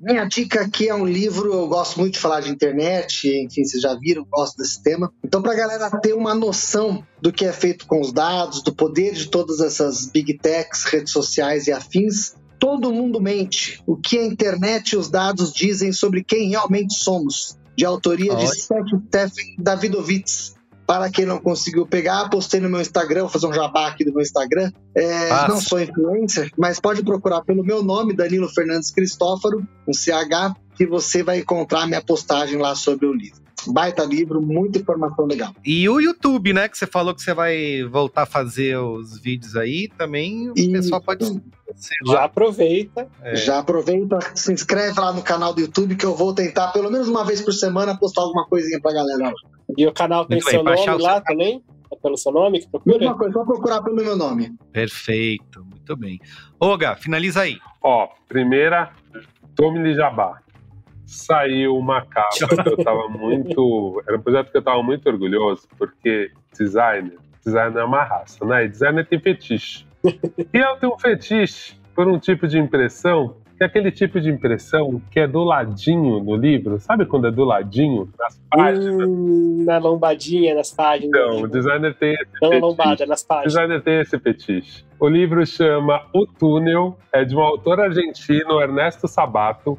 [0.02, 3.82] minha dica aqui é um livro, eu gosto muito de falar de internet, enfim, vocês
[3.82, 5.14] já viram, gosto desse tema.
[5.24, 8.74] Então, para a galera ter uma noção do que é feito com os dados, do
[8.74, 13.82] poder de todas essas big techs, redes sociais e afins, Todo mundo mente.
[13.88, 17.58] O que a internet e os dados dizem sobre quem realmente somos.
[17.76, 20.54] De autoria de Stephen Davidovitz.
[20.86, 24.12] Para quem não conseguiu pegar, postei no meu Instagram, vou fazer um jabá aqui do
[24.12, 24.72] meu Instagram.
[24.94, 30.54] É, não sou influencer, mas pode procurar pelo meu nome, Danilo Fernandes Cristófaro, um CH,
[30.76, 33.42] que você vai encontrar minha postagem lá sobre o livro.
[33.68, 35.56] Baita livro, muita informação legal.
[35.64, 36.68] E o YouTube, né?
[36.68, 40.50] Que você falou que você vai voltar a fazer os vídeos aí também.
[40.50, 40.72] O e...
[40.72, 41.42] pessoal pode.
[42.06, 43.08] Já aproveita.
[43.22, 43.36] É.
[43.36, 47.08] Já aproveita, se inscreve lá no canal do YouTube que eu vou tentar pelo menos
[47.08, 49.34] uma vez por semana postar alguma coisinha pra galera.
[49.78, 51.24] E o canal tem Muito seu bem, nome lá seu...
[51.24, 51.64] também?
[51.92, 52.98] É pelo seu nome que procura?
[52.98, 54.56] Mesma coisa, só procurar pelo meu nome.
[54.72, 56.20] Perfeito, muito bem.
[56.60, 57.58] Olga, finaliza aí.
[57.84, 58.92] Ó, primeira,
[59.56, 60.42] tome Jabá
[61.12, 64.02] saiu uma capa que eu tava muito.
[64.08, 68.66] Era um projeto que eu tava muito orgulhoso, porque designer, designer é uma raça, né?
[68.66, 69.86] E designer tem fetiche.
[70.04, 74.30] E eu tenho um fetiche por um tipo de impressão, que é aquele tipo de
[74.30, 76.80] impressão que é do ladinho no livro.
[76.80, 79.08] Sabe quando é do ladinho, nas páginas?
[79.08, 81.10] Hum, na lombadinha, nas páginas.
[81.10, 83.54] Então, o designer tem esse Não lombada, nas páginas.
[83.54, 84.86] O designer tem esse fetiche.
[85.00, 89.78] O livro chama O Túnel, é de um autor argentino, Ernesto Sabato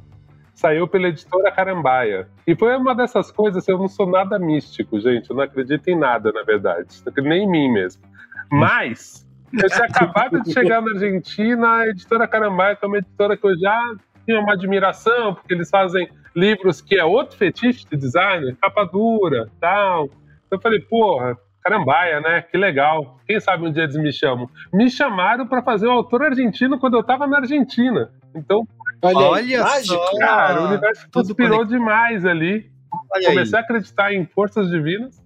[0.62, 2.28] saiu pela editora Carambaia.
[2.46, 5.98] E foi uma dessas coisas, eu não sou nada místico, gente, eu não acredito em
[5.98, 8.00] nada, na verdade, nem em mim mesmo.
[8.48, 9.21] Mas,
[9.52, 13.46] eu tinha acabado de chegar na Argentina, a editora Carambaia, que é uma editora que
[13.46, 18.56] eu já tinha uma admiração, porque eles fazem livros que é outro fetiche de design,
[18.60, 20.08] capa dura, tal.
[20.50, 22.42] Eu falei, porra, Carambaia, né?
[22.42, 23.18] Que legal.
[23.26, 24.50] Quem sabe um dia eles me chamam.
[24.72, 28.10] Me chamaram para fazer o autor argentino quando eu estava na Argentina.
[28.34, 28.66] Então,
[29.00, 32.70] olha, olha só, cara, o universo conspirou demais ali.
[33.14, 33.62] Olha Comecei aí.
[33.62, 35.21] a acreditar em forças divinas.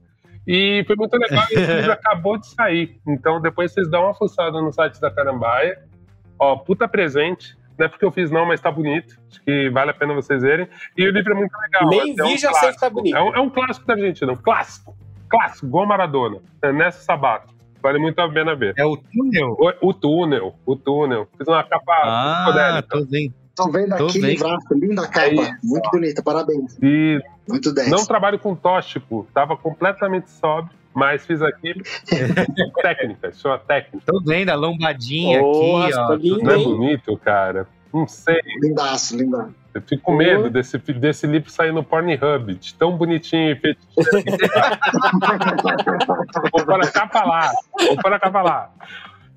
[0.47, 2.98] E foi muito legal, e esse livro acabou de sair.
[3.06, 5.82] Então depois vocês dão uma fuçada no site da Carambaia.
[6.39, 7.56] Ó, puta presente.
[7.78, 9.18] Não é porque eu fiz não, mas tá bonito.
[9.31, 10.68] Acho que vale a pena vocês verem.
[10.97, 11.89] E o livro é muito legal.
[11.89, 13.16] Nem é vi, um já sei que tá bonito.
[13.16, 14.97] É um, é um clássico da Argentina, um clássico.
[15.28, 16.39] Clássico, igual Maradona.
[16.62, 17.55] É nessa Sabato.
[17.82, 18.74] Vale muito a pena ver.
[18.78, 19.56] É o túnel?
[19.59, 21.28] O, o túnel, o túnel.
[21.36, 23.45] Fiz uma capa ah, tô vendo.
[23.57, 25.27] Tô vendo aqui, livraço, linda capa.
[25.28, 26.77] É muito bonita, parabéns.
[26.83, 27.19] E
[27.49, 27.89] muito 10.
[27.89, 31.74] Não trabalho com tóxico, tava completamente sóbrio, Mas fiz aqui
[32.83, 34.05] técnica, chama técnica.
[34.07, 36.15] Tô vendo a lombadinha Nossa, aqui, tá ó.
[36.15, 37.66] lindo, Não é bonito, cara?
[37.93, 38.41] Não sei.
[38.62, 39.55] Lindaço, lindaço.
[39.73, 43.81] Eu fico com medo desse, desse livro sair no Pornhub, de tão bonitinho e feito.
[46.53, 47.53] Vou pôr a capa lá.
[47.78, 48.70] Vou pôr a capa lá.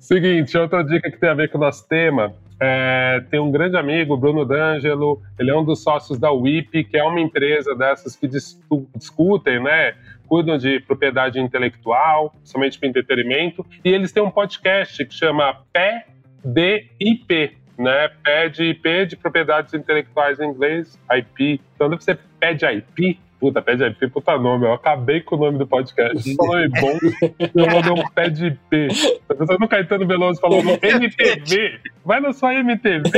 [0.00, 2.34] Seguinte, outra dica que tem a ver com o nosso tema.
[2.62, 6.98] é, tem um grande amigo, Bruno D'Angelo, ele é um dos sócios da WIP, que
[6.98, 9.94] é uma empresa dessas que discu- discutem, né?
[10.26, 15.56] Cuidam de propriedade intelectual, somente para entretenimento, e eles têm um podcast que chama
[16.42, 18.08] PDIP, né?
[18.22, 21.60] Pé de propriedades intelectuais em inglês, IP.
[21.74, 23.18] Então deve ser IP.
[23.40, 24.66] Puta, Pé de IP, puta nome.
[24.66, 26.34] Eu acabei com o nome do podcast.
[26.34, 26.98] Só nome bom.
[27.56, 28.88] Eu mandei um Pé de IP.
[29.26, 31.80] Tá pensando no Caetano Veloso falando MTV.
[32.04, 33.10] Vai na sua MTV.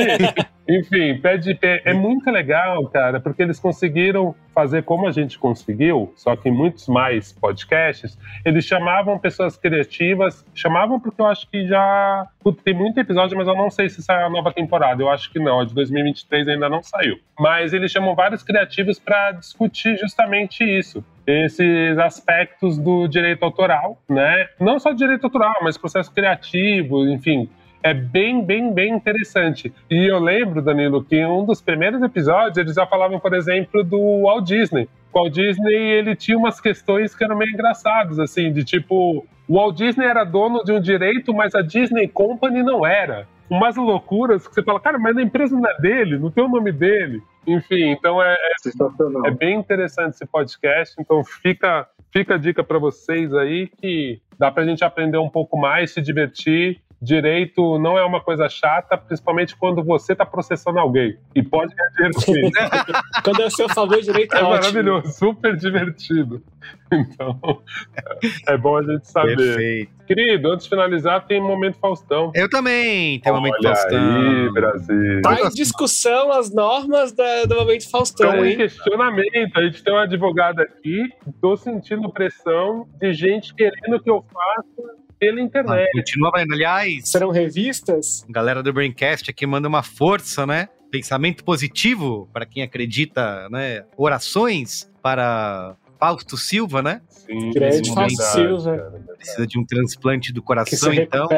[0.69, 5.39] Enfim, Pé de IP é muito legal, cara, porque eles conseguiram fazer como a gente
[5.39, 11.49] conseguiu, só que em muitos mais podcasts, eles chamavam pessoas criativas, chamavam porque eu acho
[11.51, 12.27] que já
[12.63, 15.03] tem muito episódio, mas eu não sei se sai a nova temporada.
[15.03, 17.19] Eu acho que não, a de 2023 ainda não saiu.
[17.39, 20.12] Mas eles chamam vários criativos para discutir justamente
[20.61, 21.05] isso.
[21.27, 24.49] Esses aspectos do direito autoral, né?
[24.59, 27.49] Não só direito autoral, mas processo criativo, enfim,
[27.83, 29.73] é bem, bem, bem interessante.
[29.91, 33.83] E eu lembro, Danilo, que em um dos primeiros episódios eles já falavam, por exemplo,
[33.83, 34.89] do Walt Disney.
[35.13, 39.55] O Walt Disney, ele tinha umas questões que eram meio engraçadas, assim, de tipo, o
[39.55, 43.27] Walt Disney era dono de um direito, mas a Disney Company não era.
[43.51, 46.49] Umas loucuras que você fala, cara, mas a empresa não é dele, não tem o
[46.49, 47.21] nome dele.
[47.47, 52.79] Enfim, então é, é é bem interessante esse podcast, então fica, fica a dica para
[52.79, 56.81] vocês aí que dá pra gente aprender um pouco mais, se divertir.
[57.03, 61.19] Direito não é uma coisa chata, principalmente quando você tá processando alguém.
[61.35, 62.53] E pode ganhar dinheiro com isso.
[63.25, 64.55] Quando é o seu favor, direito é, É ótimo.
[64.61, 66.43] maravilhoso, super divertido.
[66.93, 67.39] Então,
[68.47, 69.37] é bom a gente saber.
[69.37, 69.93] Perfeito.
[70.07, 72.31] Querido, antes de finalizar, tem Momento Faustão.
[72.35, 73.99] Eu também, tem um momento Olha Faustão.
[74.17, 75.23] aí, Brasil.
[75.23, 78.57] Tá em discussão as normas da- do momento Faustão, Estão em hein?
[78.59, 79.57] questionamento.
[79.57, 81.09] A gente tem um advogado aqui.
[81.41, 85.93] Tô sentindo pressão de gente querendo que eu faça pela Ah, internet.
[85.93, 86.53] continua vendo.
[86.53, 88.25] Aliás, Serão revistas?
[88.29, 90.69] a galera do Braincast aqui manda uma força, né?
[90.91, 93.85] Pensamento positivo para quem acredita, né?
[93.97, 97.01] Orações para Fausto Silva, né?
[97.09, 98.77] Sim, Grande Fausto Silva.
[98.77, 99.17] cara, verdade.
[99.19, 101.29] Precisa de um transplante do Que coração, se então.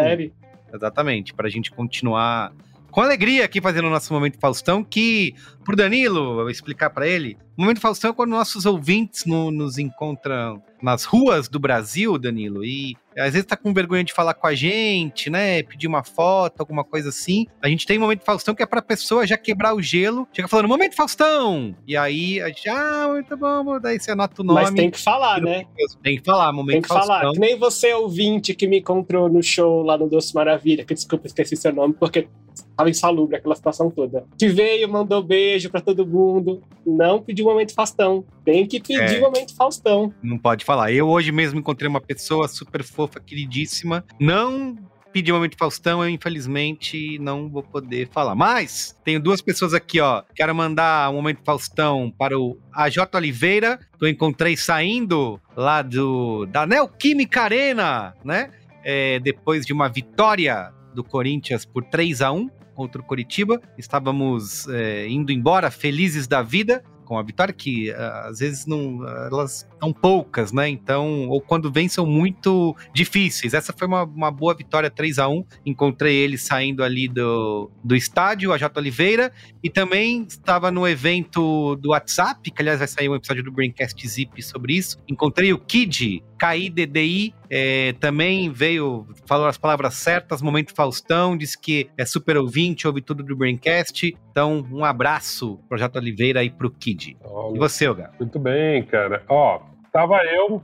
[0.73, 2.53] Exatamente, para a gente continuar
[2.91, 5.35] com alegria aqui fazendo o nosso Momento Faustão, que,
[5.65, 9.79] pro Danilo, eu explicar para ele, o Momento Faustão é quando nossos ouvintes no- nos
[9.79, 14.47] encontram nas ruas do Brasil, Danilo, e às vezes tá com vergonha de falar com
[14.47, 17.47] a gente, né, pedir uma foto, alguma coisa assim.
[17.63, 20.69] A gente tem Momento Faustão que é pra pessoa já quebrar o gelo, chega falando,
[20.69, 21.75] Momento Faustão!
[21.87, 24.61] E aí a gente, ah, muito bom, daí você anota o nome.
[24.61, 25.65] Mas tem que falar, né?
[26.03, 27.17] Tem que falar, Momento Tem que Faustão.
[27.19, 27.33] falar.
[27.33, 31.27] Que nem você, ouvinte, que me encontrou no show lá no Doce Maravilha, que desculpa,
[31.27, 32.29] esqueci seu nome, porque
[32.77, 34.27] tava insalubre aquela situação toda.
[34.39, 36.61] Que veio, mandou beijo pra todo mundo.
[36.85, 38.25] Não pediu momento Faustão.
[38.45, 39.21] Tem que pedir É.
[39.21, 40.13] momento Faustão.
[40.23, 40.93] Não pode falar.
[40.93, 44.05] Eu hoje mesmo encontrei uma pessoa super fofa, queridíssima.
[44.19, 44.77] Não
[45.13, 48.35] pedi um momento Faustão, eu infelizmente não vou poder falar.
[48.35, 50.23] Mas tenho duas pessoas aqui, ó.
[50.35, 56.47] Quero mandar um momento Faustão para o AJ Oliveira, que eu encontrei saindo lá do
[56.47, 58.51] da Neoquímica Arena, né?
[58.83, 63.61] É, depois de uma vitória do Corinthians por 3 a 1 contra o Coritiba.
[63.79, 69.07] Estávamos é, indo embora felizes da vida com a vitória, que ah, às vezes não,
[69.07, 70.69] elas são poucas, né?
[70.69, 73.53] Então, ou quando vêm são muito difíceis.
[73.53, 77.95] Essa foi uma, uma boa vitória 3 a 1 Encontrei ele saindo ali do, do
[77.95, 78.81] estádio, a J.
[78.81, 79.31] Oliveira,
[79.63, 84.09] e também estava no evento do WhatsApp, que aliás vai sair um episódio do Braincast
[84.09, 84.99] Zip sobre isso.
[85.09, 91.89] Encontrei o Kid, KIDDI, é, também veio, falou as palavras certas, momento Faustão, disse que
[91.97, 94.17] é super ouvinte, ouve tudo do Braincast.
[94.31, 95.99] Então, um abraço pro J.
[95.99, 97.17] Oliveira e pro Kid.
[97.55, 98.11] E você, Olga?
[98.19, 99.23] Muito bem, cara.
[99.29, 100.61] Ó, tava eu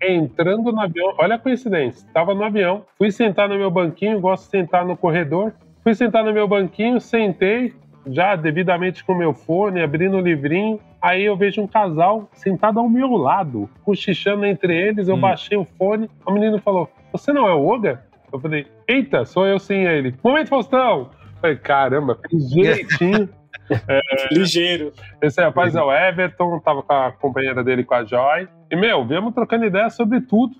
[0.00, 1.14] entrando no avião.
[1.18, 2.06] Olha a coincidência.
[2.12, 5.54] Tava no avião, fui sentar no meu banquinho, gosto de sentar no corredor.
[5.82, 7.74] Fui sentar no meu banquinho, sentei,
[8.06, 10.78] já devidamente com o meu fone, abrindo o livrinho.
[11.00, 15.08] Aí eu vejo um casal sentado ao meu lado, cochichando entre eles.
[15.08, 15.20] Eu Hum.
[15.20, 16.08] baixei o fone.
[16.26, 18.02] O menino falou: Você não é o Oga?
[18.32, 19.86] Eu falei: Eita, sou eu sim.
[19.86, 21.10] Aí ele: Momento Faustão.
[21.36, 22.50] Eu falei: Caramba, fez
[23.68, 24.28] direitinho.
[24.32, 24.92] Ligeiro.
[25.22, 28.48] Esse rapaz é o Everton, tava com a companheira dele, com a Joy.
[28.70, 30.54] E, meu, viemos trocando ideia sobre tudo.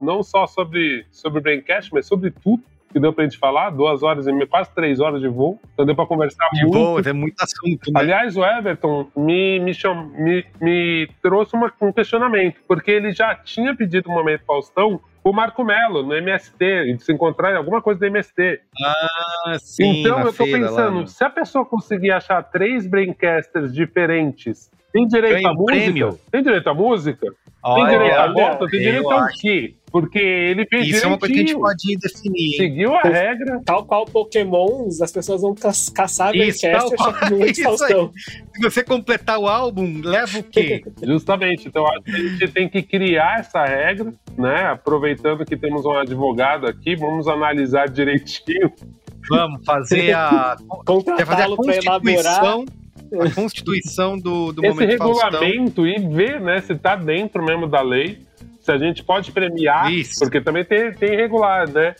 [0.00, 2.62] Não só sobre, sobre o Braincast, mas sobre tudo.
[2.92, 5.60] que deu pra gente falar, duas horas e meia, quase três horas de voo.
[5.74, 6.72] Então deu pra conversar De muito.
[6.78, 8.00] boa, é muito assunto, né?
[8.00, 13.34] Aliás, o Everton me, me, cham, me, me trouxe uma- um questionamento, porque ele já
[13.34, 17.82] tinha pedido um momento Faustão o Marco Melo no MST, de se encontrar em alguma
[17.82, 18.60] coisa do MST.
[18.80, 21.06] Ah, sim, então eu tô feira lá, pensando, né?
[21.06, 25.74] se a pessoa conseguir achar três braincasters diferentes, tem direito à música?
[25.74, 26.20] prêmio?
[26.30, 27.26] Tem direito à música?
[27.26, 27.34] tem
[27.64, 28.66] Olha, direito à volta?
[28.68, 29.74] Tem direito ao quê?
[29.98, 32.56] Porque ele fez Isso é uma coisa que a gente pode definir.
[32.58, 33.62] Seguiu a regra.
[33.64, 37.12] Tal qual Pokémons, as pessoas vão ca caçar Isso, tal qual.
[37.30, 38.10] no Isso aí.
[38.54, 40.84] Se você completar o álbum, leva o quê?
[41.02, 41.66] Justamente.
[41.66, 44.66] Então, acho que a gente tem que criar essa regra, né?
[44.66, 48.70] Aproveitando que temos um advogado aqui, vamos analisar direitinho.
[49.30, 50.58] Vamos fazer a.
[51.16, 52.66] Quer fazer a constituição.
[53.18, 55.40] A constituição do, do esse momento Faustão.
[55.40, 58.25] regulamento e ver, né, se tá dentro mesmo da lei,
[58.66, 60.18] se a gente pode premiar, Isso.
[60.18, 61.94] porque também tem, tem regular, né?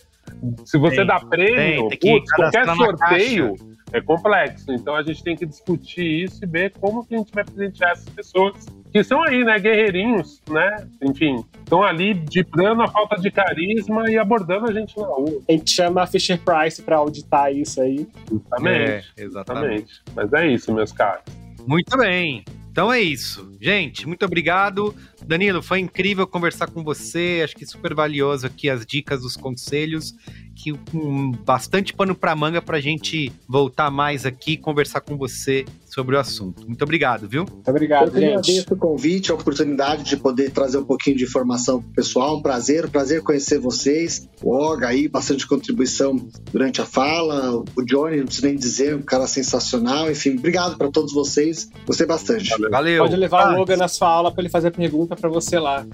[0.65, 3.55] Se você Tem, dá prêmio, tem, tem que putz, qualquer sorteio
[3.93, 4.73] é complexo.
[4.73, 7.93] Então a gente tem que discutir isso e ver como que a gente vai presentear
[7.93, 10.89] essas pessoas que são aí, né, guerreirinhos, né?
[11.01, 15.41] Enfim, estão ali dibrando a falta de carisma e abordando a gente na rua.
[15.49, 18.09] A gente chama a Fisher Price para auditar isso aí.
[18.29, 19.13] Justamente.
[19.17, 19.23] É, exatamente.
[19.23, 20.03] Exatamente.
[20.17, 21.23] Mas é isso, meus caros.
[21.65, 22.45] Muito bem.
[22.73, 23.57] Então é isso.
[23.61, 24.95] Gente, muito obrigado.
[25.27, 27.41] Danilo, foi incrível conversar com você.
[27.45, 30.15] Acho que super valioso aqui as dicas, os conselhos.
[30.55, 35.67] Que com bastante pano pra manga pra gente voltar mais aqui e conversar com você
[35.87, 36.67] sobre o assunto.
[36.67, 37.45] Muito obrigado, viu?
[37.45, 38.25] Muito obrigado, Eu gente.
[38.31, 42.39] agradeço o convite, a oportunidade de poder trazer um pouquinho de informação pro pessoal.
[42.39, 44.27] Um prazer, um prazer conhecer vocês.
[44.43, 46.17] O Olga aí, bastante contribuição
[46.51, 47.63] durante a fala.
[47.77, 50.11] O Johnny, não preciso nem dizer, um cara sensacional.
[50.11, 51.69] Enfim, obrigado para todos vocês.
[51.87, 52.51] Gostei bastante.
[52.71, 53.03] Valeu.
[53.03, 54.73] Pode levar Ah, o Logan na sua aula para ele fazer
[55.17, 55.85] pergunta para você lá.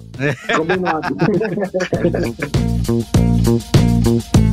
[0.55, 1.15] Combinado.